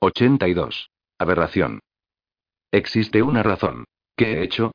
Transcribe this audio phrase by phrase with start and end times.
[0.00, 0.90] 82.
[1.18, 1.80] Aberración.
[2.70, 3.84] Existe una razón.
[4.16, 4.70] ¿Qué he hecho?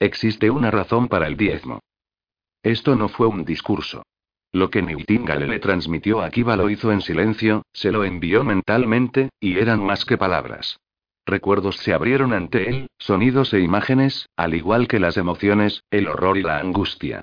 [0.00, 1.78] Existe una razón para el diezmo.
[2.64, 4.02] Esto no fue un discurso.
[4.50, 9.28] Lo que Nightingale le transmitió a Kiva lo hizo en silencio, se lo envió mentalmente,
[9.38, 10.80] y eran más que palabras.
[11.26, 16.38] Recuerdos se abrieron ante él, sonidos e imágenes, al igual que las emociones, el horror
[16.38, 17.22] y la angustia.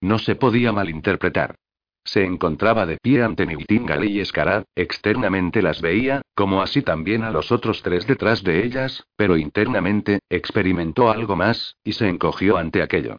[0.00, 1.56] No se podía malinterpretar.
[2.04, 7.30] Se encontraba de pie ante Nightingale y Escarad, externamente las veía, como así también a
[7.30, 12.82] los otros tres detrás de ellas, pero internamente, experimentó algo más, y se encogió ante
[12.82, 13.18] aquello.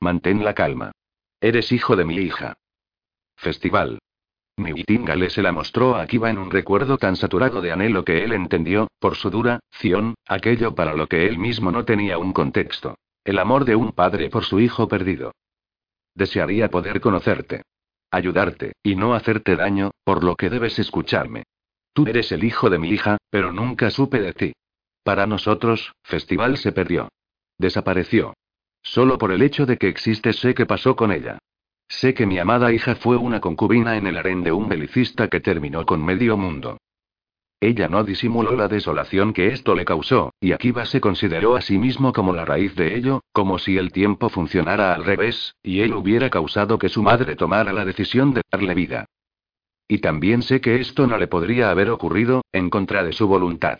[0.00, 0.92] Mantén la calma.
[1.40, 2.54] Eres hijo de mi hija.
[3.36, 3.98] Festival.
[4.56, 8.32] Nightingale se la mostró a Kiva en un recuerdo tan saturado de anhelo que él
[8.32, 12.96] entendió, por su duración, aquello para lo que él mismo no tenía un contexto.
[13.24, 15.32] El amor de un padre por su hijo perdido.
[16.14, 17.62] Desearía poder conocerte
[18.12, 21.44] ayudarte, y no hacerte daño, por lo que debes escucharme.
[21.92, 24.52] Tú eres el hijo de mi hija, pero nunca supe de ti.
[25.02, 27.08] Para nosotros, Festival se perdió.
[27.58, 28.34] Desapareció.
[28.82, 31.38] Solo por el hecho de que existe sé qué pasó con ella.
[31.88, 35.40] Sé que mi amada hija fue una concubina en el harén de un belicista que
[35.40, 36.78] terminó con medio mundo.
[37.62, 41.78] Ella no disimuló la desolación que esto le causó, y Akiva se consideró a sí
[41.78, 45.94] mismo como la raíz de ello, como si el tiempo funcionara al revés, y él
[45.94, 49.04] hubiera causado que su madre tomara la decisión de darle vida.
[49.86, 53.78] Y también sé que esto no le podría haber ocurrido, en contra de su voluntad.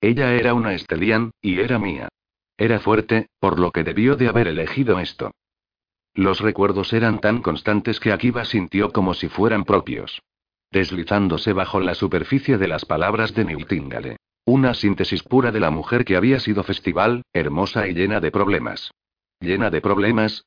[0.00, 2.08] Ella era una Estelian, y era mía.
[2.58, 5.30] Era fuerte, por lo que debió de haber elegido esto.
[6.14, 10.20] Los recuerdos eran tan constantes que Akiva sintió como si fueran propios
[10.70, 14.16] deslizándose bajo la superficie de las palabras de Nightingale.
[14.44, 18.90] Una síntesis pura de la mujer que había sido festival, hermosa y llena de problemas.
[19.40, 20.44] ¿Llena de problemas?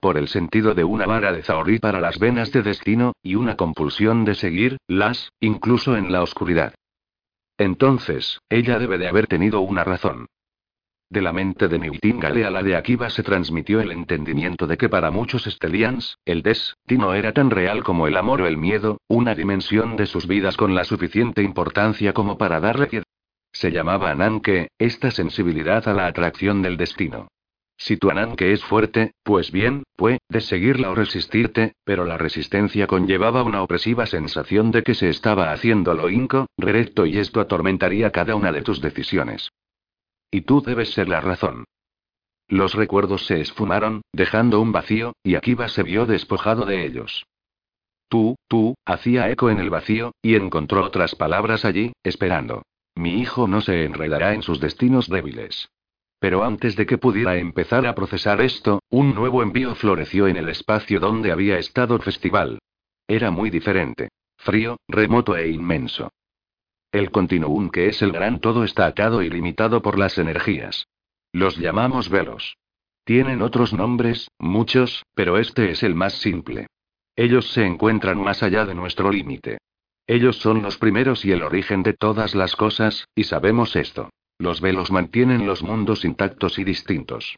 [0.00, 3.56] Por el sentido de una vara de zahorí para las venas de destino, y una
[3.56, 6.74] compulsión de seguir, las, incluso en la oscuridad.
[7.56, 10.26] Entonces, ella debe de haber tenido una razón.
[11.08, 14.88] De la mente de Nightingale a la de Akiva se transmitió el entendimiento de que
[14.88, 19.36] para muchos Estelians, el destino era tan real como el amor o el miedo, una
[19.36, 23.04] dimensión de sus vidas con la suficiente importancia como para darle piedad.
[23.52, 27.28] Se llamaba Ananke, esta sensibilidad a la atracción del destino.
[27.78, 33.44] Si tu Ananke es fuerte, pues bien, puedes seguirla o resistirte, pero la resistencia conllevaba
[33.44, 38.50] una opresiva sensación de que se estaba haciendo lo incorrecto y esto atormentaría cada una
[38.50, 39.50] de tus decisiones.
[40.30, 41.64] Y tú debes ser la razón.
[42.48, 47.26] Los recuerdos se esfumaron, dejando un vacío, y Akiva se vio despojado de ellos.
[48.08, 52.62] Tú, tú, hacía eco en el vacío, y encontró otras palabras allí, esperando.
[52.94, 55.68] Mi hijo no se enredará en sus destinos débiles.
[56.18, 60.48] Pero antes de que pudiera empezar a procesar esto, un nuevo envío floreció en el
[60.48, 62.58] espacio donde había estado el festival.
[63.06, 64.08] Era muy diferente.
[64.38, 66.10] Frío, remoto e inmenso.
[66.96, 70.88] El continuum que es el gran todo está atado y limitado por las energías.
[71.30, 72.56] Los llamamos velos.
[73.04, 76.68] Tienen otros nombres, muchos, pero este es el más simple.
[77.14, 79.58] Ellos se encuentran más allá de nuestro límite.
[80.06, 84.08] Ellos son los primeros y el origen de todas las cosas, y sabemos esto.
[84.38, 87.36] Los velos mantienen los mundos intactos y distintos.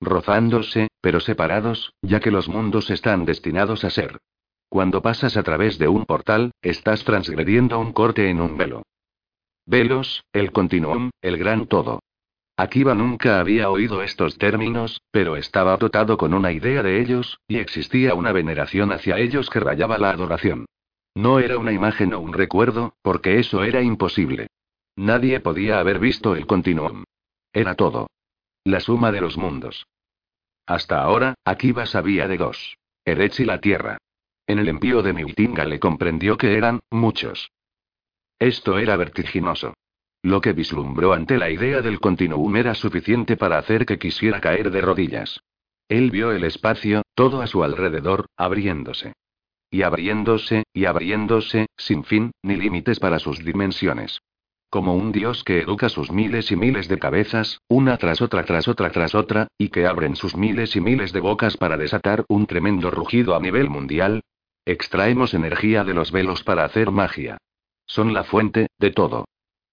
[0.00, 4.18] Rozándose, pero separados, ya que los mundos están destinados a ser.
[4.68, 8.84] Cuando pasas a través de un portal, estás transgrediendo un corte en un velo.
[9.70, 12.00] Velos, el continuum, el gran todo.
[12.56, 17.58] Akiva nunca había oído estos términos, pero estaba dotado con una idea de ellos, y
[17.58, 20.66] existía una veneración hacia ellos que rayaba la adoración.
[21.14, 24.48] No era una imagen o un recuerdo, porque eso era imposible.
[24.96, 27.04] Nadie podía haber visto el continuum.
[27.52, 28.08] Era todo.
[28.64, 29.86] La suma de los mundos.
[30.66, 32.76] Hasta ahora, Akiva sabía de dos.
[33.04, 33.98] Erech y la Tierra.
[34.48, 37.52] En el envío de Miutinga le comprendió que eran, muchos.
[38.40, 39.74] Esto era vertiginoso.
[40.22, 44.70] Lo que vislumbró ante la idea del continuum era suficiente para hacer que quisiera caer
[44.70, 45.40] de rodillas.
[45.88, 49.12] Él vio el espacio, todo a su alrededor, abriéndose.
[49.70, 54.20] Y abriéndose, y abriéndose, sin fin, ni límites para sus dimensiones.
[54.70, 58.68] Como un dios que educa sus miles y miles de cabezas, una tras otra tras
[58.68, 62.46] otra tras otra, y que abren sus miles y miles de bocas para desatar un
[62.46, 64.22] tremendo rugido a nivel mundial.
[64.64, 67.36] Extraemos energía de los velos para hacer magia.
[67.90, 69.24] Son la fuente, de todo.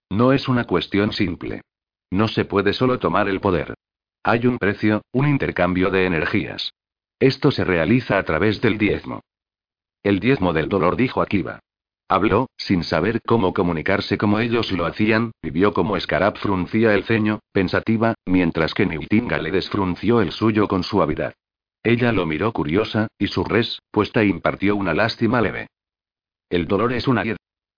[0.10, 1.62] No es una cuestión simple.
[2.10, 3.76] No se puede solo tomar el poder.
[4.24, 6.74] Hay un precio, un intercambio de energías.
[7.20, 9.22] Esto se realiza a través del diezmo.
[10.02, 11.60] El diezmo del dolor, dijo Akiva.
[12.10, 17.04] Habló, sin saber cómo comunicarse como ellos lo hacían, y vio cómo Scarab fruncía el
[17.04, 21.36] ceño, pensativa, mientras que Niutinga le desfrunció el suyo con suavidad.
[21.84, 25.68] Ella lo miró curiosa, y su respuesta impartió una lástima leve.
[26.50, 27.24] El dolor es una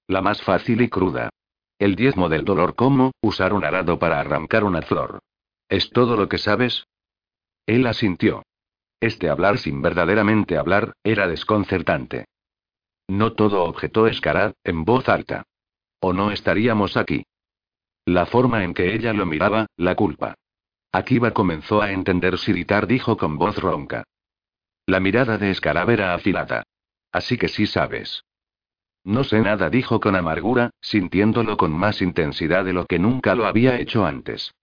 [0.09, 1.29] la más fácil y cruda.
[1.77, 5.19] El diezmo del dolor como, usar un arado para arrancar una flor.
[5.69, 6.87] ¿Es todo lo que sabes?
[7.67, 8.41] Él asintió.
[8.99, 12.25] Este hablar sin verdaderamente hablar, era desconcertante.
[13.07, 15.43] No todo objetó Escarad, en voz alta.
[16.01, 17.23] O no estaríamos aquí.
[18.03, 20.33] La forma en que ella lo miraba, la culpa.
[20.91, 24.05] Akiva comenzó a entender Siritar dijo con voz ronca.
[24.87, 26.63] La mirada de Escarab era afilada.
[27.11, 28.23] Así que sí sabes.
[29.09, 33.47] No sé nada, dijo con amargura, sintiéndolo con más intensidad de lo que nunca lo
[33.47, 34.53] había hecho antes.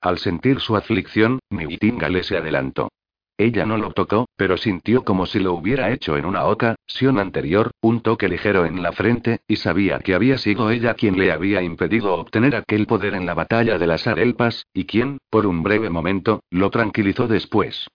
[0.00, 2.88] Al sentir su aflicción, Nightingale se adelantó.
[3.36, 7.70] Ella no lo tocó, pero sintió como si lo hubiera hecho en una ocasión anterior,
[7.82, 11.60] un toque ligero en la frente, y sabía que había sido ella quien le había
[11.60, 15.90] impedido obtener aquel poder en la batalla de las Arelpas, y quien, por un breve
[15.90, 17.86] momento, lo tranquilizó después.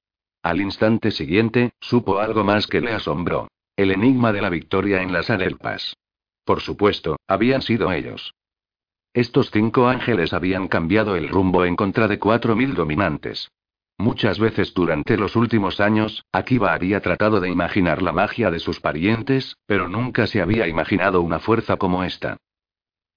[0.43, 3.47] Al instante siguiente, supo algo más que le asombró.
[3.81, 5.97] El enigma de la victoria en las Arelpas.
[6.45, 8.35] Por supuesto, habían sido ellos.
[9.11, 13.49] Estos cinco ángeles habían cambiado el rumbo en contra de cuatro mil dominantes.
[13.97, 18.79] Muchas veces durante los últimos años, Akiba había tratado de imaginar la magia de sus
[18.79, 22.37] parientes, pero nunca se había imaginado una fuerza como esta.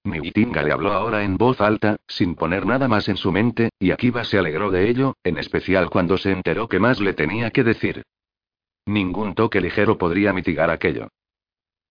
[0.03, 3.91] Niutinga le habló ahora en voz alta, sin poner nada más en su mente, y
[3.91, 7.63] Akiba se alegró de ello, en especial cuando se enteró que más le tenía que
[7.63, 8.01] decir.
[8.85, 11.07] Ningún toque ligero podría mitigar aquello.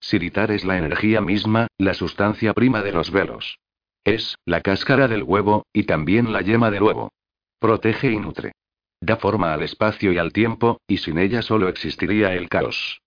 [0.00, 3.58] Siritar es la energía misma, la sustancia prima de los velos.
[4.04, 7.12] Es, la cáscara del huevo, y también la yema del huevo.
[7.58, 8.52] Protege y nutre.
[9.00, 13.00] Da forma al espacio y al tiempo, y sin ella solo existiría el caos.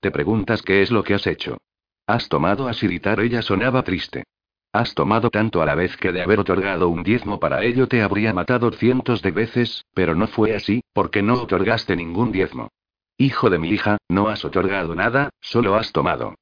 [0.00, 1.58] Te preguntas qué es lo que has hecho.
[2.06, 4.24] Has tomado a Siritar, ella sonaba triste.
[4.72, 8.02] Has tomado tanto a la vez que de haber otorgado un diezmo para ello te
[8.02, 12.70] habría matado cientos de veces, pero no fue así, porque no otorgaste ningún diezmo.
[13.16, 16.34] Hijo de mi hija, no has otorgado nada, solo has tomado.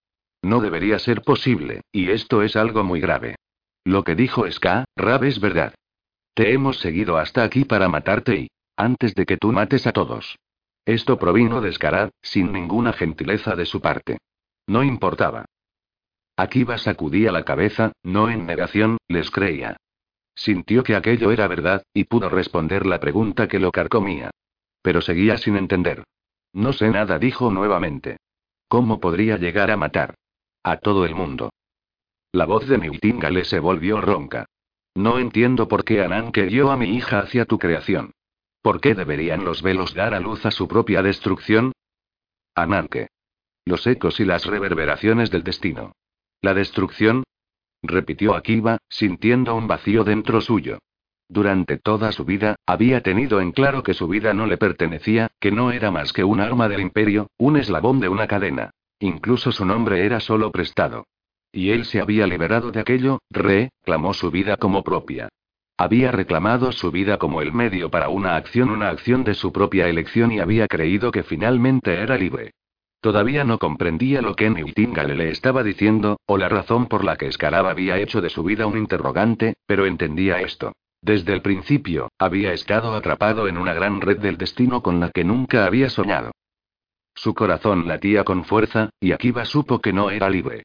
[0.43, 3.37] No debería ser posible, y esto es algo muy grave.
[3.85, 5.75] Lo que dijo Ska, Rab es verdad.
[6.35, 10.39] Te hemos seguido hasta aquí para matarte y, antes de que tú mates a todos.
[10.85, 14.19] Esto provino de Scarab, sin ninguna gentileza de su parte.
[14.67, 15.45] No importaba.
[16.37, 19.77] Akiva sacudía la cabeza, no en negación, les creía.
[20.35, 24.31] Sintió que aquello era verdad, y pudo responder la pregunta que lo carcomía.
[24.81, 26.05] Pero seguía sin entender.
[26.53, 28.19] No sé nada, dijo nuevamente.
[28.69, 30.15] ¿Cómo podría llegar a matar?
[30.63, 31.51] A todo el mundo.
[32.33, 34.47] La voz de Nightingale se volvió ronca.
[34.95, 38.13] No entiendo por qué Anan guió a mi hija hacia tu creación.
[38.63, 41.73] ¿Por qué deberían los velos dar a luz a su propia destrucción?
[42.55, 43.09] Ananke.
[43.65, 45.93] Los ecos y las reverberaciones del destino.
[46.41, 47.25] ¿La destrucción?
[47.83, 50.79] repitió Akiva, sintiendo un vacío dentro suyo.
[51.33, 55.51] Durante toda su vida, había tenido en claro que su vida no le pertenecía, que
[55.51, 58.73] no era más que un arma del imperio, un eslabón de una cadena.
[59.01, 61.07] Incluso su nombre era solo prestado.
[61.51, 65.31] Y él se había liberado de aquello, reclamó su vida como propia.
[65.79, 69.89] Había reclamado su vida como el medio para una acción, una acción de su propia
[69.89, 72.51] elección y había creído que finalmente era libre.
[73.01, 77.33] Todavía no comprendía lo que Nightingale le estaba diciendo, o la razón por la que
[77.33, 80.75] Scarab había hecho de su vida un interrogante, pero entendía esto.
[81.03, 85.25] Desde el principio, había estado atrapado en una gran red del destino con la que
[85.25, 86.31] nunca había soñado.
[87.15, 90.63] Su corazón latía con fuerza, y Akiva supo que no era libre.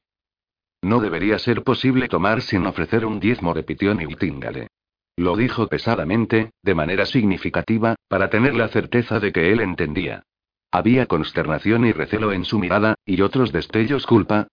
[0.80, 4.68] No debería ser posible tomar sin ofrecer un diezmo, repitió Nightingale.
[5.16, 10.22] Lo dijo pesadamente, de manera significativa, para tener la certeza de que él entendía.
[10.70, 14.46] Había consternación y recelo en su mirada, y otros destellos culpa.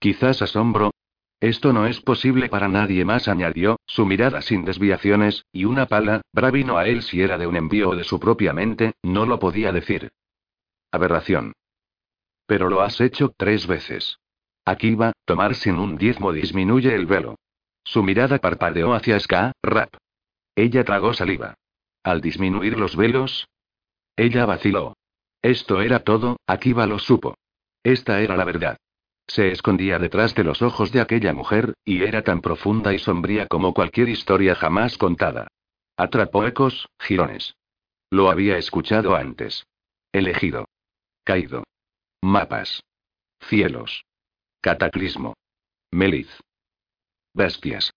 [0.00, 0.90] Quizás asombro.
[1.40, 6.22] Esto no es posible para nadie más, añadió, su mirada sin desviaciones, y una pala,
[6.32, 9.38] bravino a él si era de un envío o de su propia mente, no lo
[9.38, 10.10] podía decir.
[10.90, 11.52] Aberración.
[12.46, 14.18] Pero lo has hecho tres veces.
[14.64, 17.36] Aquí va, tomar sin un diezmo disminuye el velo.
[17.84, 19.94] Su mirada parpadeó hacia Ska, Rap.
[20.56, 21.54] Ella tragó saliva.
[22.02, 23.46] Al disminuir los velos,
[24.18, 24.96] ella vaciló.
[25.42, 27.36] Esto era todo, Akiva lo supo.
[27.84, 28.76] Esta era la verdad.
[29.28, 33.46] Se escondía detrás de los ojos de aquella mujer, y era tan profunda y sombría
[33.46, 35.48] como cualquier historia jamás contada.
[35.96, 37.54] Atrapó ecos, girones.
[38.10, 39.66] Lo había escuchado antes.
[40.12, 40.66] Elegido.
[41.24, 41.64] Caído.
[42.22, 42.82] Mapas.
[43.40, 44.04] Cielos.
[44.62, 45.34] Cataclismo.
[45.90, 46.28] Meliz.
[47.34, 47.92] Bestias.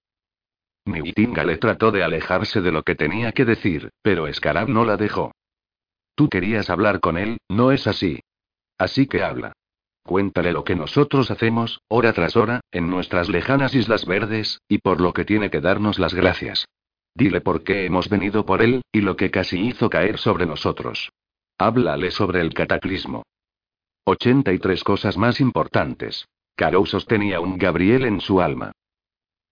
[0.86, 4.98] Niutinga le trató de alejarse de lo que tenía que decir, pero Escarab no la
[4.98, 5.32] dejó.
[6.16, 8.20] Tú querías hablar con él, ¿no es así?
[8.78, 9.54] Así que habla.
[10.04, 15.00] Cuéntale lo que nosotros hacemos, hora tras hora, en nuestras lejanas Islas Verdes, y por
[15.00, 16.66] lo que tiene que darnos las gracias.
[17.14, 21.10] Dile por qué hemos venido por él, y lo que casi hizo caer sobre nosotros.
[21.58, 23.24] Háblale sobre el cataclismo.
[24.06, 26.28] 83 cosas más importantes.
[26.56, 28.72] Carou sostenía un Gabriel en su alma.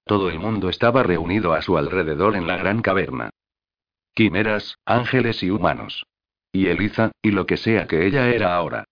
[0.06, 3.30] Todo el mundo estaba reunido a su alrededor en la gran caverna.
[4.16, 6.06] Quimeras, ángeles y humanos.
[6.52, 8.86] Y Eliza, y lo que sea que ella era ahora.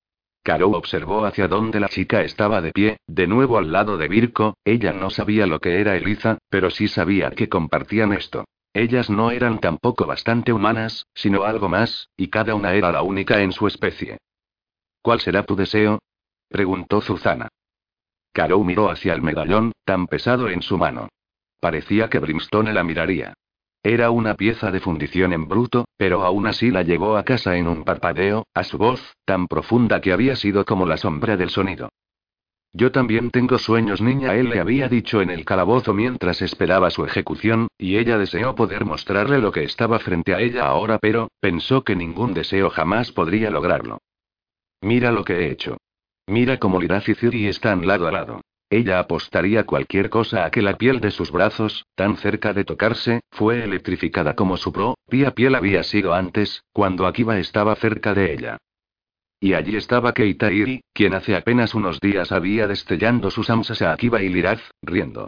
[0.47, 4.55] Caro observó hacia donde la chica estaba de pie, de nuevo al lado de Virko,
[4.63, 8.45] ella no sabía lo que era Eliza, pero sí sabía que compartían esto.
[8.73, 13.41] Ellas no eran tampoco bastante humanas, sino algo más, y cada una era la única
[13.41, 14.19] en su especie.
[15.01, 15.99] ¿Cuál será tu deseo?
[16.47, 17.49] preguntó Zuzana.
[18.31, 21.09] Caro miró hacia el medallón, tan pesado en su mano.
[21.59, 23.33] Parecía que Brimstone la miraría.
[23.87, 27.69] Era una pieza de fundición en bruto, pero aún así la llevó a casa en
[27.69, 31.87] un parpadeo, a su voz, tan profunda que había sido como la sombra del sonido.
[32.73, 37.05] Yo también tengo sueños, niña, él le había dicho en el calabozo mientras esperaba su
[37.05, 41.85] ejecución, y ella deseó poder mostrarle lo que estaba frente a ella ahora, pero, pensó
[41.85, 43.99] que ningún deseo jamás podría lograrlo.
[44.81, 45.77] Mira lo que he hecho.
[46.27, 48.41] Mira cómo Liraz y Ciri están lado a lado.
[48.69, 53.21] Ella apostaría cualquier cosa a que la piel de sus brazos, tan cerca de tocarse,
[53.31, 58.57] fue electrificada como su propia piel había sido antes, cuando Akiba estaba cerca de ella.
[59.39, 64.21] Y allí estaba Keitairi, quien hace apenas unos días había destellando sus amsas a Akiba
[64.21, 65.27] y Liraz, riendo.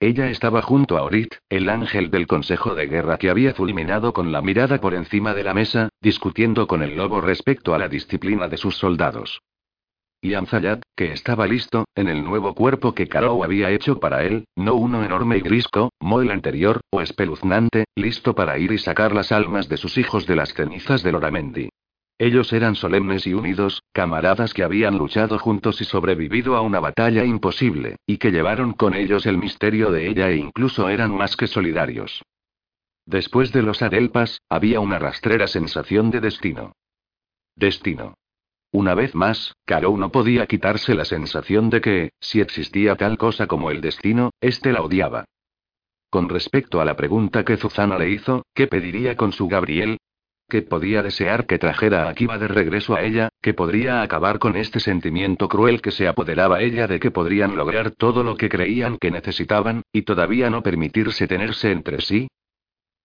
[0.00, 4.30] Ella estaba junto a Orit, el ángel del Consejo de Guerra que había fulminado con
[4.30, 8.46] la mirada por encima de la mesa, discutiendo con el lobo respecto a la disciplina
[8.46, 9.42] de sus soldados.
[10.20, 14.46] Y Amzayat, que estaba listo, en el nuevo cuerpo que Karou había hecho para él,
[14.56, 19.30] no uno enorme y grisco, el anterior, o espeluznante, listo para ir y sacar las
[19.30, 21.68] almas de sus hijos de las cenizas de Loramendi.
[22.18, 27.24] Ellos eran solemnes y unidos, camaradas que habían luchado juntos y sobrevivido a una batalla
[27.24, 31.46] imposible, y que llevaron con ellos el misterio de ella e incluso eran más que
[31.46, 32.22] solidarios.
[33.06, 36.72] Después de los adelpas, había una rastrera sensación de destino.
[37.54, 38.14] Destino.
[38.70, 43.46] Una vez más, Caro no podía quitarse la sensación de que, si existía tal cosa
[43.46, 45.24] como el destino, éste la odiaba.
[46.10, 49.98] Con respecto a la pregunta que Zuzana le hizo, ¿qué pediría con su Gabriel?
[50.48, 54.56] ¿Qué podía desear que trajera a Akiba de regreso a ella, que podría acabar con
[54.56, 58.96] este sentimiento cruel que se apoderaba ella de que podrían lograr todo lo que creían
[58.96, 62.28] que necesitaban, y todavía no permitirse tenerse entre sí?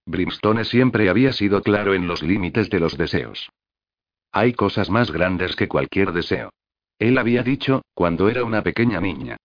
[0.06, 3.50] Brimstone siempre había sido claro en los límites de los deseos.
[4.36, 6.50] Hay cosas más grandes que cualquier deseo.
[6.98, 9.38] Él había dicho, cuando era una pequeña niña.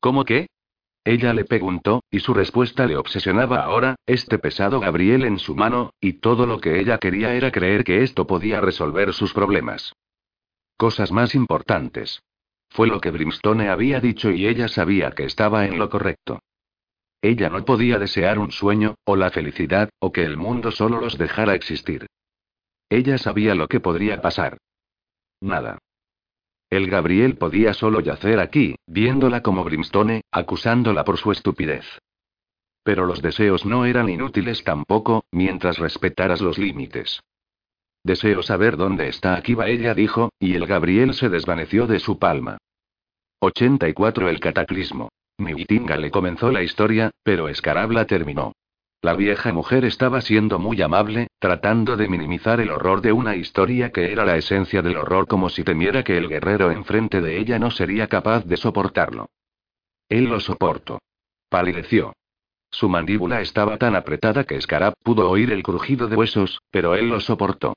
[0.00, 0.48] ¿Cómo qué?
[1.02, 5.94] Ella le preguntó, y su respuesta le obsesionaba ahora, este pesado Gabriel en su mano,
[5.98, 9.94] y todo lo que ella quería era creer que esto podía resolver sus problemas.
[10.76, 12.22] Cosas más importantes.
[12.68, 16.40] Fue lo que Brimstone había dicho y ella sabía que estaba en lo correcto.
[17.22, 21.16] Ella no podía desear un sueño, o la felicidad, o que el mundo solo los
[21.16, 22.06] dejara existir.
[22.92, 24.58] Ella sabía lo que podría pasar.
[25.40, 25.78] Nada.
[26.68, 31.86] El Gabriel podía solo yacer aquí, viéndola como Brimstone, acusándola por su estupidez.
[32.82, 37.22] Pero los deseos no eran inútiles tampoco, mientras respetaras los límites.
[38.04, 42.58] Deseo saber dónde está Akiba, ella dijo, y el Gabriel se desvaneció de su palma.
[43.40, 45.08] 84 El cataclismo.
[45.38, 48.52] Miutinga le comenzó la historia, pero Escarabla terminó.
[49.04, 53.90] La vieja mujer estaba siendo muy amable, tratando de minimizar el horror de una historia
[53.90, 57.58] que era la esencia del horror como si temiera que el guerrero enfrente de ella
[57.58, 59.28] no sería capaz de soportarlo.
[60.08, 61.00] Él lo soportó.
[61.48, 62.12] Palideció.
[62.70, 67.08] Su mandíbula estaba tan apretada que Scarab pudo oír el crujido de huesos, pero él
[67.08, 67.74] lo soportó.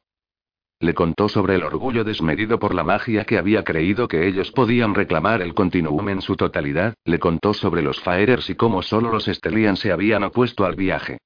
[0.80, 4.94] Le contó sobre el orgullo desmedido por la magia que había creído que ellos podían
[4.94, 9.30] reclamar el continuum en su totalidad, le contó sobre los Faerers y cómo solo los
[9.30, 11.18] Estelian se habían opuesto al viaje.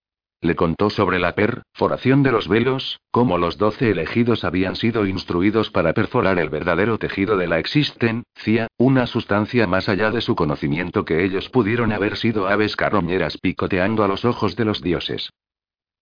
[0.41, 5.69] Le contó sobre la perforación de los velos, cómo los doce elegidos habían sido instruidos
[5.69, 11.03] para perforar el verdadero tejido de la existencia, una sustancia más allá de su conocimiento
[11.03, 15.29] que ellos pudieron haber sido aves carroñeras picoteando a los ojos de los dioses.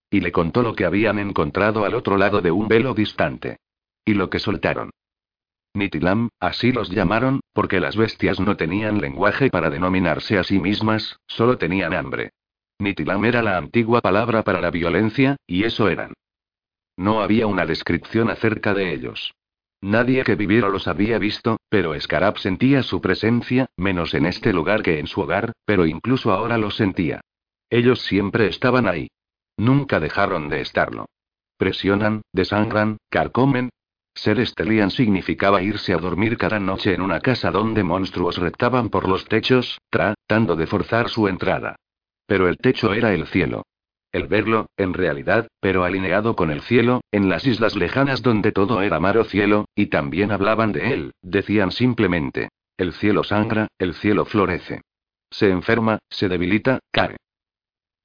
[0.09, 3.57] Y le contó lo que habían encontrado al otro lado de un velo distante.
[4.05, 4.91] Y lo que soltaron.
[5.73, 11.19] Nitilam, así los llamaron, porque las bestias no tenían lenguaje para denominarse a sí mismas,
[11.27, 12.31] solo tenían hambre.
[12.79, 16.13] Nitilam era la antigua palabra para la violencia, y eso eran.
[16.95, 19.33] No había una descripción acerca de ellos.
[19.81, 24.81] Nadie que viviera los había visto, pero Scarab sentía su presencia, menos en este lugar
[24.81, 27.21] que en su hogar, pero incluso ahora lo sentía.
[27.69, 29.09] Ellos siempre estaban ahí.
[29.57, 31.07] Nunca dejaron de estarlo.
[31.57, 33.69] Presionan, desangran, carcomen.
[34.13, 39.07] Ser Estelian significaba irse a dormir cada noche en una casa donde monstruos reptaban por
[39.07, 41.75] los techos, tratando de forzar su entrada.
[42.25, 43.63] Pero el techo era el cielo.
[44.11, 48.81] El verlo, en realidad, pero alineado con el cielo, en las islas lejanas donde todo
[48.81, 52.49] era mar o cielo, y también hablaban de él, decían simplemente.
[52.77, 54.81] El cielo sangra, el cielo florece.
[55.29, 57.17] Se enferma, se debilita, cae.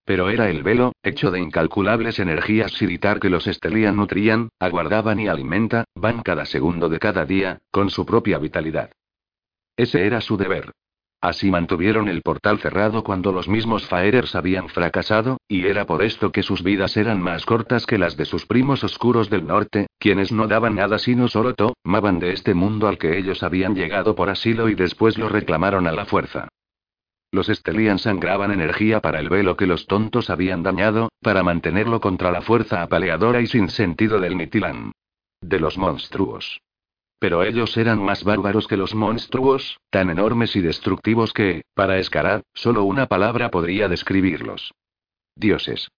[0.05, 5.29] Pero era el velo, hecho de incalculables energías siritar que los Estelian nutrían, aguardaban y
[5.29, 8.91] alimenta, van cada segundo de cada día, con su propia vitalidad.
[9.77, 10.73] Ese era su deber.
[11.21, 16.33] Así mantuvieron el portal cerrado cuando los mismos Faerers habían fracasado, y era por esto
[16.33, 20.33] que sus vidas eran más cortas que las de sus primos oscuros del norte, quienes
[20.33, 24.31] no daban nada sino solo tomaban de este mundo al que ellos habían llegado por
[24.31, 26.49] asilo y después lo reclamaron a la fuerza.
[27.33, 32.31] Los Estelian sangraban energía para el velo que los tontos habían dañado, para mantenerlo contra
[32.31, 34.93] la fuerza apaleadora y sin sentido del Nitilan.
[35.41, 36.61] De los monstruos.
[37.19, 42.43] Pero ellos eran más bárbaros que los monstruos, tan enormes y destructivos que, para escalar,
[42.53, 44.75] solo una palabra podría describirlos.
[45.35, 45.89] Dioses.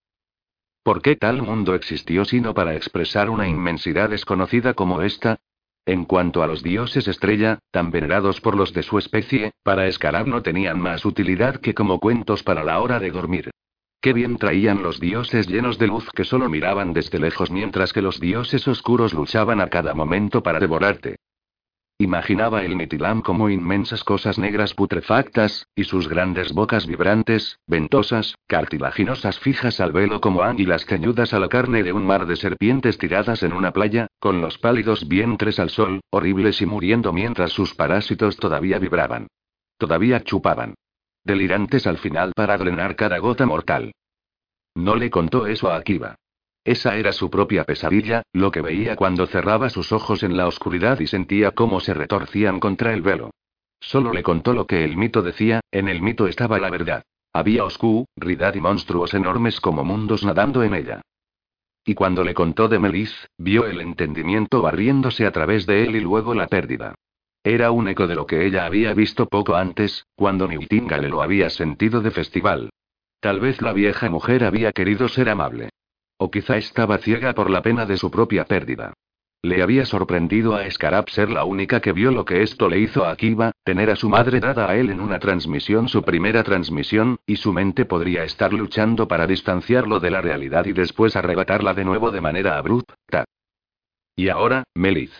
[0.85, 5.39] ¿Por qué tal mundo existió sino para expresar una inmensidad desconocida como esta?
[5.87, 10.27] En cuanto a los dioses estrella, tan venerados por los de su especie, para escalar
[10.27, 13.51] no tenían más utilidad que como cuentos para la hora de dormir.
[14.01, 18.03] Qué bien traían los dioses llenos de luz que solo miraban desde lejos mientras que
[18.03, 21.17] los dioses oscuros luchaban a cada momento para devorarte.
[21.99, 29.39] Imaginaba el Mitilam como inmensas cosas negras putrefactas, y sus grandes bocas vibrantes, ventosas, cartilaginosas
[29.39, 33.45] fijas al velo como águilas ceñudas a la carne de un mar de serpientes tiradas
[33.45, 38.39] en una playa, con los pálidos vientres al sol, horribles y muriendo mientras sus parásitos
[38.39, 39.29] todavía vibraban.
[39.79, 40.75] Todavía chupaban.
[41.23, 43.93] Delirantes al final para drenar cada gota mortal.
[44.75, 46.17] No le contó eso a Akiva.
[46.65, 50.99] Esa era su propia pesadilla, lo que veía cuando cerraba sus ojos en la oscuridad
[51.01, 53.31] y sentía cómo se retorcían contra el velo.
[53.81, 57.03] Solo le contó lo que el mito decía, en el mito estaba la verdad.
[57.35, 61.03] Había oscuridad y monstruos enormes como mundos nadando en ella.
[61.85, 66.01] Y cuando le contó de Melis, vio el entendimiento barriéndose a través de él y
[66.01, 66.95] luego la pérdida.
[67.43, 71.51] Era un eco de lo que ella había visto poco antes, cuando Nightingale lo había
[71.51, 72.71] sentido de festival.
[73.21, 75.69] Tal vez la vieja mujer había querido ser amable.
[76.17, 78.95] O quizá estaba ciega por la pena de su propia pérdida.
[79.45, 83.05] Le había sorprendido a Scarab ser la única que vio lo que esto le hizo
[83.05, 87.19] a Akiva, tener a su madre dada a él en una transmisión, su primera transmisión,
[87.27, 91.85] y su mente podría estar luchando para distanciarlo de la realidad y después arrebatarla de
[91.85, 93.27] nuevo de manera abrupta.
[94.17, 95.13] Y ahora, Melis.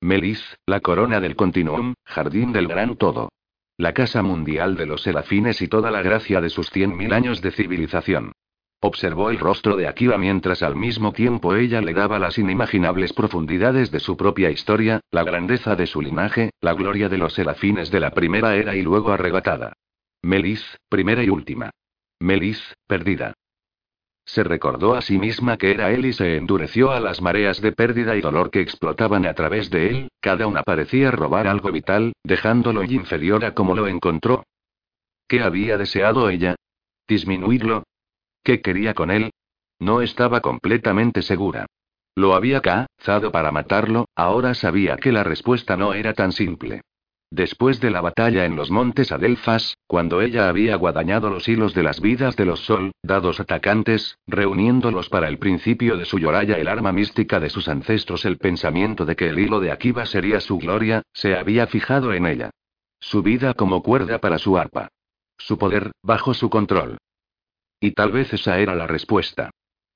[0.00, 3.28] Melis, la corona del continuum, jardín del gran todo.
[3.76, 7.40] La casa mundial de los serafines y toda la gracia de sus cien mil años
[7.40, 8.32] de civilización.
[8.84, 13.92] Observó el rostro de Akiva mientras al mismo tiempo ella le daba las inimaginables profundidades
[13.92, 18.00] de su propia historia, la grandeza de su linaje, la gloria de los serafines de
[18.00, 19.74] la primera era y luego arrebatada.
[20.22, 21.70] Melis, primera y última.
[22.18, 23.34] Melis, perdida.
[24.24, 27.70] Se recordó a sí misma que era él y se endureció a las mareas de
[27.70, 32.14] pérdida y dolor que explotaban a través de él, cada una parecía robar algo vital,
[32.24, 34.42] dejándolo inferior a como lo encontró.
[35.28, 36.56] ¿Qué había deseado ella?
[37.06, 37.84] ¿Disminuirlo?
[38.42, 39.30] ¿Qué quería con él?
[39.78, 41.66] No estaba completamente segura.
[42.14, 46.82] Lo había cazado para matarlo, ahora sabía que la respuesta no era tan simple.
[47.30, 51.82] Después de la batalla en los montes Adelfas, cuando ella había guadañado los hilos de
[51.82, 56.92] las vidas de los soldados atacantes, reuniéndolos para el principio de su lloraya el arma
[56.92, 61.02] mística de sus ancestros, el pensamiento de que el hilo de Akiva sería su gloria,
[61.14, 62.50] se había fijado en ella.
[63.00, 64.88] Su vida como cuerda para su arpa.
[65.38, 66.98] Su poder, bajo su control.
[67.82, 69.50] Y tal vez esa era la respuesta.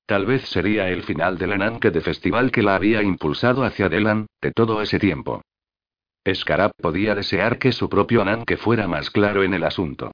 [0.05, 4.51] Tal vez sería el final del ananque de festival que la había impulsado hacia de
[4.53, 5.41] todo ese tiempo.
[6.29, 10.11] Scarab podía desear que su propio ananque fuera más claro en el asunto.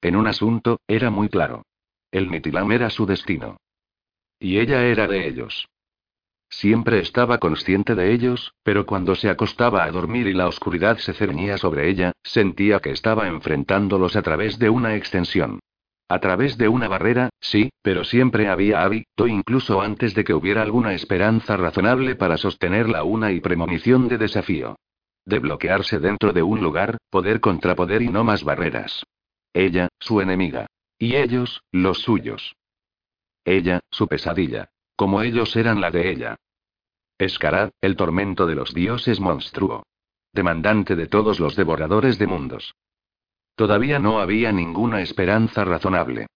[0.00, 1.64] En un asunto, era muy claro.
[2.12, 3.56] El Nitilam era su destino.
[4.38, 5.66] Y ella era de ellos.
[6.48, 11.12] Siempre estaba consciente de ellos, pero cuando se acostaba a dormir y la oscuridad se
[11.12, 15.58] cernía sobre ella, sentía que estaba enfrentándolos a través de una extensión.
[16.14, 20.62] A través de una barrera, sí, pero siempre había hábito incluso antes de que hubiera
[20.62, 24.76] alguna esperanza razonable para sostenerla una y premonición de desafío.
[25.24, 29.02] De bloquearse dentro de un lugar, poder contra poder y no más barreras.
[29.52, 30.66] Ella, su enemiga.
[31.00, 32.54] Y ellos, los suyos.
[33.44, 34.68] Ella, su pesadilla.
[34.94, 36.36] Como ellos eran la de ella.
[37.18, 39.82] Escarad, el tormento de los dioses monstruo.
[40.32, 42.72] Demandante de todos los devoradores de mundos.
[43.56, 46.26] Todavía no había ninguna esperanza razonable.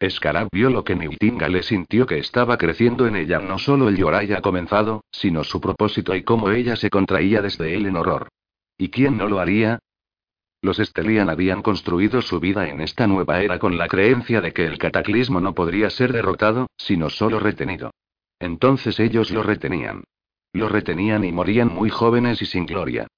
[0.00, 3.40] Escarab vio lo que le sintió que estaba creciendo en ella.
[3.40, 7.74] No solo el llorar ha comenzado, sino su propósito y cómo ella se contraía desde
[7.74, 8.28] él en horror.
[8.76, 9.80] ¿Y quién no lo haría?
[10.62, 14.66] Los Estelian habían construido su vida en esta nueva era con la creencia de que
[14.66, 17.90] el cataclismo no podría ser derrotado, sino solo retenido.
[18.38, 20.04] Entonces ellos lo retenían.
[20.52, 23.08] Lo retenían y morían muy jóvenes y sin gloria.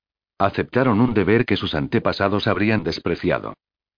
[0.41, 3.53] Aceptaron un deber que sus antepasados habrían despreciado.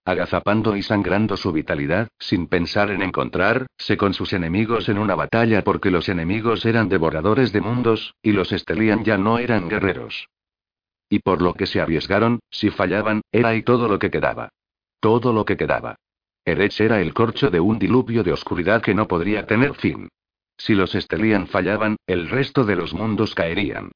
[0.05, 5.63] Agazapando y sangrando su vitalidad, sin pensar en encontrarse con sus enemigos en una batalla
[5.63, 10.27] porque los enemigos eran devoradores de mundos, y los Estelian ya no eran guerreros.
[11.09, 14.49] Y por lo que se arriesgaron, si fallaban, era ahí todo lo que quedaba.
[14.99, 15.95] Todo lo que quedaba.
[16.45, 20.09] Erech era el corcho de un diluvio de oscuridad que no podría tener fin.
[20.57, 23.93] Si los Estelian fallaban, el resto de los mundos caerían.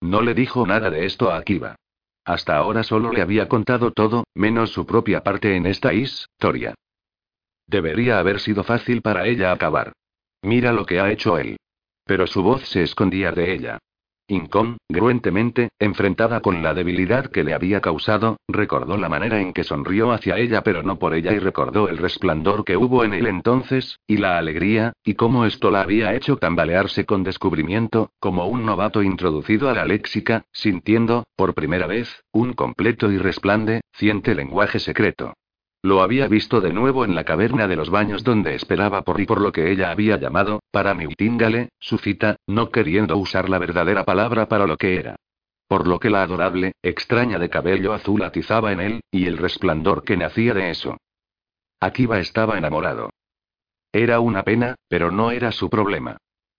[0.00, 1.76] No le dijo nada de esto a Akiva.
[2.24, 6.74] Hasta ahora solo le había contado todo, menos su propia parte en esta historia.
[7.66, 9.92] Debería haber sido fácil para ella acabar.
[10.42, 11.56] Mira lo que ha hecho él.
[12.04, 13.78] Pero su voz se escondía de ella.
[14.30, 20.12] Incongruentemente, enfrentada con la debilidad que le había causado, recordó la manera en que sonrió
[20.12, 23.98] hacia ella, pero no por ella, y recordó el resplandor que hubo en él entonces,
[24.06, 29.02] y la alegría, y cómo esto la había hecho tambalearse con descubrimiento, como un novato
[29.02, 35.32] introducido a la léxica, sintiendo, por primera vez, un completo y resplandeciente lenguaje secreto.
[35.82, 39.26] Lo había visto de nuevo en la caverna de los baños donde esperaba por y
[39.26, 44.04] por lo que ella había llamado, para Newtingale, su cita, no queriendo usar la verdadera
[44.04, 45.16] palabra para lo que era.
[45.68, 50.02] Por lo que la adorable, extraña de cabello azul atizaba en él, y el resplandor
[50.02, 50.96] que nacía de eso.
[51.78, 53.10] Akiva estaba enamorado.
[53.92, 56.16] Era una pena, pero no era su problema.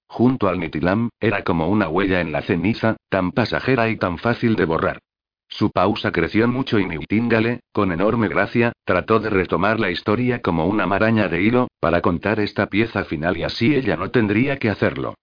[0.07, 4.55] Junto al Nitilam, era como una huella en la ceniza, tan pasajera y tan fácil
[4.55, 4.99] de borrar.
[5.49, 10.67] Su pausa creció mucho y Newtingale, con enorme gracia, trató de retomar la historia como
[10.67, 14.69] una maraña de hilo, para contar esta pieza final y así ella no tendría que
[14.69, 15.15] hacerlo.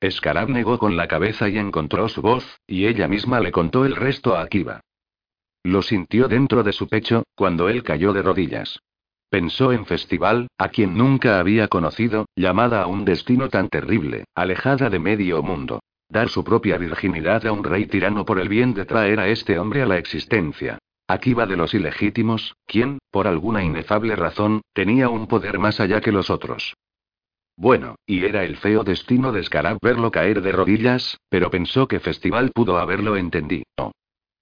[0.00, 3.94] Escarab negó con la cabeza y encontró su voz, y ella misma le contó el
[3.94, 4.80] resto a Akiva.
[5.62, 8.80] Lo sintió dentro de su pecho, cuando él cayó de rodillas.
[9.28, 14.90] Pensó en Festival, a quien nunca había conocido, llamada a un destino tan terrible, alejada
[14.90, 15.80] de medio mundo.
[16.12, 19.58] Dar su propia virginidad a un rey tirano por el bien de traer a este
[19.58, 20.76] hombre a la existencia.
[21.08, 26.02] Aquí va de los ilegítimos, quien, por alguna inefable razón, tenía un poder más allá
[26.02, 26.74] que los otros.
[27.56, 31.98] Bueno, y era el feo destino de Scarab verlo caer de rodillas, pero pensó que
[31.98, 33.64] Festival pudo haberlo entendido.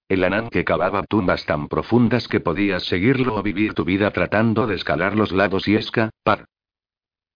[0.09, 4.67] El anán que cavaba tumbas tan profundas que podías seguirlo o vivir tu vida tratando
[4.67, 6.43] de escalar los lados y escapar.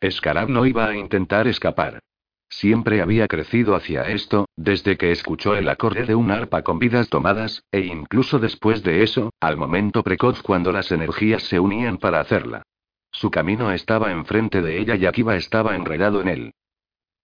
[0.06, 2.02] Scarab no iba a intentar escapar.
[2.50, 7.10] Siempre había crecido hacia esto, desde que escuchó el acorde de un arpa con vidas
[7.10, 12.20] tomadas, e incluso después de eso, al momento precoz cuando las energías se unían para
[12.20, 12.64] hacerla.
[13.12, 16.52] Su camino estaba enfrente de ella y Akiva estaba enredado en él.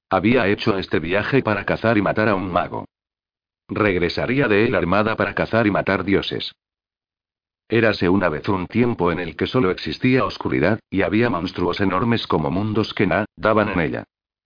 [0.10, 2.86] Había hecho este viaje para cazar y matar a un mago.
[3.70, 6.54] Regresaría de él armada para cazar y matar dioses.
[7.70, 12.28] Érase una vez un tiempo en el que solo existía oscuridad, y había monstruos enormes
[12.28, 14.04] como mundos que nadaban en ella.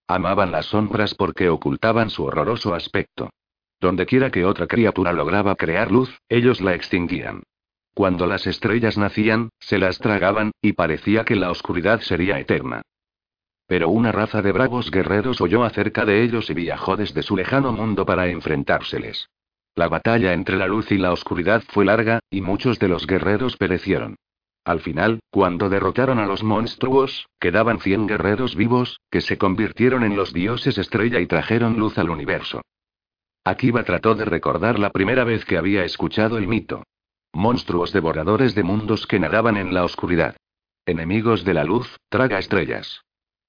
[0.07, 3.31] Amaban las sombras porque ocultaban su horroroso aspecto.
[3.79, 7.43] Dondequiera que otra criatura lograba crear luz, ellos la extinguían.
[7.93, 12.81] Cuando las estrellas nacían, se las tragaban, y parecía que la oscuridad sería eterna.
[13.67, 17.71] Pero una raza de bravos guerreros oyó acerca de ellos y viajó desde su lejano
[17.71, 19.29] mundo para enfrentárseles.
[19.75, 23.57] La batalla entre la luz y la oscuridad fue larga, y muchos de los guerreros
[23.57, 24.17] perecieron.
[24.65, 30.15] Al final, cuando derrotaron a los monstruos, quedaban cien guerreros vivos, que se convirtieron en
[30.15, 32.62] los dioses estrella y trajeron luz al universo.
[33.43, 36.84] Akiva trató de recordar la primera vez que había escuchado el mito.
[37.32, 40.36] Monstruos devoradores de mundos que nadaban en la oscuridad.
[40.88, 43.01] Enemigos de la luz, traga estrellas.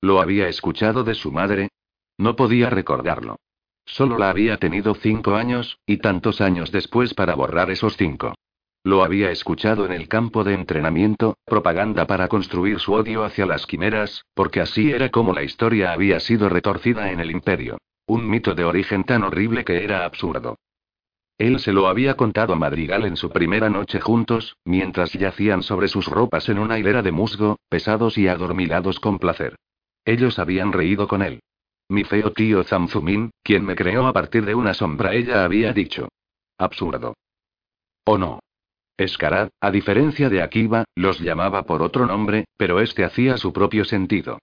[0.02, 1.70] ¿Lo había escuchado de su madre?
[2.18, 3.36] No podía recordarlo.
[3.86, 8.34] Solo la había tenido cinco años, y tantos años después para borrar esos cinco.
[8.86, 13.66] Lo había escuchado en el campo de entrenamiento, propaganda para construir su odio hacia las
[13.66, 17.78] quimeras, porque así era como la historia había sido retorcida en el imperio.
[18.06, 20.60] Un mito de origen tan horrible que era absurdo.
[21.36, 25.88] Él se lo había contado a Madrigal en su primera noche juntos, mientras yacían sobre
[25.88, 29.56] sus ropas en una hilera de musgo, pesados y adormilados con placer.
[30.04, 31.40] Ellos habían reído con él.
[31.88, 36.06] Mi feo tío Zamzumín, quien me creó a partir de una sombra, ella había dicho.
[36.56, 37.14] Absurdo.
[38.04, 38.38] ¿O no?
[38.98, 43.84] Escarad, a diferencia de Akiva, los llamaba por otro nombre, pero este hacía su propio
[43.84, 44.38] sentido.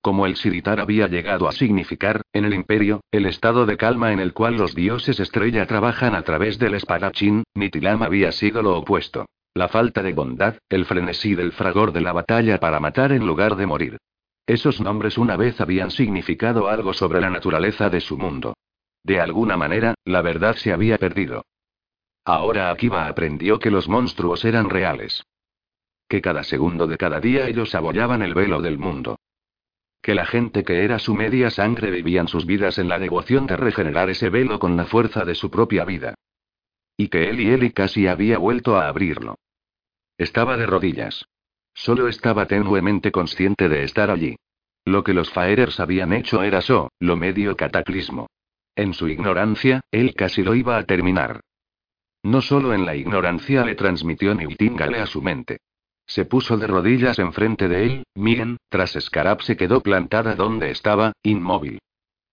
[0.00, 4.20] como el Siritar había llegado a significar, en el imperio, el estado de calma en
[4.20, 9.26] el cual los dioses estrella trabajan a través del espadachín, Nitilam había sido lo opuesto.
[9.52, 13.56] La falta de bondad, el frenesí del fragor de la batalla para matar en lugar
[13.56, 13.98] de morir.
[14.46, 18.54] Esos nombres una vez habían significado algo sobre la naturaleza de su mundo.
[19.04, 21.44] De alguna manera, la verdad se había perdido.
[22.28, 25.24] Ahora Akiba aprendió que los monstruos eran reales.
[26.10, 29.18] Que cada segundo de cada día ellos abollaban el velo del mundo.
[30.02, 33.56] Que la gente que era su media sangre vivían sus vidas en la devoción de
[33.56, 36.16] regenerar ese velo con la fuerza de su propia vida.
[36.98, 39.36] Y que él y Eli casi había vuelto a abrirlo.
[40.18, 41.24] Estaba de rodillas.
[41.72, 44.36] Solo estaba tenuemente consciente de estar allí.
[44.84, 48.26] Lo que los Faerers habían hecho era so, lo medio cataclismo.
[48.76, 51.40] En su ignorancia, él casi lo iba a terminar.
[52.22, 55.58] No solo en la ignorancia le transmitió Nightingale a su mente.
[56.06, 61.12] Se puso de rodillas enfrente de él, Mien, tras Scarab se quedó plantada donde estaba,
[61.22, 61.80] inmóvil.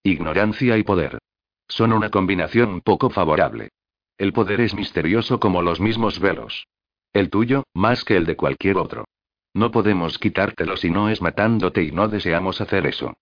[0.02, 1.19] Ignorancia y poder.
[1.67, 3.69] Son una combinación poco favorable.
[4.17, 6.67] El poder es misterioso como los mismos velos.
[7.12, 9.06] El tuyo, más que el de cualquier otro.
[9.54, 13.13] No podemos quitártelo si no es matándote y no deseamos hacer eso.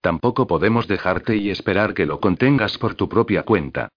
[0.00, 3.88] Tampoco podemos dejarte y esperar que lo contengas por tu propia cuenta.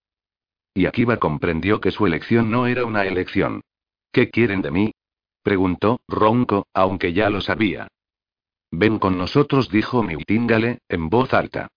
[0.77, 3.61] Y Akiba comprendió que su elección no era una elección.
[4.11, 4.91] ¿Qué quieren de mí?
[5.41, 7.88] Preguntó, ronco, aunque ya lo sabía.
[8.71, 11.69] Ven con nosotros, dijo Miutingale, en voz alta.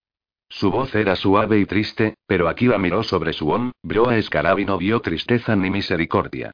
[0.48, 4.64] Su voz era suave y triste, pero Akiba miró sobre su hombro a Escarab y
[4.64, 6.50] no vio tristeza ni misericordia.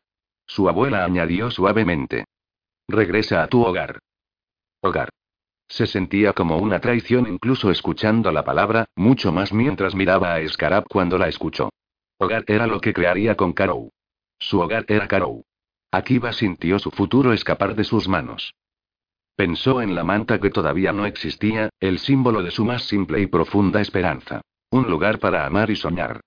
[0.46, 2.26] Su abuela añadió suavemente.
[2.88, 4.00] Regresa a tu hogar.
[4.82, 5.08] Hogar.
[5.66, 10.84] Se sentía como una traición incluso escuchando la palabra, mucho más mientras miraba a Scarab
[10.88, 11.70] cuando la escuchó.
[12.18, 13.90] Hogar era lo que crearía con Karou.
[14.38, 15.44] Su hogar era Karou.
[15.90, 18.54] Akiba sintió su futuro escapar de sus manos.
[19.36, 23.26] Pensó en la manta que todavía no existía, el símbolo de su más simple y
[23.26, 24.42] profunda esperanza.
[24.70, 26.20] Un lugar para amar y soñar.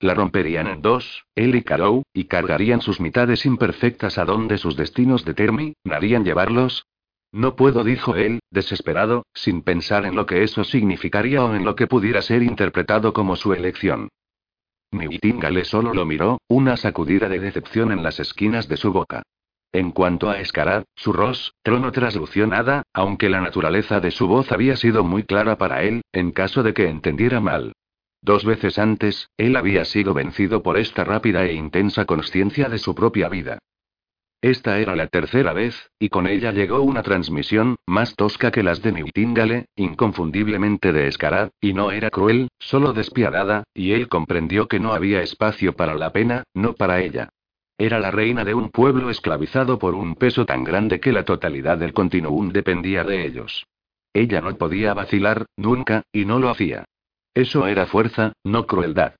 [0.00, 4.76] La romperían en dos, él y Karou, y cargarían sus mitades imperfectas a donde sus
[4.76, 6.86] destinos determinarían llevarlos.
[7.32, 11.74] No puedo, dijo él, desesperado, sin pensar en lo que eso significaría o en lo
[11.76, 14.08] que pudiera ser interpretado como su elección.
[14.94, 19.22] Nightingale solo lo miró, una sacudida de decepción en las esquinas de su boca.
[19.72, 24.52] En cuanto a Escarad, su rostro no traslució nada, aunque la naturaleza de su voz
[24.52, 27.72] había sido muy clara para él, en caso de que entendiera mal.
[28.22, 32.94] Dos veces antes, él había sido vencido por esta rápida e intensa conciencia de su
[32.94, 33.58] propia vida.
[34.44, 38.82] Esta era la tercera vez, y con ella llegó una transmisión, más tosca que las
[38.82, 44.80] de Nightingale, inconfundiblemente de Escarad, y no era cruel, solo despiadada, y él comprendió que
[44.80, 47.30] no había espacio para la pena, no para ella.
[47.78, 51.78] Era la reina de un pueblo esclavizado por un peso tan grande que la totalidad
[51.78, 53.66] del continuum dependía de ellos.
[54.12, 56.84] Ella no podía vacilar, nunca, y no lo hacía.
[57.32, 59.14] Eso era fuerza, no crueldad.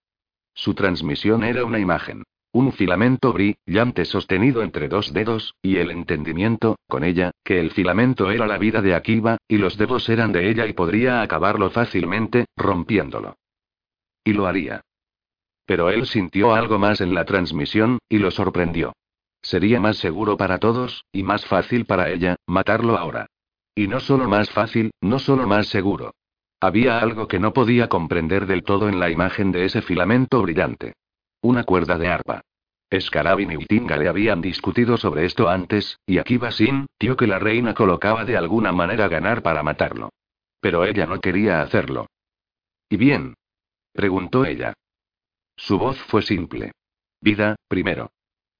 [0.52, 2.24] Su transmisión era una imagen.
[2.54, 8.30] Un filamento brillante sostenido entre dos dedos, y el entendimiento, con ella, que el filamento
[8.30, 12.44] era la vida de Akiba, y los dedos eran de ella y podría acabarlo fácilmente,
[12.56, 13.38] rompiéndolo.
[14.22, 14.82] Y lo haría.
[15.66, 18.92] Pero él sintió algo más en la transmisión, y lo sorprendió.
[19.42, 23.26] Sería más seguro para todos, y más fácil para ella, matarlo ahora.
[23.74, 26.14] Y no solo más fácil, no solo más seguro.
[26.60, 30.94] Había algo que no podía comprender del todo en la imagen de ese filamento brillante.
[31.44, 32.40] Una cuerda de arpa.
[32.98, 36.48] Scarabin y Utinga le habían discutido sobre esto antes, y Akiba
[36.96, 40.08] tío que la reina colocaba de alguna manera ganar para matarlo.
[40.60, 42.06] Pero ella no quería hacerlo.
[42.88, 43.34] ¿Y bien?
[43.92, 44.72] preguntó ella.
[45.54, 46.72] Su voz fue simple.
[47.20, 48.10] Vida, primero.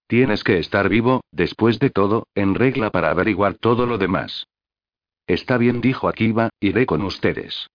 [0.07, 4.47] Tienes que estar vivo, después de todo, en regla para averiguar todo lo demás.
[5.27, 7.67] Está bien, dijo Akiba, iré con ustedes.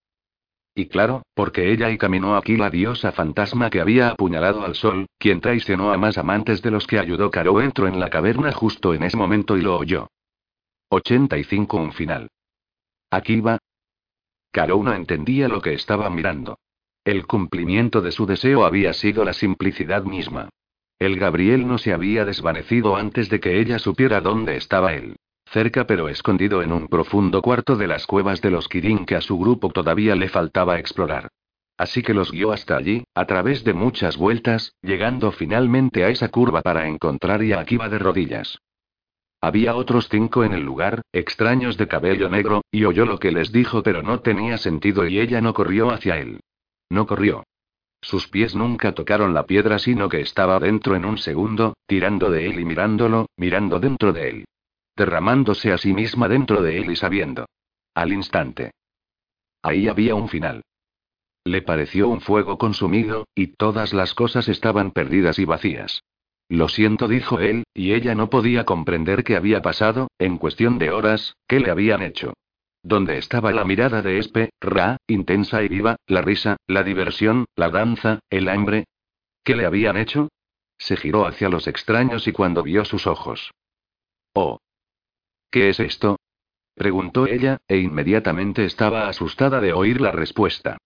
[0.79, 5.07] Y claro, porque ella y caminó aquí la diosa fantasma que había apuñalado al sol,
[5.17, 8.93] quien traicionó a más amantes de los que ayudó Caro entró en la caverna justo
[8.93, 10.07] en ese momento y lo oyó.
[10.87, 12.29] 85 Un final.
[13.11, 13.57] Akiba.
[14.53, 16.59] Caro no entendía lo que estaba mirando.
[17.03, 20.47] El cumplimiento de su deseo había sido la simplicidad misma.
[20.97, 25.17] El Gabriel no se había desvanecido antes de que ella supiera dónde estaba él
[25.51, 29.21] cerca pero escondido en un profundo cuarto de las cuevas de los Kirin que a
[29.21, 31.29] su grupo todavía le faltaba explorar.
[31.77, 36.27] Así que los guió hasta allí, a través de muchas vueltas, llegando finalmente a esa
[36.29, 38.59] curva para encontrar a Akiba de rodillas.
[39.41, 43.53] Había otros cinco en el lugar, extraños de cabello negro, y oyó lo que les
[43.53, 46.41] dijo pero no tenía sentido y ella no corrió hacia él.
[46.89, 47.45] No corrió.
[48.01, 52.47] Sus pies nunca tocaron la piedra sino que estaba dentro en un segundo, tirando de
[52.47, 54.45] él y mirándolo, mirando dentro de él
[54.99, 57.45] derramándose a sí misma dentro de él y sabiendo.
[57.95, 58.71] Al instante.
[59.63, 60.61] Ahí había un final.
[61.45, 66.03] Le pareció un fuego consumido, y todas las cosas estaban perdidas y vacías.
[66.49, 70.91] Lo siento, dijo él, y ella no podía comprender qué había pasado, en cuestión de
[70.91, 72.33] horas, qué le habían hecho.
[72.83, 77.69] ¿Dónde estaba la mirada de Espe, Ra, intensa y viva, la risa, la diversión, la
[77.69, 78.85] danza, el hambre?
[79.43, 80.27] ¿Qué le habían hecho?
[80.77, 83.51] Se giró hacia los extraños y cuando vio sus ojos.
[84.33, 84.59] Oh.
[85.51, 86.19] ¿Qué es esto?
[86.75, 90.77] preguntó ella, e inmediatamente estaba asustada de oír la respuesta.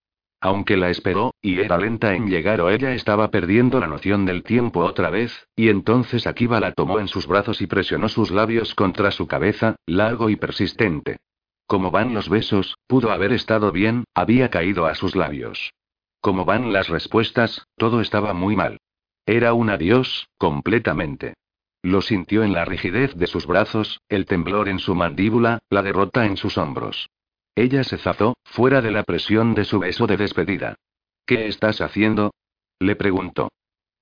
[0.41, 4.43] Aunque la esperó, y era lenta en llegar o ella estaba perdiendo la noción del
[4.43, 8.75] tiempo otra vez, y entonces Akiva la tomó en sus brazos y presionó sus labios
[8.75, 11.17] contra su cabeza, largo y persistente.
[11.65, 15.71] Como van los besos, pudo haber estado bien, había caído a sus labios.
[16.19, 18.79] Como van las respuestas, todo estaba muy mal.
[19.25, 21.35] Era un adiós, completamente.
[21.83, 26.25] Lo sintió en la rigidez de sus brazos, el temblor en su mandíbula, la derrota
[26.25, 27.09] en sus hombros.
[27.55, 30.75] Ella se zazó, fuera de la presión de su beso de despedida.
[31.25, 32.33] ¿Qué estás haciendo?
[32.79, 33.49] le preguntó.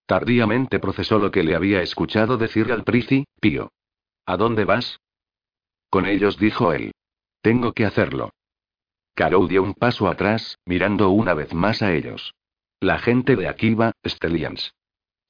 [0.05, 3.71] Tardíamente procesó lo que le había escuchado decir al Prici, Pío.
[4.27, 4.99] ¿A dónde vas?
[5.89, 6.91] Con ellos dijo él.
[7.41, 8.31] Tengo que hacerlo.
[9.15, 12.35] Carol dio un paso atrás, mirando una vez más a ellos.
[12.79, 14.73] La gente de Akiva, Stellians.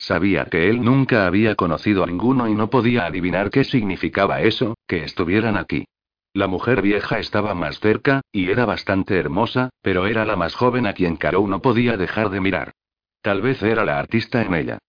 [0.02, 4.74] Sabía que él nunca había conocido a ninguno y no podía adivinar qué significaba eso,
[4.88, 5.86] que estuvieran aquí.
[6.34, 10.88] La mujer vieja estaba más cerca, y era bastante hermosa, pero era la más joven
[10.88, 12.72] a quien Caro no podía dejar de mirar.
[13.22, 14.80] Tal vez era la artista en ella.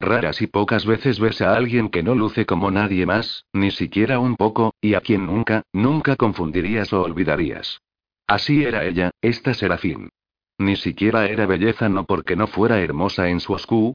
[0.00, 4.20] Raras y pocas veces ves a alguien que no luce como nadie más, ni siquiera
[4.20, 7.82] un poco, y a quien nunca, nunca confundirías o olvidarías.
[8.26, 10.08] Así era ella, esta serafín.
[10.56, 13.94] Ni siquiera era belleza no porque no fuera hermosa en su oscuro,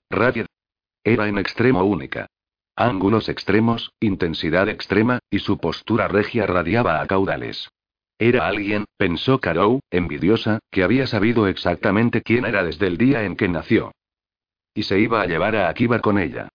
[1.08, 2.28] era en extremo única.
[2.76, 7.70] Ángulos extremos, intensidad extrema, y su postura regia radiaba a caudales.
[8.20, 13.36] Era alguien, pensó Carou, envidiosa, que había sabido exactamente quién era desde el día en
[13.36, 13.94] que nació.
[14.74, 16.50] Y se iba a llevar a Akiba con ella.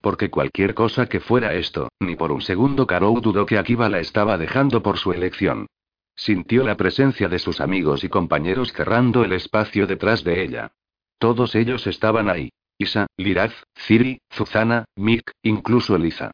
[0.00, 3.98] Porque cualquier cosa que fuera esto, ni por un segundo Karou dudó que Akiba la
[4.00, 5.66] estaba dejando por su elección.
[6.14, 10.72] Sintió la presencia de sus amigos y compañeros cerrando el espacio detrás de ella.
[11.18, 12.50] Todos ellos estaban ahí.
[13.16, 16.30] Liraz, Ciri, Zuzana, Mick, incluso Eliza.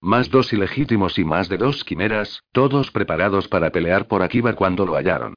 [0.00, 4.84] Más dos ilegítimos y más de dos quimeras, todos preparados para pelear por Akiva cuando
[4.84, 5.34] lo hallaron.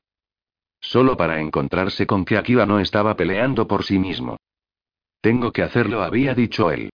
[0.80, 4.38] Solo para encontrarse con que Akiva no estaba peleando por sí mismo.
[5.22, 6.90] Tengo que hacerlo, había dicho él.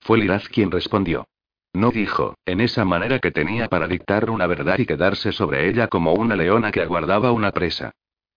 [0.00, 1.26] Fue Liraz quien respondió.
[1.72, 5.88] No dijo, en esa manera que tenía para dictar una verdad y quedarse sobre ella
[5.88, 7.90] como una leona que aguardaba una presa.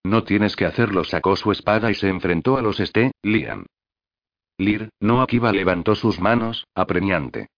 [0.04, 3.66] No tienes que hacerlo, sacó su espada y se enfrentó a los Este, Liam.
[4.58, 7.50] Lir, no Akiva levantó sus manos, apremiante.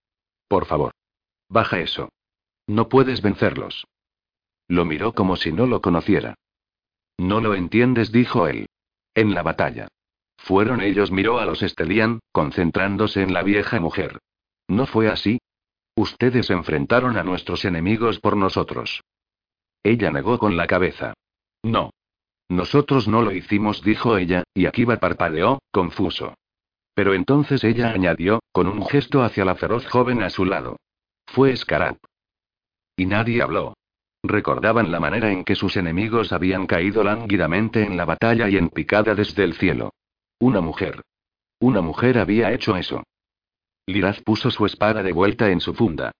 [0.48, 0.92] Por favor.
[1.48, 2.10] Baja eso.
[2.68, 3.86] No puedes vencerlos.
[4.68, 6.36] Lo miró como si no lo conociera.
[7.18, 8.68] No lo entiendes, dijo él.
[9.16, 9.88] En la batalla.
[10.38, 14.20] Fueron ellos, miró a los Estelian, concentrándose en la vieja mujer.
[14.68, 15.40] ¿No fue así?
[15.96, 19.02] Ustedes enfrentaron a nuestros enemigos por nosotros.
[19.84, 21.14] Ella negó con la cabeza.
[21.64, 21.92] No.
[22.48, 26.36] Nosotros no lo hicimos, dijo ella, y Akiva parpadeó, confuso.
[27.00, 30.76] Pero entonces ella añadió, con un gesto hacia la feroz joven a su lado.
[31.28, 31.96] Fue Scarab.
[32.98, 33.74] Y nadie habló.
[34.22, 38.68] Recordaban la manera en que sus enemigos habían caído lánguidamente en la batalla y en
[38.68, 39.94] picada desde el cielo.
[40.42, 41.02] Una mujer.
[41.62, 43.04] Una mujer había hecho eso.
[43.86, 46.12] Liraz puso su espada de vuelta en su funda.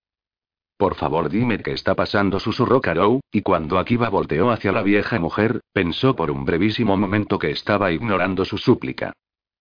[0.78, 5.18] Por favor, dime qué está pasando, susurró Karou, y cuando Akiva volteó hacia la vieja
[5.18, 9.12] mujer, pensó por un brevísimo momento que estaba ignorando su súplica.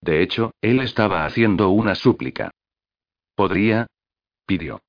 [0.02, 2.52] De hecho, él estaba haciendo una súplica.
[3.36, 3.88] ¿Podría?
[4.46, 4.82] pidió.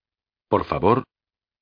[0.48, 1.04] Por favor.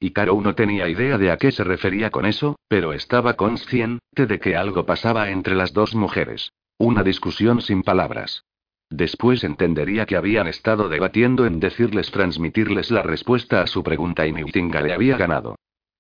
[0.00, 4.26] Y Caro no tenía idea de a qué se refería con eso, pero estaba consciente
[4.26, 6.52] de que algo pasaba entre las dos mujeres.
[6.78, 8.44] Una discusión sin palabras.
[8.90, 14.32] Después entendería que habían estado debatiendo en decirles transmitirles la respuesta a su pregunta y
[14.32, 15.56] Newtinga le había ganado.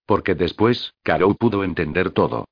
[0.06, 2.46] Porque después, Caro pudo entender todo.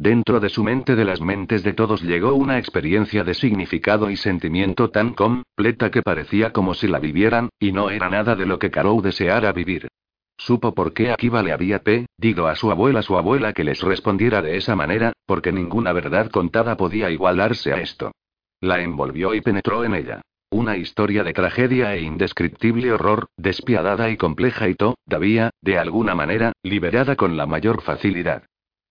[0.00, 4.16] Dentro de su mente de las mentes de todos llegó una experiencia de significado y
[4.16, 8.60] sentimiento tan completa que parecía como si la vivieran, y no era nada de lo
[8.60, 9.88] que Carou deseara vivir.
[10.36, 14.40] Supo por qué Akiva le había pedido a su abuela su abuela que les respondiera
[14.40, 18.12] de esa manera, porque ninguna verdad contada podía igualarse a esto.
[18.60, 20.20] La envolvió y penetró en ella.
[20.50, 26.52] Una historia de tragedia e indescriptible horror, despiadada y compleja y todavía, de alguna manera,
[26.62, 28.44] liberada con la mayor facilidad.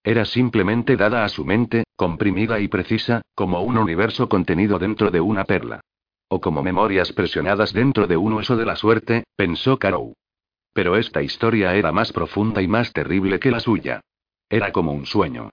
[0.08, 5.20] Era simplemente dada a su mente, comprimida y precisa, como un universo contenido dentro de
[5.20, 5.82] una perla.
[6.30, 10.14] O como memorias presionadas dentro de un hueso de la suerte, pensó Carou.
[10.72, 14.00] Pero esta historia era más profunda y más terrible que la suya.
[14.48, 15.50] Era como un sueño.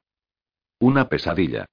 [0.79, 1.67] Una pesadilla.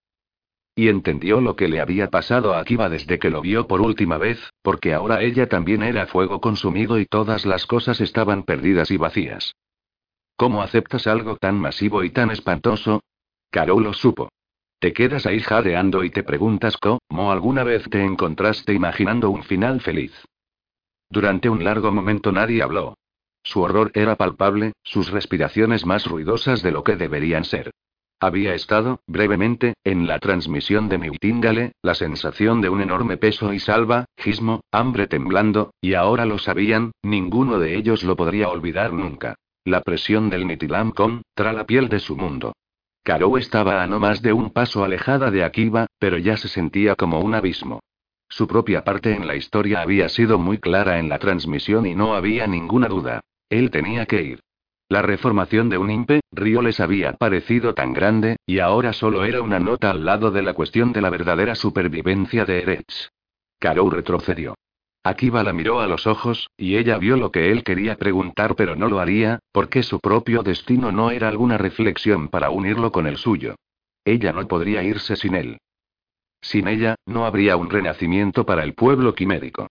[0.73, 4.17] Y entendió lo que le había pasado a Akiba desde que lo vio por última
[4.17, 8.97] vez, porque ahora ella también era fuego consumido y todas las cosas estaban perdidas y
[8.97, 9.53] vacías.
[10.35, 13.01] ¿Cómo aceptas algo tan masivo y tan espantoso?
[13.49, 14.29] Carol lo supo.
[14.79, 19.81] Te quedas ahí jadeando y te preguntas cómo alguna vez te encontraste imaginando un final
[19.81, 20.13] feliz.
[21.09, 22.95] Durante un largo momento nadie habló.
[23.43, 27.71] Su horror era palpable, sus respiraciones más ruidosas de lo que deberían ser.
[28.19, 33.59] Había estado, brevemente, en la transmisión de Newtingale, la sensación de un enorme peso y
[33.59, 39.35] salva, gismo, hambre temblando, y ahora lo sabían, ninguno de ellos lo podría olvidar nunca.
[39.63, 42.53] La presión del Nitilam contra la piel de su mundo.
[43.03, 46.95] Caro estaba a no más de un paso alejada de Akiva, pero ya se sentía
[46.95, 47.79] como un abismo.
[48.27, 52.15] Su propia parte en la historia había sido muy clara en la transmisión y no
[52.15, 53.21] había ninguna duda.
[53.49, 54.39] Él tenía que ir.
[54.89, 59.43] La reformación de un impe, Río les había parecido tan grande, y ahora solo era
[59.43, 63.09] una nota al lado de la cuestión de la verdadera supervivencia de Eretz.
[63.59, 64.55] Karou retrocedió.
[65.03, 68.75] Akiva la miró a los ojos, y ella vio lo que él quería preguntar pero
[68.75, 73.17] no lo haría, porque su propio destino no era alguna reflexión para unirlo con el
[73.17, 73.55] suyo.
[74.05, 75.57] Ella no podría irse sin él.
[76.41, 79.67] Sin ella, no habría un renacimiento para el pueblo quimérico.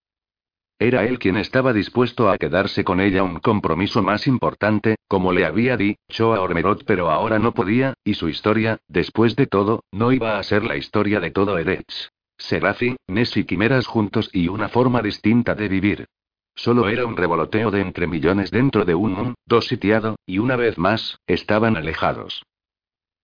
[0.80, 5.44] Era él quien estaba dispuesto a quedarse con ella un compromiso más importante, como le
[5.44, 10.10] había dicho a Ormerod, pero ahora no podía, y su historia, después de todo, no
[10.10, 12.10] iba a ser la historia de todo Eretz.
[12.40, 16.06] Serafi, Ness y Quimeras juntos y una forma distinta de vivir.
[16.54, 20.78] Solo era un revoloteo de entre millones dentro de un mundo sitiado, y una vez
[20.78, 22.42] más, estaban alejados.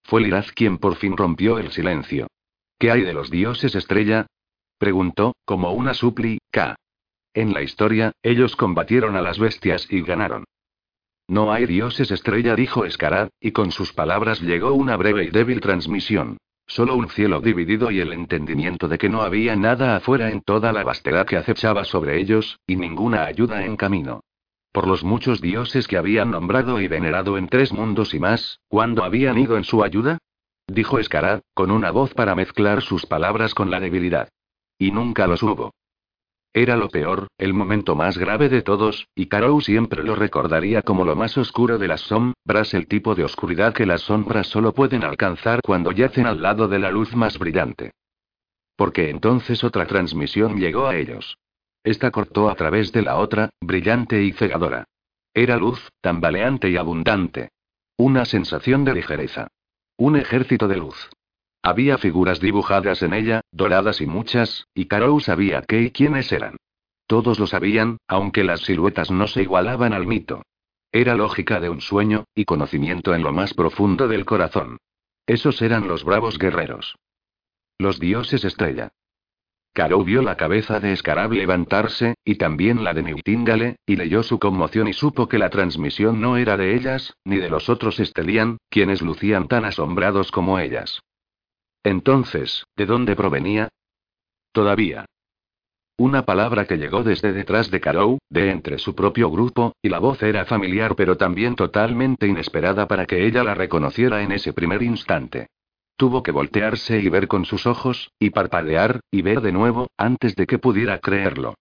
[0.05, 2.29] Fue Liraz quien por fin rompió el silencio.
[2.79, 4.27] ¿Qué hay de los dioses estrella?
[4.79, 6.77] preguntó, como una súplica.
[7.35, 10.45] En la historia, ellos combatieron a las bestias y ganaron.
[11.29, 15.61] No hay dioses estrella, dijo Escarad, y con sus palabras llegó una breve y débil
[15.61, 16.39] transmisión.
[16.67, 20.73] Solo un cielo dividido y el entendimiento de que no había nada afuera en toda
[20.73, 24.21] la vastedad que acechaba sobre ellos, y ninguna ayuda en camino.
[24.73, 29.05] Por los muchos dioses que habían nombrado y venerado en tres mundos y más, ¿cuándo
[29.05, 30.19] habían ido en su ayuda?
[30.67, 34.29] Dijo Escarad, con una voz para mezclar sus palabras con la debilidad.
[34.79, 35.73] Y nunca los hubo.
[36.57, 41.05] Era lo peor, el momento más grave de todos, y Karou siempre lo recordaría como
[41.05, 45.05] lo más oscuro de las sombras, el tipo de oscuridad que las sombras solo pueden
[45.05, 47.91] alcanzar cuando yacen al lado de la luz más brillante.
[48.75, 51.37] Porque entonces otra transmisión llegó a ellos.
[51.85, 54.87] Esta cortó a través de la otra, brillante y cegadora.
[55.35, 57.51] Era luz, tambaleante y abundante.
[57.99, 59.49] Una sensación de ligereza.
[59.99, 61.11] Un ejército de luz.
[61.67, 66.59] Había figuras dibujadas en ella, doradas y muchas, y Karou sabía qué y quiénes eran.
[67.09, 70.43] Todos lo sabían, aunque las siluetas no se igualaban al mito.
[70.93, 74.79] Era lógica de un sueño, y conocimiento en lo más profundo del corazón.
[75.27, 76.95] Esos eran los bravos guerreros.
[77.79, 78.91] Los dioses estrella.
[79.73, 84.39] Karou vio la cabeza de Escarab levantarse, y también la de Newtingale, y leyó su
[84.39, 88.59] conmoción y supo que la transmisión no era de ellas, ni de los otros Estelian,
[88.71, 91.03] quienes lucían tan asombrados como ellas.
[91.87, 93.69] Entonces, ¿de dónde provenía?
[94.51, 95.05] Todavía.
[95.97, 100.01] Una palabra que llegó desde detrás de Karou, de entre su propio grupo, y la
[100.01, 104.83] voz era familiar pero también totalmente inesperada para que ella la reconociera en ese primer
[104.83, 105.47] instante.
[105.97, 110.35] Tuvo que voltearse y ver con sus ojos, y parpadear, y ver de nuevo, antes
[110.35, 111.55] de que pudiera creerlo.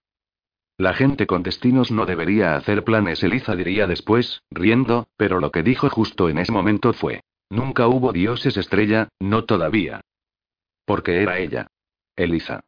[0.76, 5.62] La gente con destinos no debería hacer planes, Eliza diría después, riendo, pero lo que
[5.62, 10.00] dijo justo en ese momento fue, nunca hubo dioses estrella, no todavía.
[10.86, 11.66] Porque era ella.
[12.16, 12.60] Eliza.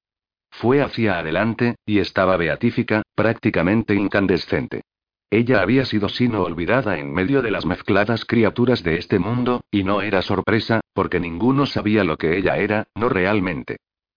[0.51, 4.83] Fue hacia adelante, y estaba beatífica, prácticamente incandescente.
[5.31, 9.85] Ella había sido sino olvidada en medio de las mezcladas criaturas de este mundo, y
[9.85, 13.77] no era sorpresa, porque ninguno sabía lo que ella era, no realmente.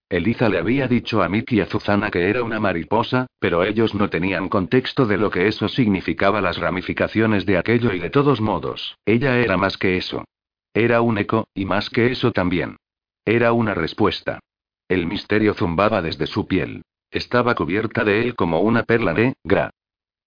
[0.10, 3.96] Eliza le había dicho a Mickey y a Zuzana que era una mariposa, pero ellos
[3.96, 8.42] no tenían contexto de lo que eso significaba, las ramificaciones de aquello y de todos
[8.42, 10.26] modos, ella era más que eso.
[10.74, 12.78] Era un eco, y más que eso también.
[13.26, 14.40] Era una respuesta.
[14.88, 16.84] El misterio zumbaba desde su piel.
[17.12, 19.72] Estaba cubierta de él como una perla negra.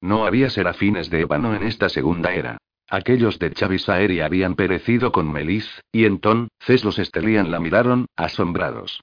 [0.00, 2.58] No había serafines de ébano en esta segunda era.
[2.88, 9.00] Aquellos de Chavisaeri habían perecido con Melis, y entonces los Estelian la miraron, asombrados.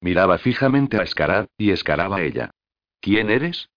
[0.00, 2.50] Miraba fijamente a Escarad, y escaraba a ella.
[3.00, 3.68] ¿Quién eres?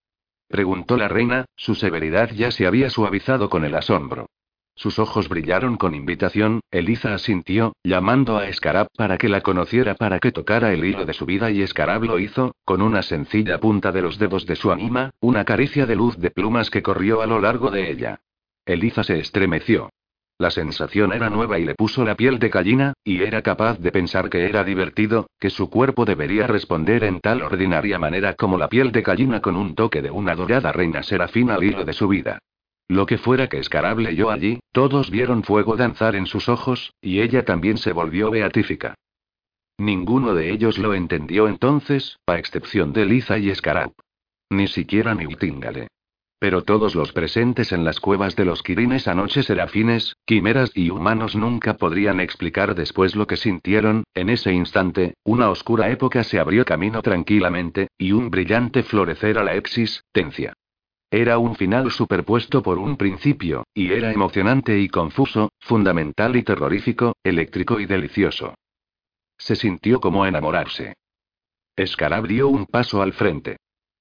[0.48, 4.28] preguntó la reina, su severidad ya se había suavizado con el asombro.
[4.76, 10.20] Sus ojos brillaron con invitación, Eliza asintió, llamando a Escarab para que la conociera para
[10.20, 13.94] que tocara el hilo de su vida y Escarab lo hizo, con una sencilla punta
[13.94, 17.26] de los dedos de su anima, una caricia de luz de plumas que corrió a
[17.26, 18.20] lo largo de ella.
[18.66, 19.90] Eliza se estremeció.
[20.38, 23.94] La sensación era nueva y le puso la piel de gallina, y era capaz de
[23.94, 28.68] pensar que era divertido, que su cuerpo debería responder en tal ordinaria manera como la
[28.68, 32.10] piel de gallina con un toque de una dorada reina serafina al hilo de su
[32.10, 32.40] vida.
[32.88, 37.22] Lo que fuera que Scarab leyó allí, todos vieron fuego danzar en sus ojos, y
[37.22, 38.96] ella también se volvió beatífica.
[39.78, 43.92] Ninguno de ellos lo entendió entonces, a excepción de Liza y Scarab.
[44.50, 45.88] Ni siquiera Newtingale.
[46.38, 51.36] Pero todos los presentes en las cuevas de los Kirines anoche serafines, quimeras y humanos
[51.36, 56.64] nunca podrían explicar después lo que sintieron, en ese instante, una oscura época se abrió
[56.64, 60.54] camino tranquilamente, y un brillante florecer a la existencia.
[61.18, 67.16] Era un final superpuesto por un principio, y era emocionante y confuso, fundamental y terrorífico,
[67.24, 68.54] eléctrico y delicioso.
[69.38, 70.96] Se sintió como enamorarse.
[71.74, 73.56] Escarab dio un paso al frente.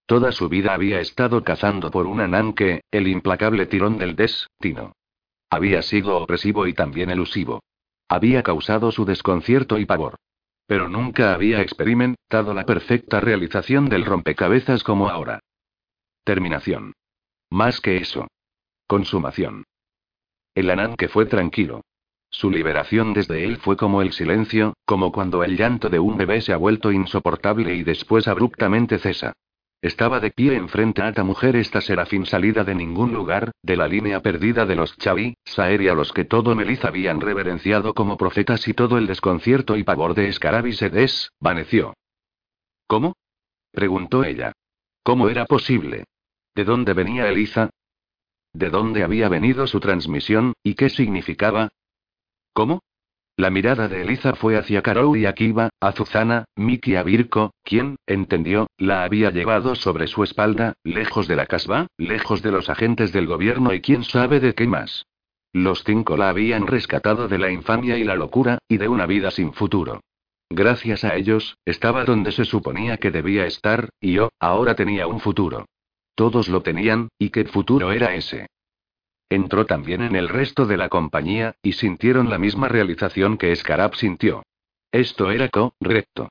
[0.06, 4.94] Toda su vida había estado cazando por un ananque, el implacable tirón del destino.
[5.50, 7.62] Había sido opresivo y también elusivo.
[8.08, 10.16] Había causado su desconcierto y pavor.
[10.66, 15.38] Pero nunca había experimentado la perfecta realización del rompecabezas como ahora.
[16.24, 16.92] Terminación.
[17.54, 18.26] Más que eso.
[18.88, 19.62] Consumación.
[20.56, 21.82] El ananque fue tranquilo.
[22.28, 26.40] Su liberación desde él fue como el silencio, como cuando el llanto de un bebé
[26.40, 29.34] se ha vuelto insoportable y después abruptamente cesa.
[29.80, 33.86] Estaba de pie enfrente a esta mujer, esta serafín salida de ningún lugar, de la
[33.86, 38.66] línea perdida de los Chavi, Saeri a los que todo Meliz habían reverenciado como profetas
[38.66, 41.94] y todo el desconcierto y pavor de Escarabi se desvaneció.
[42.88, 43.14] ¿Cómo?
[43.70, 44.54] preguntó ella.
[45.04, 46.06] ¿Cómo era posible?
[46.54, 47.70] ¿De dónde venía Eliza?
[48.52, 51.70] ¿De dónde había venido su transmisión, y qué significaba?
[52.52, 52.80] ¿Cómo?
[53.36, 57.96] La mirada de Eliza fue hacia Karou y Akiva, a Zuzana, Miki a Virko, quien,
[58.06, 63.12] entendió, la había llevado sobre su espalda, lejos de la casba, lejos de los agentes
[63.12, 65.04] del gobierno y quién sabe de qué más.
[65.52, 69.32] Los cinco la habían rescatado de la infamia y la locura, y de una vida
[69.32, 70.00] sin futuro.
[70.48, 75.18] Gracias a ellos, estaba donde se suponía que debía estar, y yo, ahora tenía un
[75.18, 75.66] futuro.
[76.14, 78.46] Todos lo tenían, ¿y qué futuro era ese?
[79.28, 83.96] Entró también en el resto de la compañía, y sintieron la misma realización que Scarab
[83.96, 84.42] sintió.
[84.92, 86.28] Esto era correcto.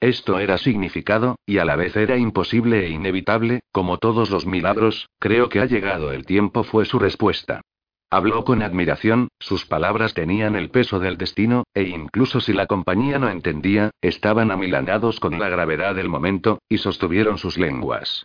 [0.00, 5.10] Esto era significado, y a la vez era imposible e inevitable, como todos los milagros,
[5.18, 7.60] creo que ha llegado el tiempo fue su respuesta.
[8.08, 13.18] Habló con admiración, sus palabras tenían el peso del destino, e incluso si la compañía
[13.18, 18.24] no entendía, estaban amilanados con la gravedad del momento, y sostuvieron sus lenguas.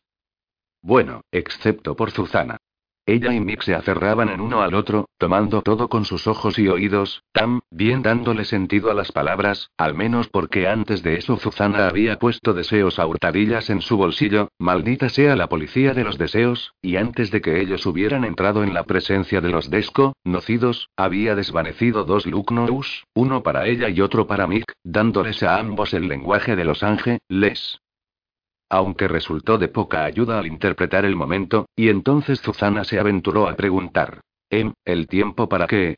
[0.83, 2.57] Bueno, excepto por Zuzana.
[3.05, 6.67] Ella y Mick se aferraban en uno al otro, tomando todo con sus ojos y
[6.67, 11.87] oídos, tan bien dándole sentido a las palabras, al menos porque antes de eso Zuzana
[11.87, 16.73] había puesto deseos a hurtadillas en su bolsillo, maldita sea la policía de los deseos,
[16.81, 21.35] y antes de que ellos hubieran entrado en la presencia de los desco, nocidos, había
[21.35, 26.55] desvanecido dos Lucknows, uno para ella y otro para Mick, dándoles a ambos el lenguaje
[26.55, 27.79] de los ángeles
[28.73, 33.55] aunque resultó de poca ayuda al interpretar el momento, y entonces Zuzana se aventuró a
[33.55, 34.21] preguntar.
[34.49, 35.97] ¿Em, el tiempo para qué?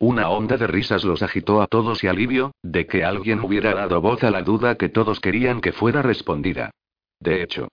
[0.00, 4.00] Una onda de risas los agitó a todos y alivio, de que alguien hubiera dado
[4.00, 6.72] voz a la duda que todos querían que fuera respondida.
[7.20, 7.68] De hecho.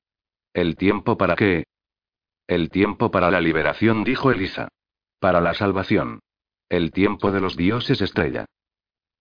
[0.53, 1.63] ¿El tiempo para qué?
[2.45, 4.67] El tiempo para la liberación, dijo Elisa.
[5.19, 6.19] Para la salvación.
[6.69, 8.45] El tiempo de los dioses estrella.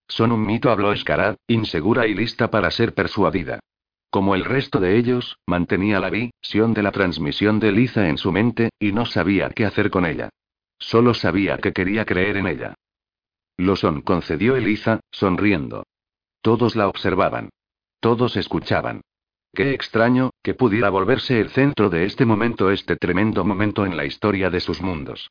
[0.09, 3.61] Son un mito, habló Escarad, insegura y lista para ser persuadida.
[4.11, 8.33] Como el resto de ellos, mantenía la visión de la transmisión de Liza en su
[8.33, 10.31] mente, y no sabía qué hacer con ella.
[10.79, 12.75] Solo sabía que quería creer en ella.
[13.57, 15.85] Lo son, concedió Eliza, sonriendo.
[16.43, 17.51] Todos la observaban.
[18.01, 19.03] Todos escuchaban.
[19.53, 24.07] Qué extraño, que pudiera volverse el centro de este momento, este tremendo momento en la
[24.07, 25.31] historia de sus mundos.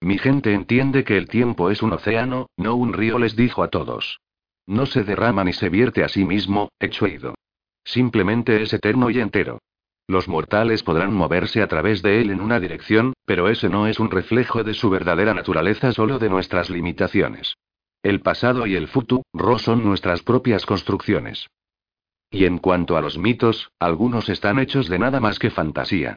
[0.00, 3.68] Mi gente entiende que el tiempo es un océano, no un río, les dijo a
[3.68, 4.20] todos.
[4.66, 7.34] No se derrama ni se vierte a sí mismo, hecho ido.
[7.90, 9.58] Simplemente es eterno y entero.
[10.06, 13.98] Los mortales podrán moverse a través de él en una dirección, pero ese no es
[13.98, 17.56] un reflejo de su verdadera naturaleza, solo de nuestras limitaciones.
[18.04, 19.24] El pasado y el futuro
[19.58, 21.48] son nuestras propias construcciones.
[22.30, 26.14] Y en cuanto a los mitos, algunos están hechos de nada más que fantasía.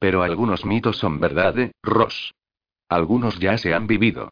[0.00, 2.34] Pero algunos mitos son verdad, ¿eh, Ross.
[2.88, 4.30] Algunos ya se han vivido.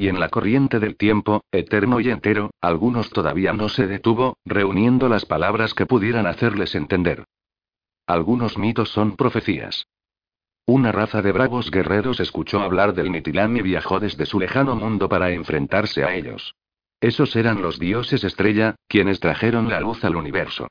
[0.00, 5.10] Y en la corriente del tiempo, eterno y entero, algunos todavía no se detuvo, reuniendo
[5.10, 7.26] las palabras que pudieran hacerles entender.
[8.06, 9.88] Algunos mitos son profecías.
[10.64, 15.06] Una raza de bravos guerreros escuchó hablar del Nitilán y viajó desde su lejano mundo
[15.06, 16.54] para enfrentarse a ellos.
[17.02, 20.68] Esos eran los dioses estrella, quienes trajeron la luz al universo.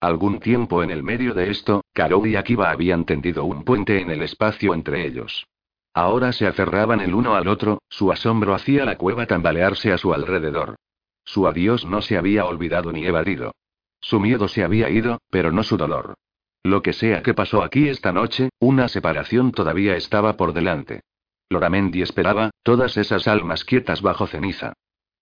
[0.00, 4.10] Algún tiempo en el medio de esto, Karou y Akiva habían tendido un puente en
[4.10, 5.46] el espacio entre ellos.
[5.92, 10.14] Ahora se aferraban el uno al otro, su asombro hacía la cueva tambalearse a su
[10.14, 10.76] alrededor.
[11.24, 13.52] Su adiós no se había olvidado ni evadido.
[14.00, 16.14] Su miedo se había ido, pero no su dolor.
[16.62, 21.00] Lo que sea que pasó aquí esta noche, una separación todavía estaba por delante.
[21.48, 24.74] Loramendi esperaba, todas esas almas quietas bajo ceniza.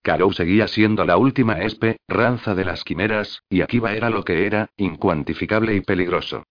[0.03, 4.47] Karou seguía siendo la última espe, ranza de las quimeras, y Akiba era lo que
[4.47, 6.45] era, incuantificable y peligroso.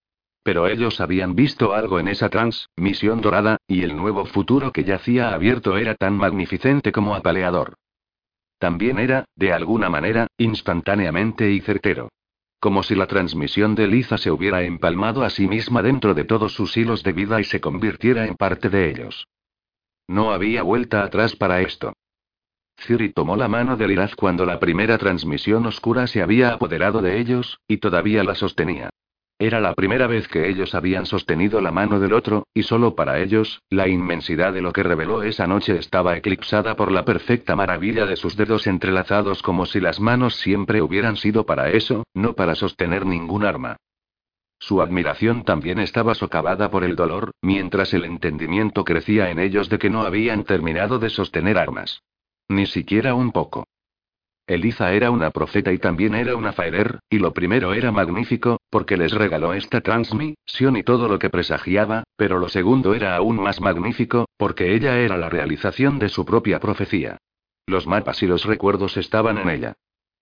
[0.48, 5.34] Pero ellos habían visto algo en esa transmisión dorada, y el nuevo futuro que yacía
[5.34, 7.74] abierto era tan magnificente como apaleador.
[8.58, 12.08] También era, de alguna manera, instantáneamente y certero.
[12.62, 16.54] Como si la transmisión de Liza se hubiera empalmado a sí misma dentro de todos
[16.54, 19.28] sus hilos de vida y se convirtiera en parte de ellos.
[20.08, 21.92] No había vuelta atrás para esto.
[22.80, 27.20] Ciri tomó la mano de Liraz cuando la primera transmisión oscura se había apoderado de
[27.20, 28.92] ellos, y todavía la sostenía.
[29.40, 33.20] Era la primera vez que ellos habían sostenido la mano del otro, y solo para
[33.20, 38.08] ellos, la inmensidad de lo que reveló esa noche estaba eclipsada por la perfecta maravilla
[38.08, 42.56] de sus dedos entrelazados como si las manos siempre hubieran sido para eso, no para
[42.56, 43.78] sostener ningún arma.
[44.58, 49.78] Su admiración también estaba socavada por el dolor, mientras el entendimiento crecía en ellos de
[49.78, 52.02] que no habían terminado de sostener armas.
[52.48, 53.68] Ni siquiera un poco.
[54.48, 58.98] Eliza era una profeta y también era una Faerer, y lo primero era magnífico, porque
[58.98, 63.62] les regaló esta transmisión y todo lo que presagiaba, pero lo segundo era aún más
[63.62, 67.18] magnífico, porque ella era la realización de su propia profecía.
[67.66, 69.74] Los mapas y los recuerdos estaban en ella.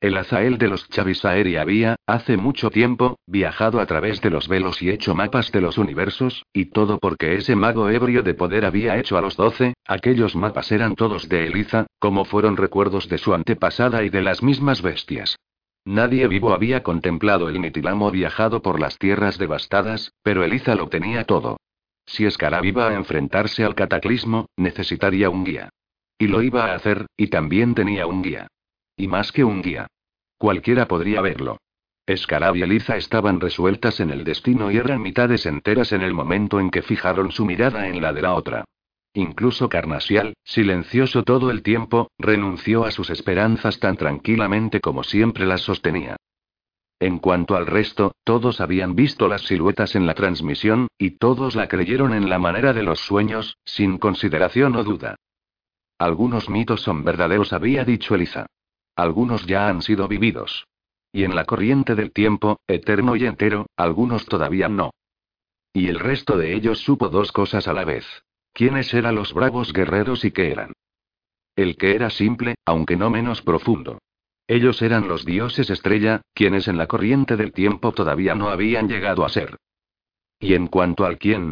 [0.01, 4.81] El Azael de los Chavisaeri había, hace mucho tiempo, viajado a través de los velos
[4.81, 8.97] y hecho mapas de los universos, y todo porque ese mago ebrio de poder había
[8.97, 13.33] hecho a los doce, aquellos mapas eran todos de Eliza, como fueron recuerdos de su
[13.33, 15.37] antepasada y de las mismas bestias.
[15.85, 21.25] Nadie vivo había contemplado el Nitilamo viajado por las tierras devastadas, pero Eliza lo tenía
[21.25, 21.57] todo.
[22.07, 25.69] Si Escarab iba a enfrentarse al cataclismo, necesitaría un guía.
[26.17, 28.47] Y lo iba a hacer, y también tenía un guía.
[28.97, 29.87] Y más que un guía.
[30.37, 31.57] Cualquiera podría verlo.
[32.07, 36.59] Escarab y Eliza estaban resueltas en el destino y eran mitades enteras en el momento
[36.59, 38.65] en que fijaron su mirada en la de la otra.
[39.17, 45.61] Incluso Carnasial, silencioso todo el tiempo, renunció a sus esperanzas tan tranquilamente como siempre las
[45.61, 46.17] sostenía.
[46.99, 51.69] En cuanto al resto, todos habían visto las siluetas en la transmisión, y todos la
[51.69, 55.15] creyeron en la manera de los sueños, sin consideración o duda.
[55.97, 58.47] Algunos mitos son verdaderos, había dicho Eliza.
[58.97, 60.67] Algunos ya han sido vividos.
[61.13, 64.91] Y en la corriente del tiempo, eterno y entero, algunos todavía no.
[65.71, 68.24] Y el resto de ellos supo dos cosas a la vez.
[68.55, 70.71] ¿Quiénes eran los bravos guerreros y qué eran?
[71.57, 73.99] El que era simple, aunque no menos profundo.
[74.47, 79.25] Ellos eran los dioses estrella, quienes en la corriente del tiempo todavía no habían llegado
[79.25, 79.57] a ser.
[80.39, 81.51] Y en cuanto al quién,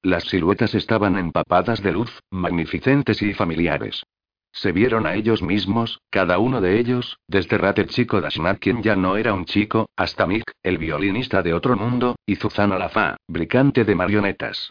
[0.00, 4.04] las siluetas estaban empapadas de luz, magnificentes y familiares.
[4.52, 8.80] Se vieron a ellos mismos, cada uno de ellos, desde Rat el chico Dashnat quien
[8.80, 12.90] ya no era un chico, hasta Mick, el violinista de otro mundo, y Zuzana la
[12.90, 14.70] Fa, bricante de marionetas.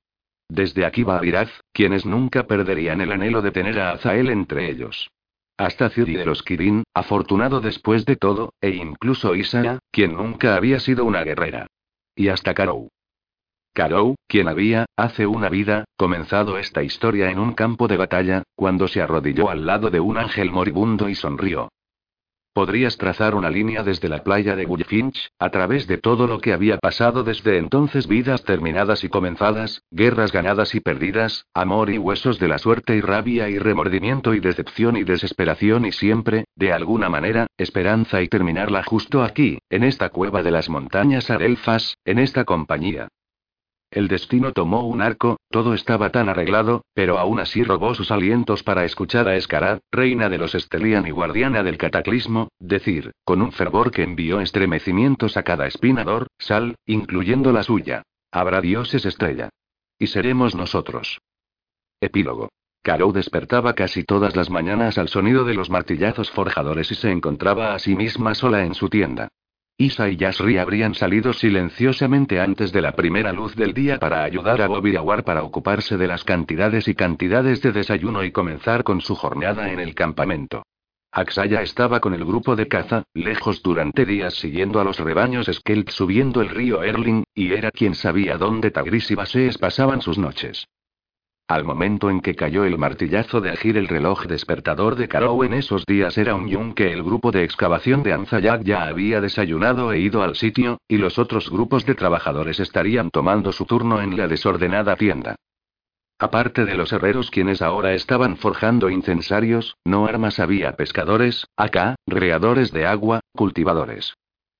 [0.51, 5.09] Desde aquí va Viraz, quienes nunca perderían el anhelo de tener a Azael entre ellos.
[5.55, 10.81] Hasta Ciri de los Kirin, afortunado después de todo, e incluso Isaya, quien nunca había
[10.81, 11.67] sido una guerrera.
[12.17, 12.89] Y hasta Karou.
[13.73, 18.89] Karou, quien había, hace una vida, comenzado esta historia en un campo de batalla, cuando
[18.89, 21.69] se arrodilló al lado de un ángel moribundo y sonrió.
[22.53, 26.51] Podrías trazar una línea desde la playa de Gullfinch, a través de todo lo que
[26.51, 32.39] había pasado desde entonces, vidas terminadas y comenzadas, guerras ganadas y perdidas, amor y huesos
[32.39, 37.07] de la suerte y rabia y remordimiento y decepción y desesperación y siempre, de alguna
[37.07, 42.43] manera, esperanza y terminarla justo aquí, en esta cueva de las montañas Arelfas, en esta
[42.43, 43.07] compañía.
[43.91, 48.63] El destino tomó un arco, todo estaba tan arreglado, pero aún así robó sus alientos
[48.63, 53.51] para escuchar a Escarad, reina de los Estelian y guardiana del cataclismo, decir, con un
[53.51, 58.03] fervor que envió estremecimientos a cada espinador, sal, incluyendo la suya.
[58.31, 59.49] Habrá dioses estrella.
[59.99, 61.19] Y seremos nosotros.
[61.99, 62.47] Epílogo.
[62.81, 67.75] Carol despertaba casi todas las mañanas al sonido de los martillazos forjadores y se encontraba
[67.75, 69.27] a sí misma sola en su tienda.
[69.77, 74.61] Isa y Yasri habrían salido silenciosamente antes de la primera luz del día para ayudar
[74.61, 79.01] a Bobby Aguar para ocuparse de las cantidades y cantidades de desayuno y comenzar con
[79.01, 80.63] su jornada en el campamento.
[81.11, 85.89] Axaya estaba con el grupo de caza, lejos durante días siguiendo a los rebaños Skelt
[85.89, 90.67] subiendo el río Erling, y era quien sabía dónde Tagris y Basees pasaban sus noches.
[91.51, 95.53] Al momento en que cayó el martillazo de agir el reloj despertador de Karou en
[95.53, 99.91] esos días era un yun que el grupo de excavación de Anzayak ya había desayunado
[99.91, 104.15] e ido al sitio, y los otros grupos de trabajadores estarían tomando su turno en
[104.15, 105.35] la desordenada tienda.
[106.19, 112.71] Aparte de los herreros quienes ahora estaban forjando incensarios, no armas había pescadores, acá, readores
[112.71, 114.13] de agua, cultivadores.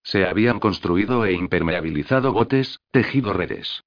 [0.04, 3.82] Se habían construido e impermeabilizado botes, tejido redes.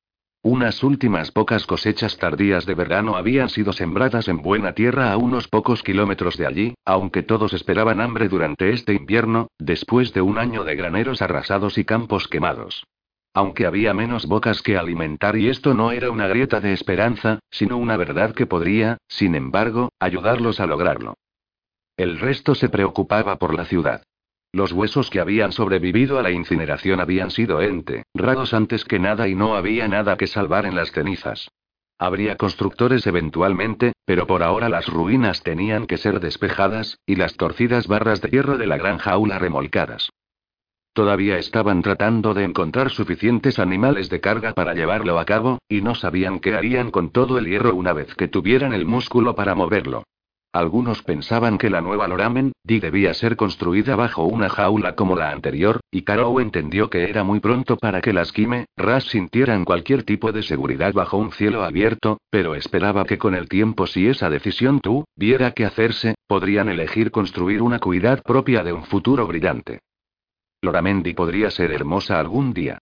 [0.45, 5.49] Unas últimas pocas cosechas tardías de verano habían sido sembradas en buena tierra a unos
[5.49, 10.63] pocos kilómetros de allí, aunque todos esperaban hambre durante este invierno, después de un año
[10.65, 12.85] de graneros arrasados y campos quemados.
[13.33, 17.79] Aunque había menos bocas que alimentar y esto no era una grieta de esperanza, sino
[17.79, 21.15] una verdad que podría, sin embargo, ayudarlos a lograrlo.
[21.97, 24.03] El resto se preocupaba por la ciudad.
[24.55, 29.35] Los huesos que habían sobrevivido a la incineración habían sido enterrados antes que nada y
[29.35, 31.49] no había nada que salvar en las cenizas.
[31.99, 37.89] Habría constructores eventualmente, pero por ahora las ruinas tenían que ser despejadas, y las torcidas
[37.89, 40.11] barras de hierro de la gran jaula remolcadas.
[40.93, 45.97] Todavía estaban tratando de encontrar suficientes animales de carga para llevarlo a cabo, y no
[45.97, 50.05] sabían qué harían con todo el hierro una vez que tuvieran el músculo para moverlo.
[50.55, 55.33] Algunos pensaban que la nueva Loramen, Di debía ser construida bajo una jaula como la
[55.33, 60.05] anterior, y Caro entendió que era muy pronto para que las Kime, Ras sintieran cualquier
[60.05, 64.31] tipo de seguridad bajo un cielo abierto, pero esperaba que con el tiempo si esa
[64.31, 69.81] decisión tuviera que hacerse, podrían elegir construir una cuidad propia de un futuro brillante.
[70.63, 72.79] Loramendi podría ser hermosa algún día.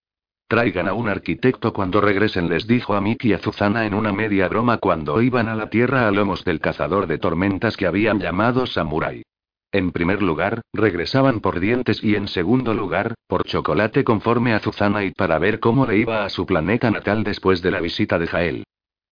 [0.53, 4.13] Traigan a un arquitecto cuando regresen, les dijo a Mickey y a Zuzana en una
[4.13, 8.19] media broma cuando iban a la tierra a lomos del cazador de tormentas que habían
[8.19, 9.23] llamado Samurai.
[9.71, 15.03] En primer lugar, regresaban por dientes y en segundo lugar, por chocolate conforme a Zuzana
[15.03, 18.27] y para ver cómo le iba a su planeta natal después de la visita de
[18.27, 18.63] Jael.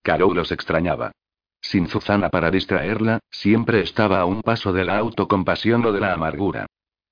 [0.03, 1.11] Caro los extrañaba.
[1.59, 6.13] Sin Zuzana para distraerla, siempre estaba a un paso de la autocompasión o de la
[6.13, 6.67] amargura.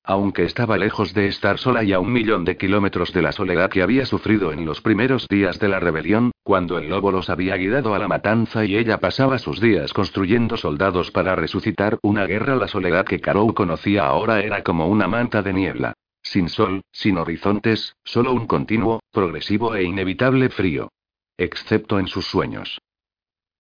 [0.10, 3.70] Aunque estaba lejos de estar sola y a un millón de kilómetros de la soledad
[3.70, 7.56] que había sufrido en los primeros días de la rebelión, cuando el lobo los había
[7.58, 12.56] guiado a la matanza y ella pasaba sus días construyendo soldados para resucitar una guerra,
[12.56, 15.94] la soledad que Karou conocía ahora era como una manta de niebla.
[16.24, 20.90] Sin sol, sin horizontes, solo un continuo, progresivo e inevitable frío.
[21.38, 22.79] Excepto en sus sueños.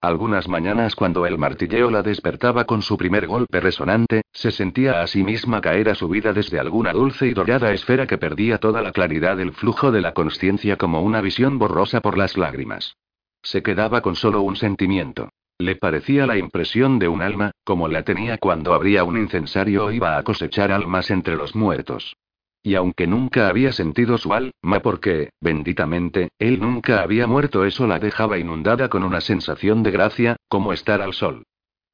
[0.02, 5.08] Algunas mañanas cuando el martilleo la despertaba con su primer golpe resonante, se sentía a
[5.08, 8.82] sí misma caer a su vida desde alguna dulce y dorada esfera que perdía toda
[8.82, 12.95] la claridad del flujo de la conciencia como una visión borrosa por las lágrimas.
[13.41, 15.32] Se quedaba con solo un sentimiento.
[15.58, 19.91] Le parecía la impresión de un alma, como la tenía cuando abría un incensario o
[19.91, 22.16] iba a cosechar almas entre los muertos.
[22.62, 27.99] Y aunque nunca había sentido su alma porque, benditamente, él nunca había muerto, eso la
[27.99, 31.43] dejaba inundada con una sensación de gracia, como estar al sol.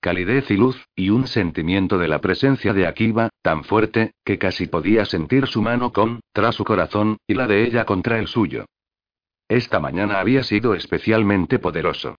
[0.01, 4.68] Calidez y luz, y un sentimiento de la presencia de Akiba, tan fuerte, que casi
[4.68, 8.66] podía sentir su mano con, tras su corazón, y la de ella contra el suyo.
[9.47, 12.16] Esta mañana había sido especialmente poderoso.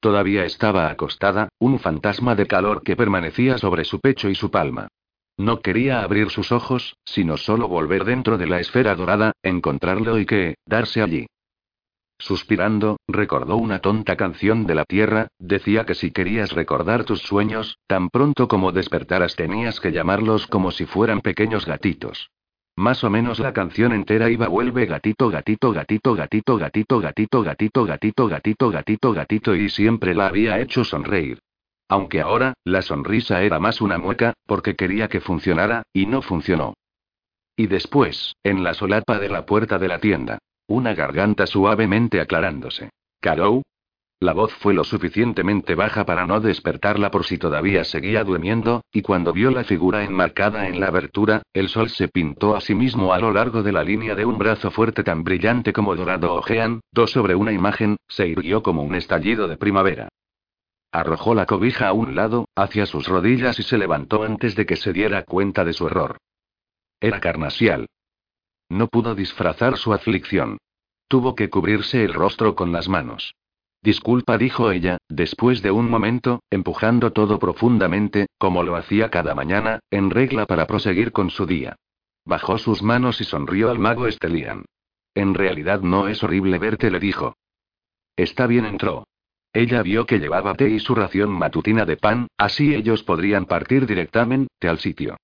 [0.00, 4.88] Todavía estaba acostada, un fantasma de calor que permanecía sobre su pecho y su palma.
[5.40, 10.26] No quería abrir sus ojos, sino solo volver dentro de la esfera dorada, encontrarlo y
[10.26, 11.28] que, darse allí.
[12.18, 17.78] Suspirando, recordó una tonta canción de la tierra, decía que si querías recordar tus sueños,
[17.86, 22.28] tan pronto como despertaras tenías que llamarlos como si fueran pequeños gatitos.
[22.76, 27.86] Más o menos la canción entera iba vuelve gatito gatito gatito gatito gatito gatito gatito
[27.86, 31.38] gatito gatito gatito gatito y siempre la había hecho sonreír.
[31.90, 36.74] Aunque ahora, la sonrisa era más una mueca, porque quería que funcionara, y no funcionó.
[37.56, 40.38] Y después, en la solapa de la puerta de la tienda,
[40.68, 42.90] una garganta suavemente aclarándose.
[43.20, 43.62] ¿Carou?
[44.20, 49.02] La voz fue lo suficientemente baja para no despertarla por si todavía seguía durmiendo, y
[49.02, 53.12] cuando vio la figura enmarcada en la abertura, el sol se pintó a sí mismo
[53.12, 56.82] a lo largo de la línea de un brazo fuerte tan brillante como dorado ojean,
[56.92, 60.08] dos sobre una imagen, se irguió como un estallido de primavera.
[60.92, 64.76] Arrojó la cobija a un lado, hacia sus rodillas y se levantó antes de que
[64.76, 66.18] se diera cuenta de su error.
[67.00, 67.86] Era carnasial.
[68.68, 70.58] No pudo disfrazar su aflicción.
[71.08, 73.34] Tuvo que cubrirse el rostro con las manos.
[73.82, 79.80] Disculpa, dijo ella, después de un momento, empujando todo profundamente, como lo hacía cada mañana,
[79.90, 81.76] en regla para proseguir con su día.
[82.24, 84.66] Bajó sus manos y sonrió al mago Estelian.
[85.14, 87.34] En realidad no es horrible verte, le dijo.
[88.16, 89.06] Está bien, entró.
[89.52, 93.86] Ella vio que llevaba té y su ración matutina de pan, así ellos podrían partir
[93.86, 95.16] directamente al sitio.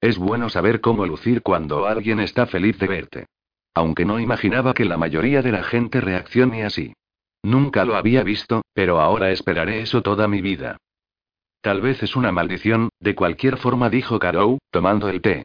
[0.00, 3.26] Es bueno saber cómo lucir cuando alguien está feliz de verte.
[3.74, 6.94] Aunque no imaginaba que la mayoría de la gente reaccione así.
[7.42, 10.78] Nunca lo había visto, pero ahora esperaré eso toda mi vida.
[11.60, 15.44] Tal vez es una maldición, de cualquier forma dijo Karou, tomando el té.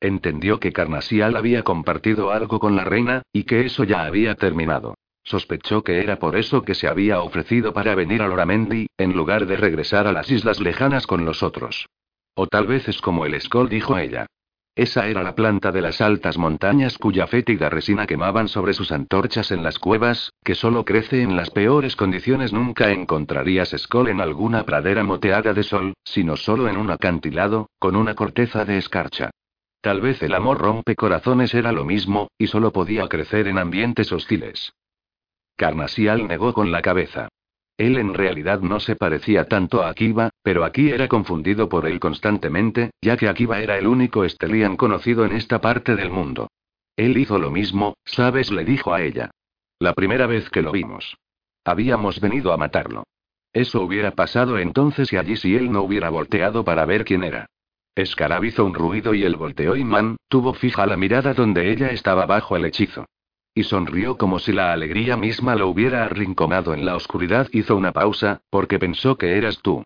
[0.00, 4.94] Entendió que Carnasial había compartido algo con la reina, y que eso ya había terminado.
[5.30, 9.46] Sospechó que era por eso que se había ofrecido para venir a Loramendi, en lugar
[9.46, 11.86] de regresar a las islas lejanas con los otros.
[12.34, 14.26] O tal vez es como el Skoll dijo ella.
[14.74, 19.52] Esa era la planta de las altas montañas cuya fétida resina quemaban sobre sus antorchas
[19.52, 22.52] en las cuevas, que solo crece en las peores condiciones.
[22.52, 27.94] Nunca encontrarías Skoll en alguna pradera moteada de sol, sino solo en un acantilado, con
[27.94, 29.30] una corteza de escarcha.
[29.80, 34.10] Tal vez el amor rompe corazones era lo mismo, y solo podía crecer en ambientes
[34.12, 34.72] hostiles.
[35.60, 37.28] Carnasial negó con la cabeza.
[37.76, 42.00] Él en realidad no se parecía tanto a Akiva, pero aquí era confundido por él
[42.00, 46.48] constantemente, ya que Akiva era el único Estelian conocido en esta parte del mundo.
[46.96, 48.50] Él hizo lo mismo, ¿sabes?
[48.50, 49.32] le dijo a ella.
[49.78, 51.18] La primera vez que lo vimos.
[51.62, 53.04] Habíamos venido a matarlo.
[53.52, 57.50] Eso hubiera pasado entonces y allí si él no hubiera volteado para ver quién era.
[57.94, 61.90] Escarab hizo un ruido y él volteó y Man, tuvo fija la mirada donde ella
[61.90, 63.04] estaba bajo el hechizo.
[63.54, 67.48] Y sonrió como si la alegría misma lo hubiera arrinconado en la oscuridad.
[67.52, 69.84] Hizo una pausa, porque pensó que eras tú.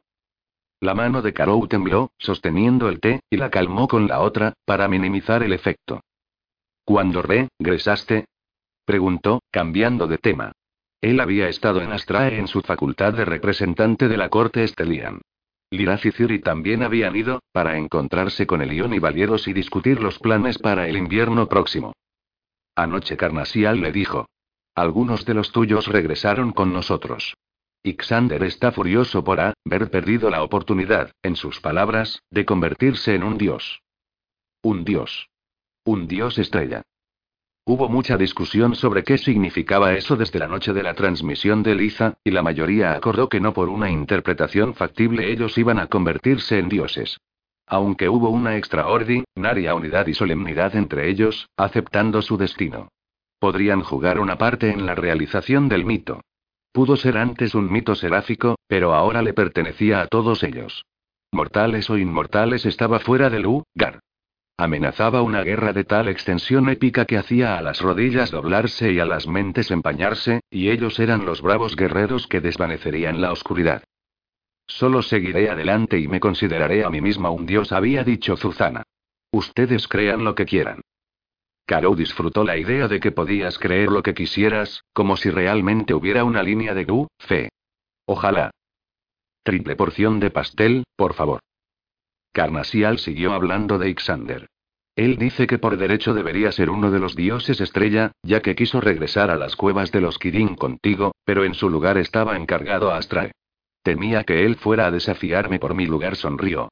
[0.81, 4.87] La mano de Carou tembló, sosteniendo el té, y la calmó con la otra, para
[4.87, 6.03] minimizar el efecto.
[6.85, 8.27] ¿Cuándo regresaste?
[8.85, 10.53] preguntó, cambiando de tema.
[11.01, 15.23] Él había estado en Astrae en su facultad de representante de la corte Estelian.
[15.71, 20.19] Liraz y Ciri también habían ido, para encontrarse con Elión y Valieros y discutir los
[20.19, 21.95] planes para el invierno próximo.
[22.77, 24.27] Anoche Carnasial le dijo.
[24.75, 27.35] Algunos de los tuyos regresaron con nosotros.
[27.85, 33.39] Ixander está furioso por haber perdido la oportunidad, en sus palabras, de convertirse en un
[33.39, 33.83] dios.
[34.63, 35.29] Un dios.
[35.85, 36.83] Un dios estrella.
[37.67, 42.15] Hubo mucha discusión sobre qué significaba eso desde la noche de la transmisión de Liza,
[42.25, 46.69] y la mayoría acordó que no por una interpretación factible ellos iban a convertirse en
[46.69, 47.19] dioses.
[47.67, 52.89] Aunque hubo una extraordinaria unidad y solemnidad entre ellos, aceptando su destino.
[53.39, 56.21] Podrían jugar una parte en la realización del mito.
[56.73, 60.85] Pudo ser antes un mito seráfico, pero ahora le pertenecía a todos ellos.
[61.33, 64.01] Mortales o inmortales estaba fuera del lugar.
[64.57, 69.05] Amenazaba una guerra de tal extensión épica que hacía a las rodillas doblarse y a
[69.05, 73.83] las mentes empañarse, y ellos eran los bravos guerreros que desvanecerían la oscuridad.
[74.67, 78.83] Solo seguiré adelante y me consideraré a mí misma un dios, había dicho Zuzana.
[79.31, 80.81] Ustedes crean lo que quieran.
[81.67, 86.25] Caro disfrutó la idea de que podías creer lo que quisieras, como si realmente hubiera
[86.25, 87.49] una línea de tu fe.
[88.07, 88.51] Ojalá.
[89.43, 91.41] Triple porción de pastel, por favor.
[92.33, 94.47] Carnasial siguió hablando de Ixander.
[94.97, 98.81] Él dice que por derecho debería ser uno de los dioses estrella, ya que quiso
[98.81, 102.99] regresar a las cuevas de los Kirin contigo, pero en su lugar estaba encargado a
[102.99, 103.33] Astrae.
[103.85, 106.71] Temía que él fuera a desafiarme por mi lugar, sonrió.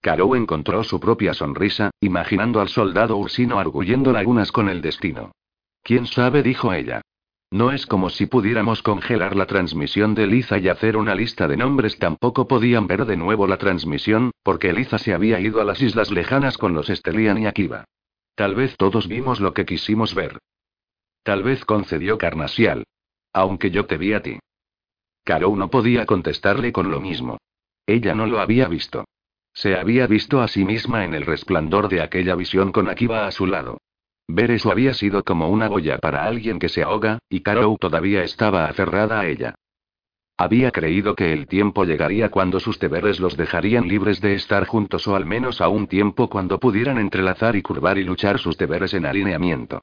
[0.00, 5.32] Caro encontró su propia sonrisa, imaginando al soldado ursino arguyendo lagunas con el destino.
[5.82, 6.42] ¿Quién sabe?
[6.42, 7.02] dijo ella.
[7.50, 11.58] No es como si pudiéramos congelar la transmisión de Liza y hacer una lista de
[11.58, 11.98] nombres.
[11.98, 16.10] Tampoco podían ver de nuevo la transmisión, porque Liza se había ido a las islas
[16.10, 17.84] lejanas con los Estelian y Akiva.
[18.34, 20.38] Tal vez todos vimos lo que quisimos ver.
[21.24, 22.84] Tal vez concedió Carnasial.
[23.34, 24.38] Aunque yo te vi a ti.
[25.24, 27.38] Carol no podía contestarle con lo mismo.
[27.86, 29.04] Ella no lo había visto.
[29.54, 33.30] Se había visto a sí misma en el resplandor de aquella visión con Akiva a
[33.30, 33.78] su lado.
[34.28, 38.22] Ver eso había sido como una boya para alguien que se ahoga, y Carol todavía
[38.24, 39.54] estaba aferrada a ella.
[40.38, 45.06] Había creído que el tiempo llegaría cuando sus deberes los dejarían libres de estar juntos
[45.06, 48.94] o al menos a un tiempo cuando pudieran entrelazar y curvar y luchar sus deberes
[48.94, 49.82] en alineamiento.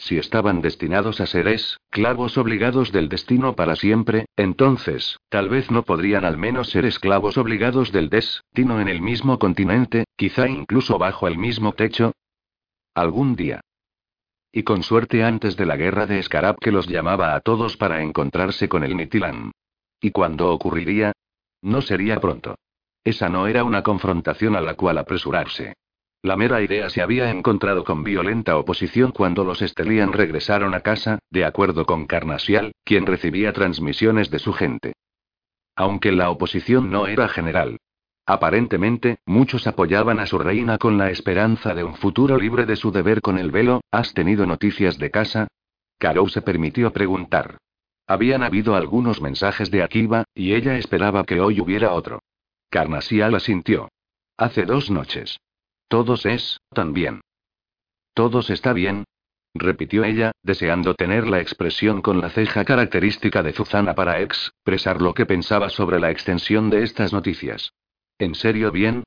[0.00, 5.82] Si estaban destinados a ser esclavos obligados del destino para siempre, entonces, tal vez no
[5.82, 11.28] podrían al menos ser esclavos obligados del destino en el mismo continente, quizá incluso bajo
[11.28, 12.12] el mismo techo.
[12.94, 13.60] Algún día.
[14.50, 18.02] Y con suerte antes de la guerra de Scarab que los llamaba a todos para
[18.02, 19.52] encontrarse con el Nitilan.
[20.00, 21.12] ¿Y cuándo ocurriría?
[21.60, 22.54] No sería pronto.
[23.04, 25.74] Esa no era una confrontación a la cual apresurarse.
[26.22, 31.18] La mera idea se había encontrado con violenta oposición cuando los Estelian regresaron a casa,
[31.30, 34.92] de acuerdo con Carnasial, quien recibía transmisiones de su gente.
[35.76, 37.78] Aunque la oposición no era general.
[38.26, 42.92] Aparentemente, muchos apoyaban a su reina con la esperanza de un futuro libre de su
[42.92, 43.80] deber con el velo.
[43.90, 45.48] ¿Has tenido noticias de casa?
[45.98, 47.56] Caro se permitió preguntar.
[48.06, 52.20] Habían habido algunos mensajes de Akiva, y ella esperaba que hoy hubiera otro.
[52.68, 53.88] Carnasial asintió.
[54.36, 55.38] Hace dos noches.
[55.90, 57.20] Todos es, también.
[58.14, 59.02] Todos está bien.
[59.54, 65.14] Repitió ella, deseando tener la expresión con la ceja característica de Zuzana para expresar lo
[65.14, 67.72] que pensaba sobre la extensión de estas noticias.
[68.20, 69.02] ¿En serio bien?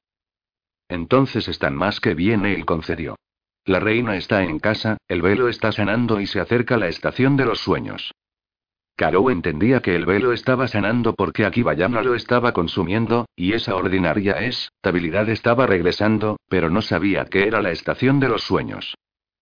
[0.90, 3.16] Entonces están más que bien, él concedió.
[3.64, 7.46] La reina está en casa, el velo está sanando y se acerca la estación de
[7.46, 8.12] los sueños.
[8.96, 13.76] Karou entendía que el velo estaba sanando porque aquí Bayana lo estaba consumiendo, y esa
[13.76, 18.96] ordinaria estabilidad estaba regresando, pero no sabía que era la estación de los sueños.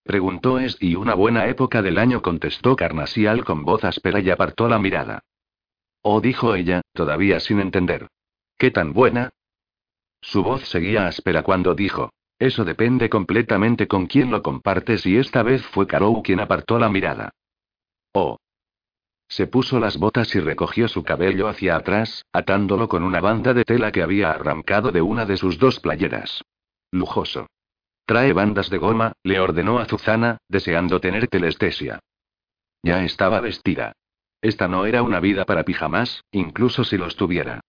[0.04, 4.68] Preguntó es y una buena época del año contestó Carnasial con voz áspera y apartó
[4.68, 5.20] la mirada.
[6.02, 8.08] Oh, dijo ella, todavía sin entender.
[8.58, 9.30] ¿Qué tan buena?
[10.20, 12.10] Su voz seguía áspera cuando dijo.
[12.38, 16.88] Eso depende completamente con quién lo compartes y esta vez fue Karou quien apartó la
[16.88, 17.30] mirada.
[18.12, 18.38] Oh.
[19.34, 23.64] Se puso las botas y recogió su cabello hacia atrás, atándolo con una banda de
[23.64, 26.44] tela que había arrancado de una de sus dos playeras.
[26.90, 27.46] Lujoso.
[28.04, 32.00] Trae bandas de goma, le ordenó a Zuzana, deseando tener telestesia.
[32.82, 33.92] Ya estaba vestida.
[34.42, 37.60] Esta no era una vida para pijamas, incluso si los tuviera.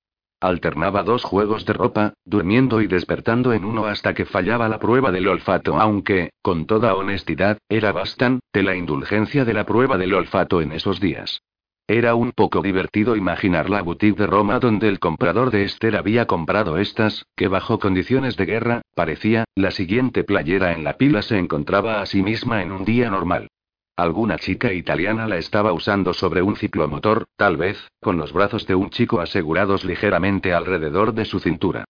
[0.41, 5.13] Alternaba dos juegos de ropa, durmiendo y despertando en uno hasta que fallaba la prueba
[5.13, 10.59] del olfato, aunque, con toda honestidad, era bastante la indulgencia de la prueba del olfato
[10.59, 11.39] en esos días.
[11.87, 16.27] Era un poco divertido imaginar la boutique de Roma donde el comprador de Esther había
[16.27, 21.37] comprado estas, que bajo condiciones de guerra, parecía, la siguiente playera en la pila se
[21.37, 23.49] encontraba a sí misma en un día normal.
[23.97, 28.75] Alguna chica italiana la estaba usando sobre un ciclomotor, tal vez, con los brazos de
[28.75, 31.83] un chico asegurados ligeramente alrededor de su cintura.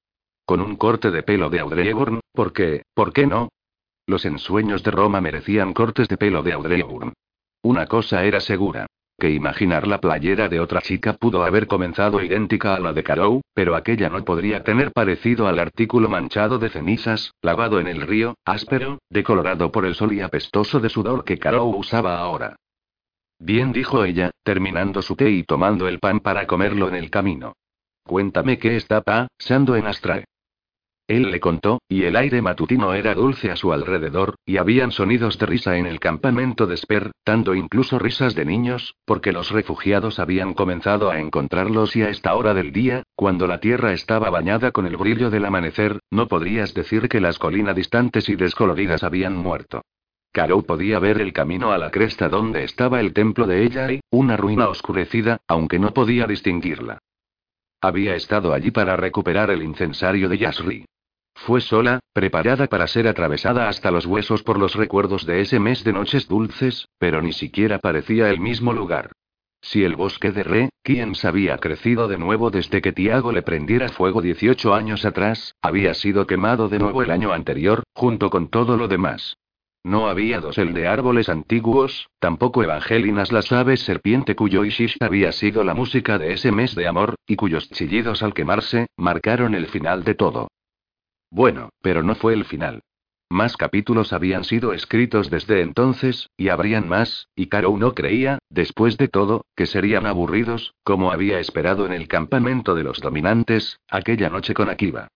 [0.43, 2.19] Con un corte de pelo de Audrey Hepburn,
[2.55, 2.81] qué?
[2.95, 3.49] ¿por qué no?
[4.07, 7.13] Los ensueños de Roma merecían cortes de pelo de Audrey Hepburn.
[7.61, 8.87] Una cosa era segura
[9.23, 13.39] que imaginar la playera de otra chica pudo haber comenzado idéntica a la de Carou,
[13.53, 18.35] pero aquella no podría tener parecido al artículo manchado de cenizas, lavado en el río,
[18.43, 22.57] áspero, decolorado por el sol y apestoso de sudor que Carou usaba ahora.
[23.39, 27.53] Bien, dijo ella, terminando su té y tomando el pan para comerlo en el camino.
[28.03, 30.25] Cuéntame qué está pasando en Astra.
[31.07, 35.37] Él le contó, y el aire matutino era dulce a su alrededor, y habían sonidos
[35.37, 40.19] de risa en el campamento de Sper, tanto incluso risas de niños, porque los refugiados
[40.19, 44.71] habían comenzado a encontrarlos y a esta hora del día, cuando la tierra estaba bañada
[44.71, 49.35] con el brillo del amanecer, no podrías decir que las colinas distantes y descoloridas habían
[49.35, 49.81] muerto.
[50.31, 53.99] Caro podía ver el camino a la cresta donde estaba el templo de ella y,
[54.09, 56.99] una ruina oscurecida, aunque no podía distinguirla.
[57.81, 60.85] Había estado allí para recuperar el incensario de Yasri.
[61.45, 65.83] Fue sola, preparada para ser atravesada hasta los huesos por los recuerdos de ese mes
[65.83, 69.11] de noches dulces, pero ni siquiera parecía el mismo lugar.
[69.61, 73.89] Si el bosque de Re, quien había crecido de nuevo desde que Tiago le prendiera
[73.89, 78.77] fuego 18 años atrás, había sido quemado de nuevo el año anterior, junto con todo
[78.77, 79.35] lo demás.
[79.83, 85.65] No había dosel de árboles antiguos, tampoco evangelinas las aves serpiente cuyo ishish había sido
[85.65, 90.05] la música de ese mes de amor, y cuyos chillidos al quemarse, marcaron el final
[90.05, 90.47] de todo.
[91.33, 92.83] Bueno, pero no fue el final.
[93.27, 98.97] Más capítulos habían sido escritos desde entonces, y habrían más, y Caro no creía, después
[98.97, 104.29] de todo, que serían aburridos, como había esperado en el campamento de los dominantes, aquella
[104.29, 105.07] noche con Akiva.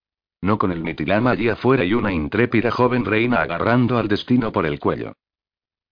[0.42, 4.66] No con el Mitilama allí afuera y una intrépida joven reina agarrando al destino por
[4.66, 5.14] el cuello.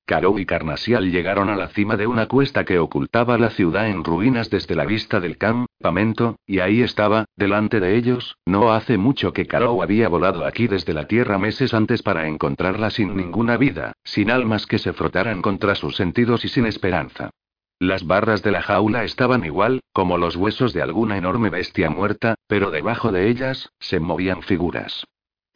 [0.06, 4.04] Caro y Carnasial llegaron a la cima de una cuesta que ocultaba la ciudad en
[4.04, 9.34] ruinas desde la vista del campamento, y ahí estaba, delante de ellos, no hace mucho
[9.34, 13.94] que Caro había volado aquí desde la tierra meses antes para encontrarla sin ninguna vida,
[14.04, 17.32] sin almas que se frotaran contra sus sentidos y sin esperanza.
[17.80, 22.36] Las barras de la jaula estaban igual, como los huesos de alguna enorme bestia muerta,
[22.48, 25.06] pero debajo de ellas, se movían figuras.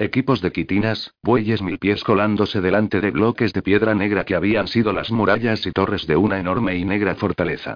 [0.01, 4.69] Equipos de quitinas, bueyes mil pies colándose delante de bloques de piedra negra que habían
[4.69, 7.75] sido las murallas y torres de una enorme y negra fortaleza.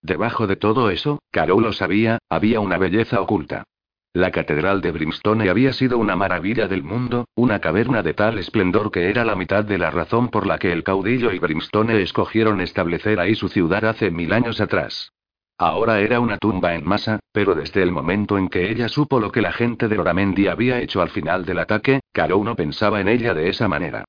[0.00, 3.64] Debajo de todo eso, Carol lo sabía, había una belleza oculta.
[4.12, 8.92] La catedral de Brimstone había sido una maravilla del mundo, una caverna de tal esplendor
[8.92, 12.60] que era la mitad de la razón por la que el caudillo y Brimstone escogieron
[12.60, 15.10] establecer ahí su ciudad hace mil años atrás.
[15.58, 19.30] Ahora era una tumba en masa, pero desde el momento en que ella supo lo
[19.30, 23.08] que la gente de Oramendi había hecho al final del ataque, Caro no pensaba en
[23.08, 24.04] ella de esa manera.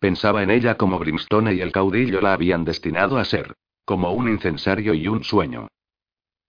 [0.00, 3.54] Pensaba en ella como Brimstone y el caudillo la habían destinado a ser.
[3.84, 5.68] Como un incensario y un sueño.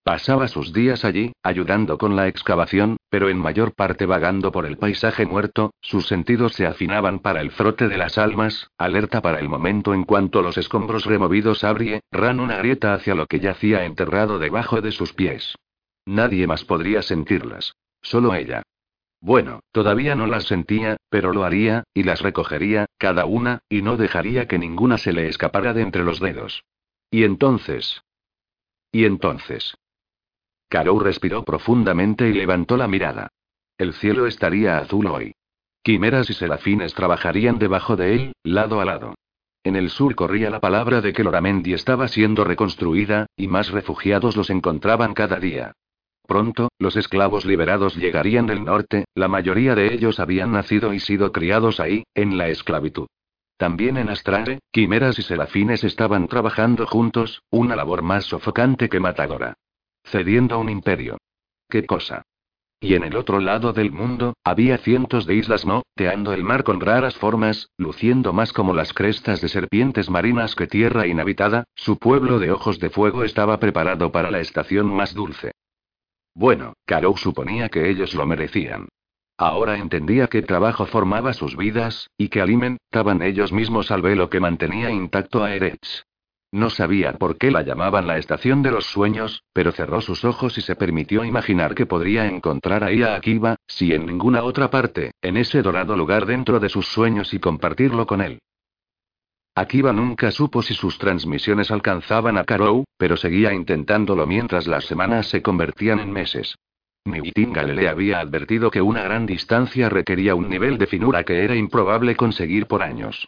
[0.03, 4.77] Pasaba sus días allí, ayudando con la excavación, pero en mayor parte vagando por el
[4.77, 9.49] paisaje muerto, sus sentidos se afinaban para el frote de las almas, alerta para el
[9.49, 11.63] momento en cuanto los escombros removidos
[12.11, 15.55] ran una grieta hacia lo que yacía enterrado debajo de sus pies.
[16.05, 17.75] Nadie más podría sentirlas.
[18.01, 18.63] Solo ella.
[19.21, 23.97] Bueno, todavía no las sentía, pero lo haría, y las recogería, cada una, y no
[23.97, 26.63] dejaría que ninguna se le escapara de entre los dedos.
[27.11, 28.01] Y entonces.
[28.91, 29.75] Y entonces.
[30.69, 33.29] Karou respiró profundamente y levantó la mirada.
[33.77, 35.33] El cielo estaría azul hoy.
[35.83, 39.15] Quimeras y serafines trabajarían debajo de él, lado a lado.
[39.63, 44.37] En el sur corría la palabra de que Loramendi estaba siendo reconstruida, y más refugiados
[44.37, 45.73] los encontraban cada día.
[46.27, 51.31] Pronto, los esclavos liberados llegarían del norte, la mayoría de ellos habían nacido y sido
[51.31, 53.07] criados ahí, en la esclavitud.
[53.57, 59.55] También en Astrare, quimeras y serafines estaban trabajando juntos, una labor más sofocante que matadora.
[60.11, 61.17] Cediendo a un imperio.
[61.69, 62.23] ¿Qué cosa?
[62.81, 66.79] Y en el otro lado del mundo, había cientos de islas moteando el mar con
[66.79, 72.39] raras formas, luciendo más como las crestas de serpientes marinas que tierra inhabitada, su pueblo
[72.39, 75.51] de ojos de fuego estaba preparado para la estación más dulce.
[76.33, 78.87] Bueno, Karou suponía que ellos lo merecían.
[79.37, 84.39] Ahora entendía qué trabajo formaba sus vidas, y que alimentaban ellos mismos al velo que
[84.39, 86.03] mantenía intacto a Eretz.
[86.51, 90.57] No sabía por qué la llamaban la estación de los sueños, pero cerró sus ojos
[90.57, 95.11] y se permitió imaginar que podría encontrar ahí a Akiva, si en ninguna otra parte,
[95.21, 98.39] en ese dorado lugar dentro de sus sueños y compartirlo con él.
[99.53, 105.27] Akiva nunca supo si sus transmisiones alcanzaban a Karou, pero seguía intentándolo mientras las semanas
[105.27, 106.55] se convertían en meses.
[107.05, 111.55] Nightingale le había advertido que una gran distancia requería un nivel de finura que era
[111.55, 113.27] improbable conseguir por años.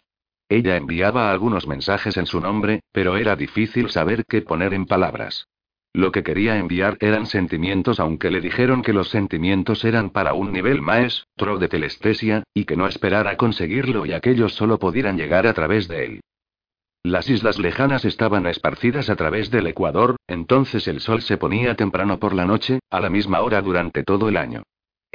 [0.52, 5.48] Ella enviaba algunos mensajes en su nombre, pero era difícil saber qué poner en palabras.
[5.94, 10.52] Lo que quería enviar eran sentimientos, aunque le dijeron que los sentimientos eran para un
[10.52, 15.54] nivel maestro de telestesia, y que no esperara conseguirlo y aquellos solo pudieran llegar a
[15.54, 16.20] través de él.
[17.02, 22.18] Las islas lejanas estaban esparcidas a través del Ecuador, entonces el sol se ponía temprano
[22.18, 24.64] por la noche, a la misma hora durante todo el año.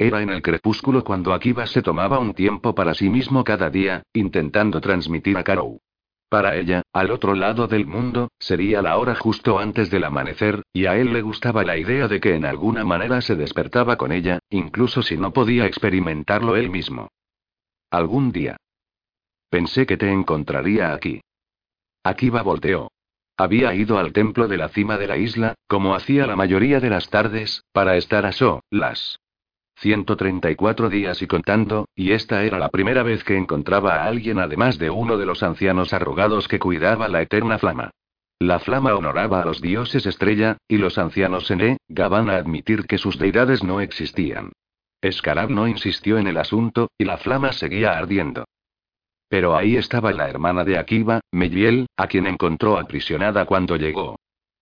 [0.00, 4.04] Era en el crepúsculo cuando Akiba se tomaba un tiempo para sí mismo cada día,
[4.12, 5.80] intentando transmitir a Karou.
[6.28, 10.86] Para ella, al otro lado del mundo, sería la hora justo antes del amanecer, y
[10.86, 14.38] a él le gustaba la idea de que en alguna manera se despertaba con ella,
[14.50, 17.08] incluso si no podía experimentarlo él mismo.
[17.90, 18.56] Algún día.
[19.50, 21.22] Pensé que te encontraría aquí.
[22.04, 22.92] Akiba volteó.
[23.36, 26.90] Había ido al templo de la cima de la isla, como hacía la mayoría de
[26.90, 28.32] las tardes, para estar a
[28.70, 29.18] las
[29.80, 34.76] 134 días y contando, y esta era la primera vez que encontraba a alguien además
[34.78, 37.90] de uno de los ancianos arrugados que cuidaba la eterna flama.
[38.40, 42.86] La flama honoraba a los dioses estrella, y los ancianos en E, gaban a admitir
[42.86, 44.50] que sus deidades no existían.
[45.00, 48.44] Escarab no insistió en el asunto, y la flama seguía ardiendo.
[49.28, 54.16] Pero ahí estaba la hermana de Akiva, Meyiel, a quien encontró aprisionada cuando llegó.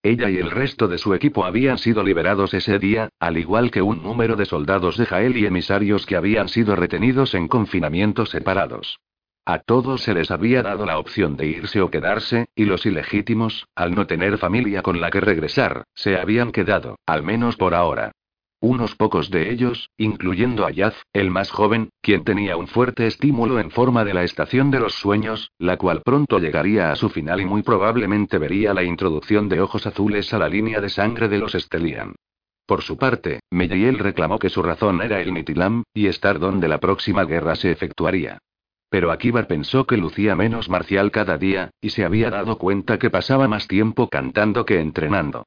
[0.06, 3.82] Ella y el resto de su equipo habían sido liberados ese día, al igual que
[3.82, 9.00] un número de soldados de Jael y emisarios que habían sido retenidos en confinamientos separados.
[9.44, 13.66] A todos se les había dado la opción de irse o quedarse, y los ilegítimos,
[13.74, 18.12] al no tener familia con la que regresar, se habían quedado, al menos por ahora.
[18.68, 23.60] Unos pocos de ellos, incluyendo a Yaz, el más joven, quien tenía un fuerte estímulo
[23.60, 27.40] en forma de la estación de los sueños, la cual pronto llegaría a su final
[27.40, 31.38] y muy probablemente vería la introducción de ojos azules a la línea de sangre de
[31.38, 32.16] los Estelian.
[32.66, 36.80] Por su parte, Meyiel reclamó que su razón era el Nitilam, y estar donde la
[36.80, 38.38] próxima guerra se efectuaría.
[38.90, 43.10] Pero Akibar pensó que lucía menos marcial cada día, y se había dado cuenta que
[43.10, 45.44] pasaba más tiempo cantando que entrenando.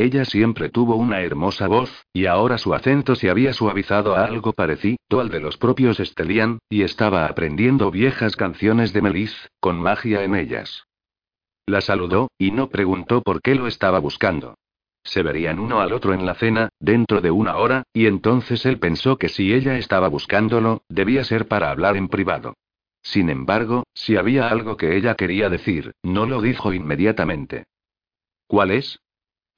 [0.00, 4.54] Ella siempre tuvo una hermosa voz, y ahora su acento se había suavizado a algo
[4.54, 10.24] parecido al de los propios Estelian, y estaba aprendiendo viejas canciones de Melis, con magia
[10.24, 10.86] en ellas.
[11.66, 14.54] La saludó, y no preguntó por qué lo estaba buscando.
[15.04, 18.78] Se verían uno al otro en la cena, dentro de una hora, y entonces él
[18.78, 22.54] pensó que si ella estaba buscándolo, debía ser para hablar en privado.
[23.02, 27.64] Sin embargo, si había algo que ella quería decir, no lo dijo inmediatamente.
[28.46, 28.98] ¿Cuál es?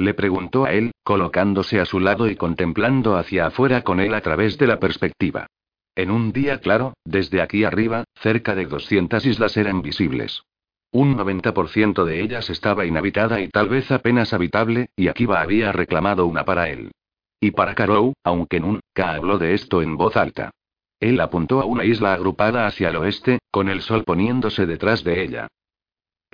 [0.02, 4.20] Le preguntó a él, colocándose a su lado y contemplando hacia afuera con él a
[4.20, 5.46] través de la perspectiva.
[5.94, 10.42] En un día claro, desde aquí arriba, cerca de 200 islas eran visibles.
[10.90, 16.26] Un 90% de ellas estaba inhabitada y tal vez apenas habitable, y Akiva había reclamado
[16.26, 16.90] una para él.
[17.38, 20.50] Y para Karou, aunque nunca habló de esto en voz alta.
[20.98, 25.22] Él apuntó a una isla agrupada hacia el oeste, con el sol poniéndose detrás de
[25.22, 25.46] ella.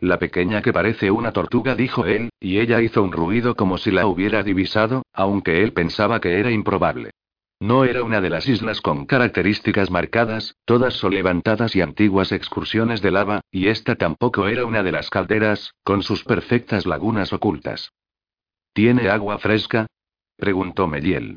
[0.01, 3.91] La pequeña que parece una tortuga, dijo él, y ella hizo un ruido como si
[3.91, 7.11] la hubiera divisado, aunque él pensaba que era improbable.
[7.61, 13.03] No era una de las islas con características marcadas, todas son levantadas y antiguas excursiones
[13.03, 17.91] de lava, y esta tampoco era una de las calderas, con sus perfectas lagunas ocultas.
[18.73, 19.89] ¿Tiene agua fresca?
[20.37, 21.37] preguntó Meliel.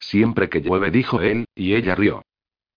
[0.00, 2.22] Siempre que llueve, dijo él, y ella rió.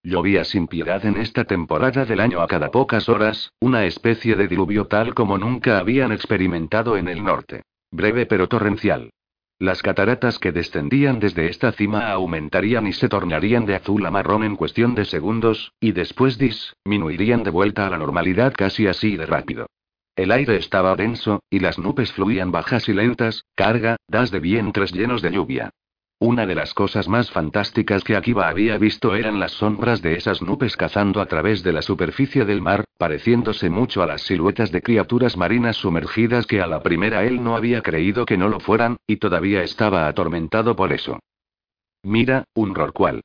[0.03, 4.47] Llovía sin piedad en esta temporada del año a cada pocas horas, una especie de
[4.47, 7.61] diluvio tal como nunca habían experimentado en el norte.
[7.91, 9.11] Breve pero torrencial.
[9.59, 14.43] Las cataratas que descendían desde esta cima aumentarían y se tornarían de azul a marrón
[14.43, 19.27] en cuestión de segundos, y después disminuirían de vuelta a la normalidad casi así de
[19.27, 19.67] rápido.
[20.15, 24.93] El aire estaba denso, y las nubes fluían bajas y lentas, carga, das de vientres
[24.93, 25.69] llenos de lluvia.
[26.23, 30.43] Una de las cosas más fantásticas que Akiba había visto eran las sombras de esas
[30.43, 34.83] nubes cazando a través de la superficie del mar, pareciéndose mucho a las siluetas de
[34.83, 38.97] criaturas marinas sumergidas que a la primera él no había creído que no lo fueran,
[39.07, 41.17] y todavía estaba atormentado por eso.
[42.03, 43.21] Mira, un rorcual.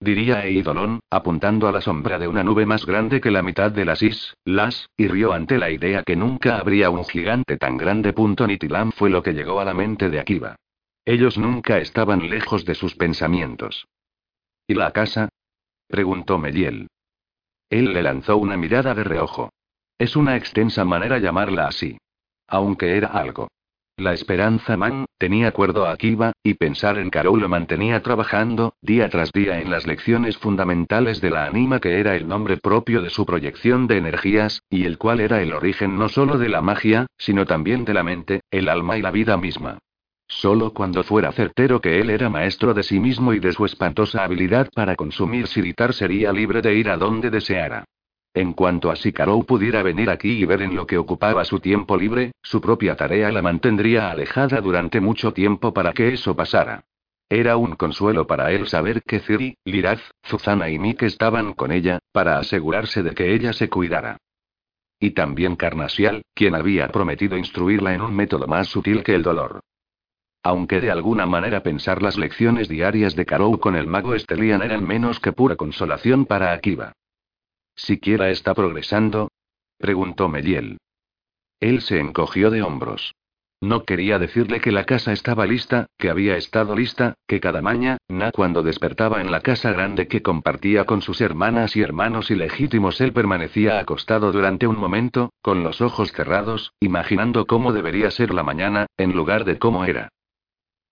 [0.00, 3.84] Diría Eidolon, apuntando a la sombra de una nube más grande que la mitad de
[3.84, 8.12] las islas, y rió ante la idea que nunca habría un gigante tan grande.
[8.48, 10.56] Nitilam fue lo que llegó a la mente de Akiba.
[11.04, 13.88] Ellos nunca estaban lejos de sus pensamientos.
[14.66, 15.28] ¿Y la casa?
[15.88, 16.88] preguntó Meliel.
[17.68, 19.50] Él le lanzó una mirada de reojo.
[19.98, 21.98] Es una extensa manera llamarla así.
[22.46, 23.48] Aunque era algo.
[23.96, 29.08] La esperanza man, tenía acuerdo a Akiva, y pensar en Carol lo mantenía trabajando, día
[29.10, 33.10] tras día en las lecciones fundamentales de la anima que era el nombre propio de
[33.10, 37.06] su proyección de energías, y el cual era el origen no solo de la magia,
[37.18, 39.78] sino también de la mente, el alma y la vida misma.
[40.34, 44.24] Solo cuando fuera certero que él era maestro de sí mismo y de su espantosa
[44.24, 47.84] habilidad para consumir Siritar sería libre de ir a donde deseara.
[48.34, 51.96] En cuanto a si pudiera venir aquí y ver en lo que ocupaba su tiempo
[51.96, 56.82] libre, su propia tarea la mantendría alejada durante mucho tiempo para que eso pasara.
[57.28, 61.98] Era un consuelo para él saber que Ciri, Liraz, Zuzana y Mick estaban con ella,
[62.10, 64.16] para asegurarse de que ella se cuidara.
[64.98, 69.60] Y también Carnasial, quien había prometido instruirla en un método más sutil que el dolor.
[70.42, 74.84] Aunque de alguna manera pensar las lecciones diarias de Karou con el mago Estelian eran
[74.84, 76.92] menos que pura consolación para Akiva.
[77.76, 79.30] ¿Siquiera está progresando?
[79.78, 80.78] preguntó Meliel.
[81.60, 83.14] Él se encogió de hombros.
[83.60, 88.32] No quería decirle que la casa estaba lista, que había estado lista, que cada mañana,
[88.34, 93.12] cuando despertaba en la casa grande que compartía con sus hermanas y hermanos ilegítimos, él
[93.12, 98.86] permanecía acostado durante un momento, con los ojos cerrados, imaginando cómo debería ser la mañana,
[98.96, 100.08] en lugar de cómo era.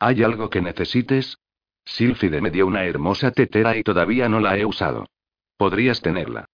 [0.01, 1.37] ¿Hay algo que necesites?
[1.85, 5.07] Silfide me dio una hermosa tetera y todavía no la he usado.
[5.59, 6.47] Podrías tenerla.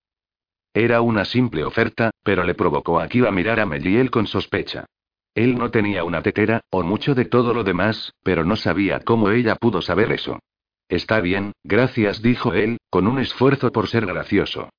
[0.75, 4.85] Era una simple oferta, pero le provocó a a mirar a Meliel con sospecha.
[5.33, 9.31] Él no tenía una tetera, o mucho de todo lo demás, pero no sabía cómo
[9.31, 10.41] ella pudo saber eso.
[10.89, 14.71] Está bien, gracias, dijo él, con un esfuerzo por ser gracioso.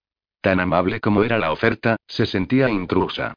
[0.42, 3.34] Tan amable como era la oferta, se sentía intrusa.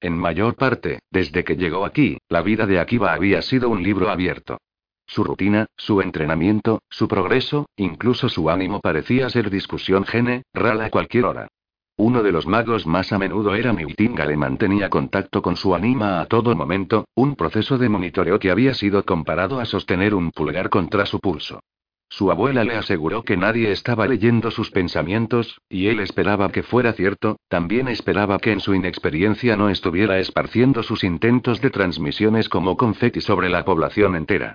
[0.00, 4.10] En mayor parte, desde que llegó aquí, la vida de Akiva había sido un libro
[4.10, 4.58] abierto.
[5.06, 11.24] Su rutina, su entrenamiento, su progreso, incluso su ánimo parecía ser discusión general a cualquier
[11.26, 11.48] hora.
[11.96, 16.20] Uno de los magos más a menudo era Miutinga, le mantenía contacto con su anima
[16.20, 20.70] a todo momento, un proceso de monitoreo que había sido comparado a sostener un pulgar
[20.70, 21.60] contra su pulso.
[22.08, 26.92] Su abuela le aseguró que nadie estaba leyendo sus pensamientos, y él esperaba que fuera
[26.94, 32.76] cierto, también esperaba que en su inexperiencia no estuviera esparciendo sus intentos de transmisiones como
[32.76, 34.54] confeti sobre la población entera.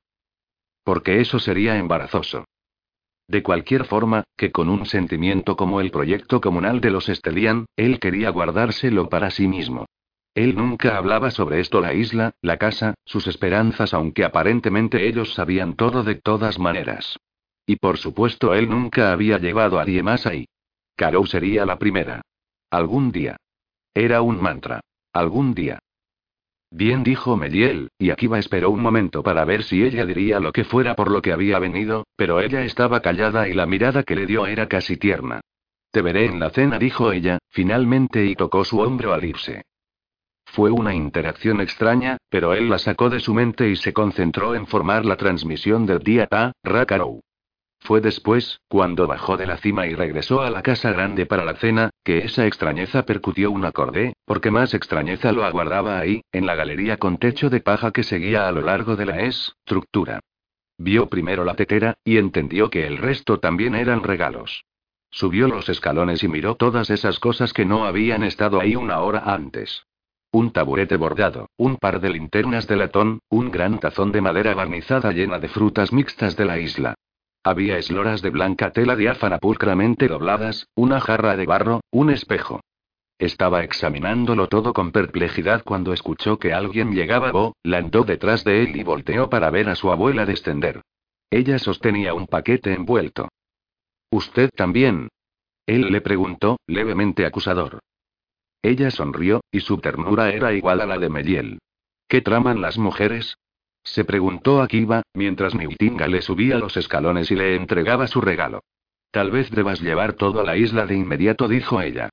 [0.89, 2.45] Porque eso sería embarazoso.
[3.27, 7.99] De cualquier forma, que con un sentimiento como el proyecto comunal de los Estelian, él
[7.99, 9.85] quería guardárselo para sí mismo.
[10.33, 15.75] Él nunca hablaba sobre esto la isla, la casa, sus esperanzas, aunque aparentemente ellos sabían
[15.75, 17.19] todo de todas maneras.
[17.67, 20.47] Y por supuesto él nunca había llevado a nadie más ahí.
[20.95, 22.23] Karou sería la primera.
[22.71, 23.37] Algún día.
[23.93, 24.81] Era un mantra.
[25.13, 25.77] Algún día.
[26.71, 30.63] Bien dijo Meliel, y Akiva esperó un momento para ver si ella diría lo que
[30.63, 34.27] fuera por lo que había venido, pero ella estaba callada y la mirada que le
[34.27, 35.41] dio era casi tierna.
[35.91, 39.63] Te veré en la cena, dijo ella, finalmente y tocó su hombro al irse.
[40.45, 44.67] Fue una interacción extraña, pero él la sacó de su mente y se concentró en
[44.67, 47.21] formar la transmisión del día Ta, Rakarou.
[47.81, 51.55] Fue después, cuando bajó de la cima y regresó a la casa grande para la
[51.55, 56.55] cena, que esa extrañeza percutió un acorde, porque más extrañeza lo aguardaba ahí, en la
[56.55, 60.19] galería con techo de paja que seguía a lo largo de la estructura.
[60.77, 64.65] Vio primero la tetera, y entendió que el resto también eran regalos.
[65.09, 69.23] Subió los escalones y miró todas esas cosas que no habían estado ahí una hora
[69.25, 69.83] antes.
[70.31, 75.11] Un taburete bordado, un par de linternas de latón, un gran tazón de madera barnizada
[75.11, 76.95] llena de frutas mixtas de la isla,
[77.43, 82.61] había esloras de blanca tela diáfana pulcramente dobladas, una jarra de barro, un espejo.
[83.17, 87.31] Estaba examinándolo todo con perplejidad cuando escuchó que alguien llegaba.
[87.31, 90.81] Bo, landó detrás de él y volteó para ver a su abuela descender.
[91.29, 93.27] Ella sostenía un paquete envuelto.
[94.09, 95.09] ¿Usted también?
[95.65, 97.79] Él le preguntó, levemente acusador.
[98.63, 101.59] Ella sonrió, y su ternura era igual a la de Meliel.
[102.07, 103.35] ¿Qué traman las mujeres?
[103.83, 108.61] Se preguntó Akiba, mientras Niutinga le subía los escalones y le entregaba su regalo.
[109.11, 112.09] Tal vez debas llevar todo a la isla de inmediato, dijo ella.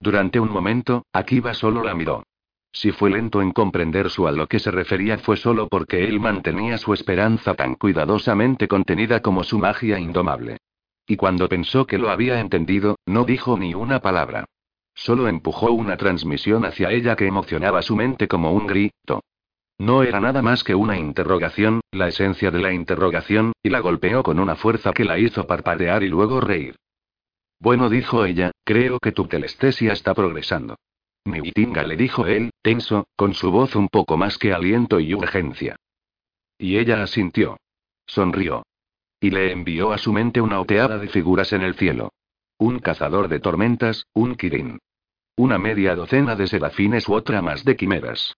[0.00, 2.24] Durante un momento, Akiba solo la miró.
[2.72, 6.20] Si fue lento en comprender su a lo que se refería fue solo porque él
[6.20, 10.58] mantenía su esperanza tan cuidadosamente contenida como su magia indomable.
[11.06, 14.44] Y cuando pensó que lo había entendido, no dijo ni una palabra.
[14.94, 19.22] Solo empujó una transmisión hacia ella que emocionaba su mente como un grito.
[19.78, 24.22] No era nada más que una interrogación, la esencia de la interrogación, y la golpeó
[24.22, 26.76] con una fuerza que la hizo parpadear y luego reír.
[27.58, 30.76] Bueno, dijo ella, creo que tu telestesia está progresando.
[31.26, 35.76] Niutinga le dijo él, tenso, con su voz un poco más que aliento y urgencia.
[36.58, 37.58] Y ella asintió.
[38.06, 38.64] Sonrió.
[39.20, 42.12] Y le envió a su mente una oteada de figuras en el cielo.
[42.58, 44.78] Un cazador de tormentas, un kirin.
[45.36, 48.36] Una media docena de serafines u otra más de quimeras.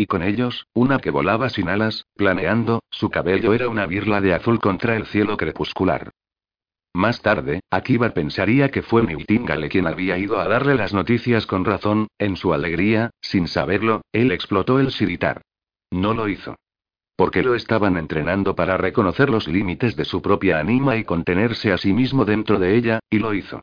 [0.00, 4.32] Y con ellos, una que volaba sin alas, planeando, su cabello era una birla de
[4.32, 6.10] azul contra el cielo crepuscular.
[6.94, 11.66] Más tarde, Akiba pensaría que fue Nightingale quien había ido a darle las noticias con
[11.66, 15.42] razón, en su alegría, sin saberlo, él explotó el siritar.
[15.90, 16.56] No lo hizo.
[17.14, 21.76] Porque lo estaban entrenando para reconocer los límites de su propia anima y contenerse a
[21.76, 23.60] sí mismo dentro de ella, y lo hizo.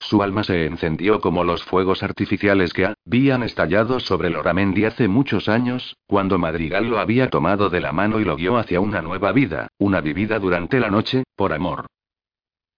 [0.00, 5.48] Su alma se encendió como los fuegos artificiales que habían estallado sobre Loramendi hace muchos
[5.48, 9.30] años, cuando Madrigal lo había tomado de la mano y lo guió hacia una nueva
[9.32, 11.86] vida, una vivida durante la noche, por amor.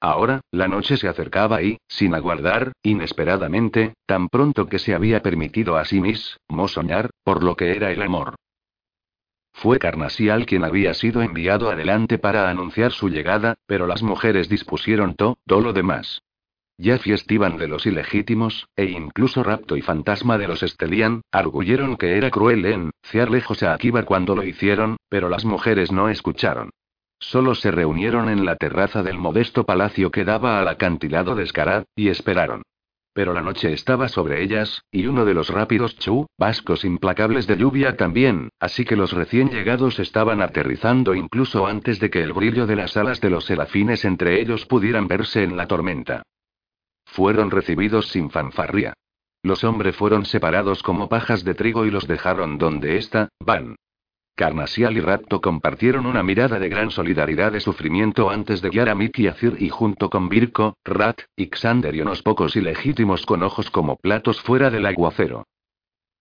[0.00, 5.76] Ahora, la noche se acercaba y, sin aguardar, inesperadamente, tan pronto que se había permitido
[5.76, 8.34] a sí mismo soñar, por lo que era el amor.
[9.52, 15.14] Fue Carnasial quien había sido enviado adelante para anunciar su llegada, pero las mujeres dispusieron
[15.14, 16.20] todo lo demás.
[16.82, 22.16] Ya fiestivan de los ilegítimos, e incluso Rapto y Fantasma de los Estelian, arguyeron que
[22.16, 26.70] era cruel en ciar lejos a Akiba cuando lo hicieron, pero las mujeres no escucharon.
[27.20, 31.84] Solo se reunieron en la terraza del modesto palacio que daba al acantilado de Escarad,
[31.94, 32.62] y esperaron.
[33.14, 37.58] Pero la noche estaba sobre ellas, y uno de los rápidos chu, vascos implacables de
[37.58, 42.66] lluvia también, así que los recién llegados estaban aterrizando incluso antes de que el brillo
[42.66, 46.24] de las alas de los serafines entre ellos pudieran verse en la tormenta.
[47.12, 48.94] Fueron recibidos sin fanfarria.
[49.42, 53.76] Los hombres fueron separados como pajas de trigo y los dejaron donde está, van.
[54.34, 58.94] Carnasial y Rapto compartieron una mirada de gran solidaridad de sufrimiento antes de guiar a
[58.94, 63.70] Mickey a Cir y junto con Virko, Rat, Xander y unos pocos ilegítimos con ojos
[63.70, 65.44] como platos fuera del aguacero.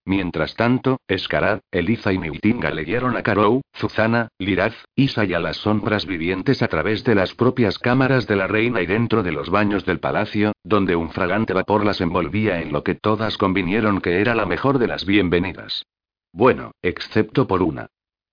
[0.06, 5.40] Mientras tanto, Escarad, Eliza y Niutinga le guiaron a Karou, Zuzana, Liraz, Isa y a
[5.40, 9.32] las sombras vivientes a través de las propias cámaras de la reina y dentro de
[9.32, 14.02] los baños del palacio, donde un fragante vapor las envolvía en lo que todas convinieron
[14.02, 15.86] que era la mejor de las bienvenidas.
[16.34, 17.88] Bueno, excepto por una.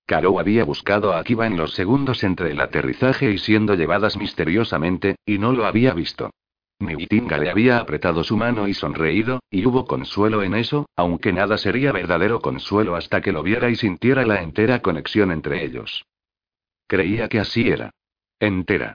[0.07, 5.17] Caro había buscado a Akiba en los segundos entre el aterrizaje y siendo llevadas misteriosamente,
[5.23, 6.31] y no lo había visto.
[6.79, 11.57] Niutinga le había apretado su mano y sonreído, y hubo consuelo en eso, aunque nada
[11.57, 16.05] sería verdadero consuelo hasta que lo viera y sintiera la entera conexión entre ellos.
[16.87, 17.91] Creía que así era.
[18.39, 18.93] Entera.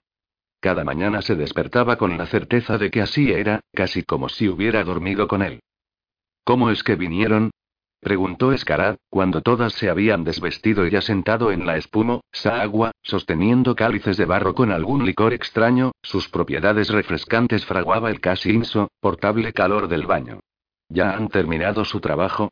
[0.59, 4.83] Cada mañana se despertaba con la certeza de que así era, casi como si hubiera
[4.83, 5.61] dormido con él.
[6.43, 7.51] ¿Cómo es que vinieron?
[8.05, 14.15] Preguntó Escarad, cuando todas se habían desvestido y asentado en la espumosa agua, sosteniendo cálices
[14.15, 20.05] de barro con algún licor extraño, sus propiedades refrescantes fraguaba el casi insoportable calor del
[20.05, 20.39] baño.
[20.87, 22.51] ¿Ya han terminado su trabajo?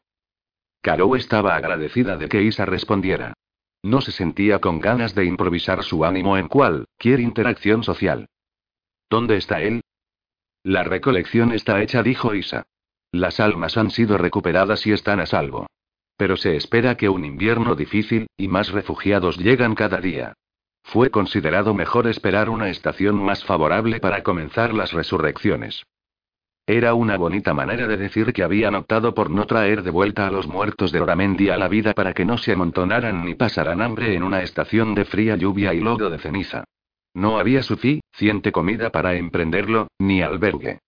[0.81, 3.35] Caro estaba agradecida de que Isa respondiera.
[3.83, 8.25] No se sentía con ganas de improvisar su ánimo en cualquier interacción social.
[9.07, 9.81] ¿Dónde está él?
[10.63, 12.65] La recolección está hecha, dijo Isa.
[13.13, 15.67] Las almas han sido recuperadas y están a salvo.
[16.17, 20.33] Pero se espera que un invierno difícil, y más refugiados llegan cada día.
[20.81, 25.83] Fue considerado mejor esperar una estación más favorable para comenzar las resurrecciones.
[26.65, 30.31] Era una bonita manera de decir que habían optado por no traer de vuelta a
[30.31, 34.15] los muertos de Oramendi a la vida para que no se amontonaran ni pasaran hambre
[34.15, 36.63] en una estación de fría lluvia y lodo de ceniza.
[37.13, 40.79] No había suficiente comida para emprenderlo, ni albergue.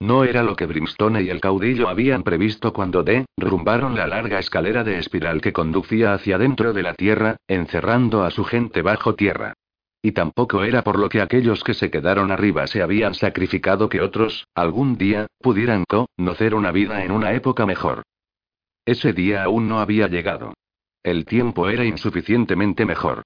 [0.00, 4.84] No era lo que Brimstone y el caudillo habían previsto cuando derrumbaron la larga escalera
[4.84, 9.54] de espiral que conducía hacia dentro de la tierra, encerrando a su gente bajo tierra.
[10.02, 14.02] Y tampoco era por lo que aquellos que se quedaron arriba se habían sacrificado que
[14.02, 18.02] otros, algún día, pudieran conocer una vida en una época mejor.
[18.84, 20.54] Ese día aún no había llegado.
[21.02, 23.22] El tiempo era insuficientemente mejor.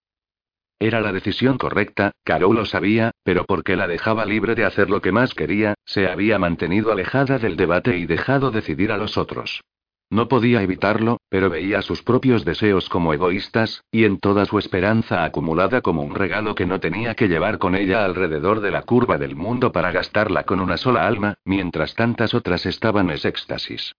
[0.83, 5.03] Era la decisión correcta, Carol lo sabía, pero porque la dejaba libre de hacer lo
[5.03, 9.61] que más quería, se había mantenido alejada del debate y dejado decidir a los otros.
[10.09, 15.23] No podía evitarlo, pero veía sus propios deseos como egoístas, y en toda su esperanza
[15.23, 19.19] acumulada como un regalo que no tenía que llevar con ella alrededor de la curva
[19.19, 23.93] del mundo para gastarla con una sola alma, mientras tantas otras estaban en éxtasis.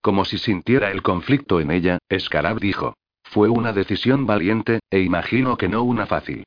[0.00, 2.94] Como si sintiera el conflicto en ella, Scarab dijo.
[3.30, 6.44] Fue una decisión valiente, e imagino que no una fácil.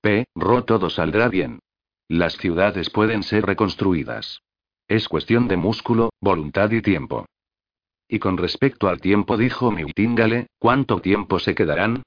[0.00, 0.26] P.
[0.34, 1.60] Ro todo saldrá bien.
[2.08, 4.40] Las ciudades pueden ser reconstruidas.
[4.88, 7.24] Es cuestión de músculo, voluntad y tiempo.
[8.08, 12.02] Y con respecto al tiempo, dijo Miutingale, ¿cuánto tiempo se quedarán?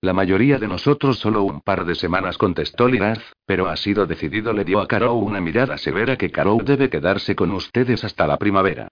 [0.00, 4.52] La mayoría de nosotros solo un par de semanas, contestó Liraz, pero ha sido decidido.
[4.52, 8.38] Le dio a Karou una mirada severa que Karou debe quedarse con ustedes hasta la
[8.38, 8.88] primavera.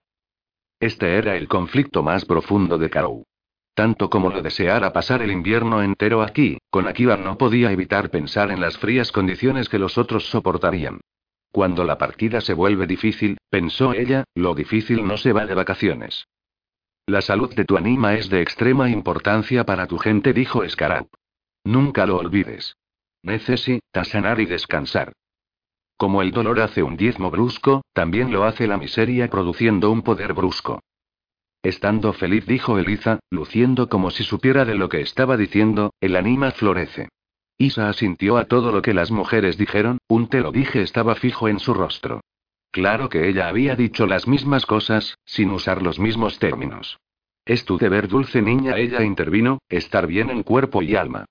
[0.81, 3.23] Este era el conflicto más profundo de Karou.
[3.79, 8.51] Tanto como lo deseara pasar el invierno entero aquí, con Akiba no podía evitar pensar
[8.51, 10.99] en las frías condiciones que los otros soportarían.
[11.53, 16.27] Cuando la partida se vuelve difícil, pensó ella, lo difícil no se va de vacaciones.
[17.07, 21.07] La salud de tu anima es de extrema importancia para tu gente, dijo Scarab.
[21.63, 22.75] Nunca lo olvides.
[23.23, 25.13] Necesitas sanar y descansar.
[25.95, 30.33] Como el dolor hace un diezmo brusco, también lo hace la miseria produciendo un poder
[30.33, 30.81] brusco.
[31.61, 36.51] Estando feliz, dijo Eliza, luciendo como si supiera de lo que estaba diciendo, el anima
[36.51, 37.09] florece.
[37.57, 41.49] Isa asintió a todo lo que las mujeres dijeron, un te lo dije estaba fijo
[41.49, 42.21] en su rostro.
[42.71, 46.97] Claro que ella había dicho las mismas cosas, sin usar los mismos términos.
[47.45, 51.25] Es tu deber, dulce niña, ella intervino, estar bien en cuerpo y alma.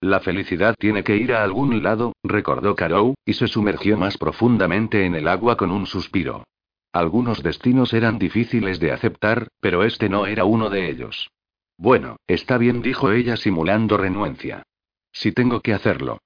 [0.00, 5.04] La felicidad tiene que ir a algún lado, recordó Karou, y se sumergió más profundamente
[5.04, 6.44] en el agua con un suspiro.
[6.92, 11.30] Algunos destinos eran difíciles de aceptar, pero este no era uno de ellos.
[11.78, 14.62] Bueno, está bien, dijo ella simulando renuencia.
[15.10, 16.18] Si tengo que hacerlo.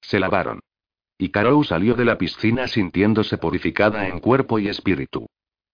[0.00, 0.60] Se lavaron.
[1.18, 5.26] Y Karou salió de la piscina sintiéndose purificada en cuerpo y espíritu.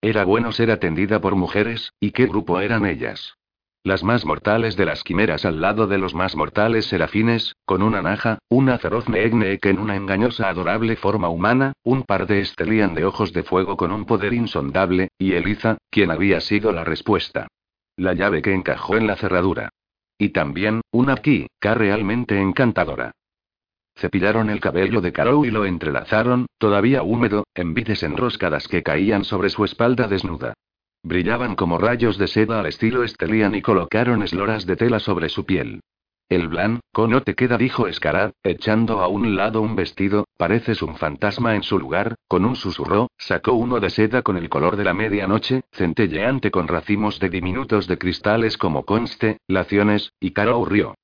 [0.02, 3.37] Era bueno ser atendida por mujeres, ¿y qué grupo eran ellas?
[3.84, 8.02] Las más mortales de las quimeras al lado de los más mortales serafines, con una
[8.02, 13.04] naja, una feroz que en una engañosa adorable forma humana, un par de Estelian de
[13.04, 17.46] ojos de fuego con un poder insondable, y Eliza, quien había sido la respuesta.
[17.96, 19.70] La llave que encajó en la cerradura.
[20.18, 21.16] Y también, una
[21.60, 23.12] Ka realmente encantadora.
[23.96, 29.24] Cepillaron el cabello de Karou y lo entrelazaron, todavía húmedo, en vides enroscadas que caían
[29.24, 30.54] sobre su espalda desnuda.
[31.08, 35.46] Brillaban como rayos de seda al estilo Estelian y colocaron esloras de tela sobre su
[35.46, 35.80] piel.
[36.28, 40.96] El blanco no te queda, dijo Escarad, echando a un lado un vestido, pareces un
[40.96, 44.84] fantasma en su lugar, con un susurro, sacó uno de seda con el color de
[44.84, 50.94] la medianoche, centelleante con racimos de diminutos de cristales como conste, laciones, y Caro rió.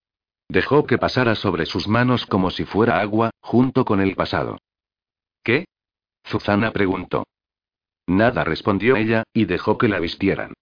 [0.51, 4.59] Dejó que pasara sobre sus manos como si fuera agua, junto con el pasado.
[5.43, 5.65] ¿Qué?
[6.27, 7.25] Zuzana preguntó.
[8.07, 10.53] Nada respondió ella, y dejó que la vistieran.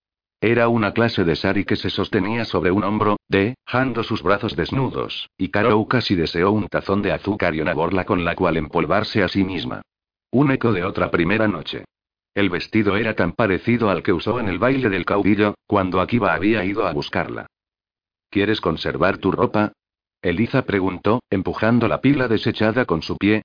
[0.40, 5.28] Era una clase de sari que se sostenía sobre un hombro, dejando sus brazos desnudos,
[5.38, 9.22] y Karou casi deseó un tazón de azúcar y una borla con la cual empolvarse
[9.22, 9.82] a sí misma.
[10.32, 11.84] Un eco de otra primera noche.
[12.34, 16.34] El vestido era tan parecido al que usó en el baile del caudillo, cuando Akiba
[16.34, 17.46] había ido a buscarla.
[18.30, 19.72] ¿Quieres conservar tu ropa?
[20.22, 23.42] Eliza preguntó, empujando la pila desechada con su pie.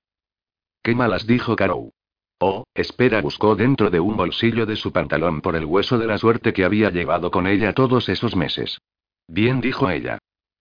[0.82, 1.92] ¿Qué malas dijo Karou?
[2.40, 6.18] Oh, espera, buscó dentro de un bolsillo de su pantalón por el hueso de la
[6.18, 8.78] suerte que había llevado con ella todos esos meses.
[9.26, 10.18] Bien, dijo ella.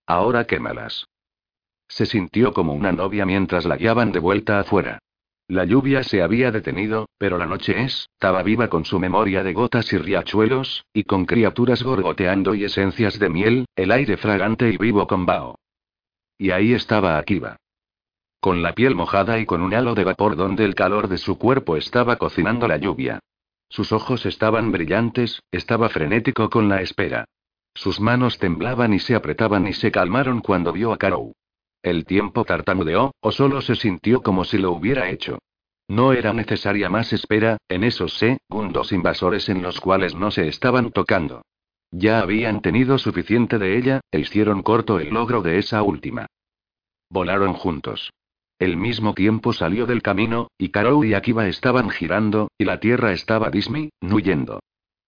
[0.08, 1.06] Ahora quémalas.
[1.88, 5.00] Se sintió como una novia mientras la guiaban de vuelta afuera.
[5.48, 9.94] La lluvia se había detenido, pero la noche estaba viva con su memoria de gotas
[9.94, 15.08] y riachuelos, y con criaturas gorgoteando y esencias de miel, el aire fragante y vivo
[15.08, 15.56] con Bao.
[16.38, 17.58] Y ahí estaba Akiba
[18.48, 21.38] con la piel mojada y con un halo de vapor donde el calor de su
[21.38, 23.20] cuerpo estaba cocinando la lluvia.
[23.68, 27.26] Sus ojos estaban brillantes, estaba frenético con la espera.
[27.74, 31.34] Sus manos temblaban y se apretaban y se calmaron cuando vio a Karou.
[31.84, 35.40] El tiempo tartamudeó, o solo se sintió como si lo hubiera hecho.
[35.90, 40.92] No era necesaria más espera, en esos segundos invasores en los cuales no se estaban
[40.92, 41.42] tocando.
[41.92, 46.28] Ya habían tenido suficiente de ella, e hicieron corto el logro de esa última.
[47.10, 48.14] Volaron juntos.
[48.60, 53.14] El mismo tiempo salió del camino, y Karou y Akiba estaban girando, y la tierra
[53.14, 54.60] estaba disminuyendo.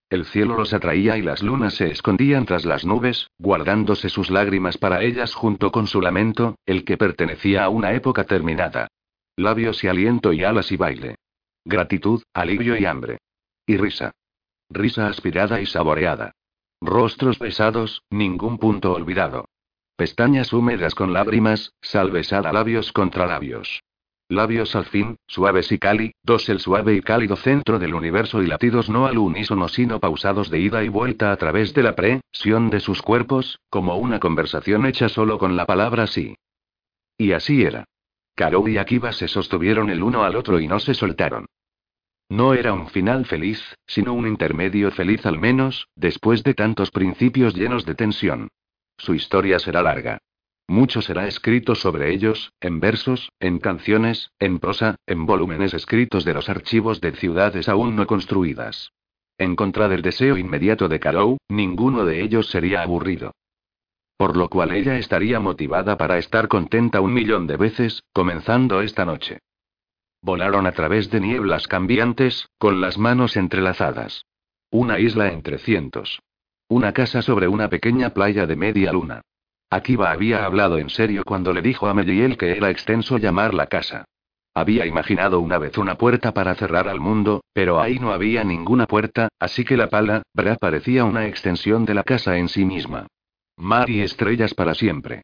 [0.10, 4.78] El cielo los atraía y las lunas se escondían tras las nubes, guardándose sus lágrimas
[4.78, 8.88] para ellas junto con su lamento, el que pertenecía a una época terminada.
[9.36, 11.16] Labios y aliento y alas y baile.
[11.64, 13.20] Gratitud, alivio y hambre.
[13.68, 14.12] Y risa.
[14.70, 16.34] Risa aspirada y saboreada.
[16.82, 19.46] Rostros besados, ningún punto olvidado.
[20.00, 23.84] Pestañas húmedas con lágrimas, sal besada labios contra labios.
[24.30, 28.48] Labios al fin, suaves y cálidos, dos el suave y cálido centro del universo y
[28.48, 32.70] latidos no al unísono sino pausados de ida y vuelta a través de la presión
[32.70, 36.38] de sus cuerpos, como una conversación hecha solo con la palabra sí.
[37.18, 37.84] Y así era.
[38.36, 41.46] Karou y Akiba se sostuvieron el uno al otro y no se soltaron.
[42.30, 47.54] No era un final feliz, sino un intermedio feliz al menos, después de tantos principios
[47.54, 48.48] llenos de tensión.
[49.00, 50.20] Su historia será larga.
[50.68, 56.36] Mucho será escrito sobre ellos, en versos, en canciones, en prosa, en volúmenes escritos de
[56.36, 58.92] los archivos de ciudades aún no construidas.
[59.40, 63.32] En contra del deseo inmediato de Karou, ninguno de ellos sería aburrido.
[64.18, 69.06] Por lo cual ella estaría motivada para estar contenta un millón de veces, comenzando esta
[69.06, 69.40] noche.
[70.22, 74.26] Volaron a través de nieblas cambiantes, con las manos entrelazadas.
[74.70, 76.20] Una isla entre cientos.
[76.72, 79.22] Una casa sobre una pequeña playa de media luna.
[79.72, 83.66] Akiba había hablado en serio cuando le dijo a Meliel que era extenso llamar la
[83.66, 84.06] casa.
[84.54, 88.86] Había imaginado una vez una puerta para cerrar al mundo, pero ahí no había ninguna
[88.86, 93.08] puerta, así que la pala, Bra parecía una extensión de la casa en sí misma.
[93.58, 95.24] Mar y estrellas para siempre.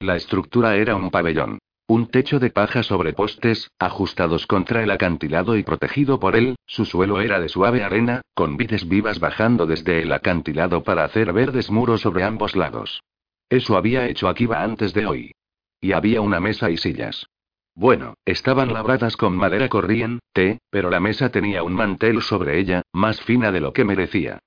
[0.00, 1.58] La estructura era un pabellón.
[1.86, 6.86] Un techo de paja sobre postes, ajustados contra el acantilado y protegido por él, su
[6.86, 11.70] suelo era de suave arena, con vides vivas bajando desde el acantilado para hacer verdes
[11.70, 13.02] muros sobre ambos lados.
[13.50, 15.32] Eso había hecho Akiba antes de hoy.
[15.78, 17.26] Y había una mesa y sillas.
[17.74, 23.20] Bueno, estaban labradas con madera corriente, pero la mesa tenía un mantel sobre ella, más
[23.20, 24.38] fina de lo que merecía.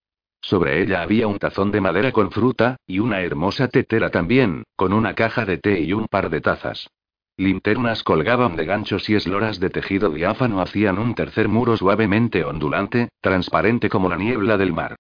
[0.42, 4.92] Sobre ella había un tazón de madera con fruta, y una hermosa tetera también, con
[4.92, 6.88] una caja de té y un par de tazas.
[7.40, 13.10] Linternas colgaban de ganchos y esloras de tejido diáfano hacían un tercer muro suavemente ondulante,
[13.22, 14.96] transparente como la niebla del mar.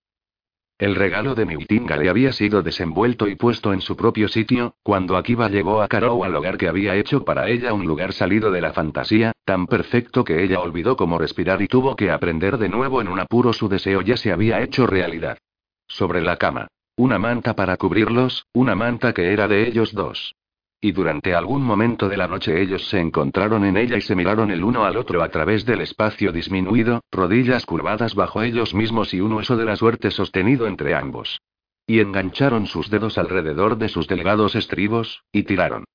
[0.77, 5.17] El regalo de Miutinga le había sido desenvuelto y puesto en su propio sitio, cuando
[5.17, 8.61] Akiba llegó a Karou al hogar que había hecho para ella un lugar salido de
[8.61, 13.01] la fantasía, tan perfecto que ella olvidó cómo respirar y tuvo que aprender de nuevo
[13.01, 15.39] en un apuro su deseo ya se había hecho realidad.
[15.87, 16.67] Sobre la cama.
[16.95, 20.35] Una manta para cubrirlos, una manta que era de ellos dos.
[20.79, 24.51] Y durante algún momento de la noche ellos se encontraron en ella y se miraron
[24.51, 29.21] el uno al otro a través del espacio disminuido, rodillas curvadas bajo ellos mismos y
[29.21, 31.41] un hueso de la suerte sostenido entre ambos.
[31.87, 35.85] Y engancharon sus dedos alrededor de sus delgados estribos, y tiraron.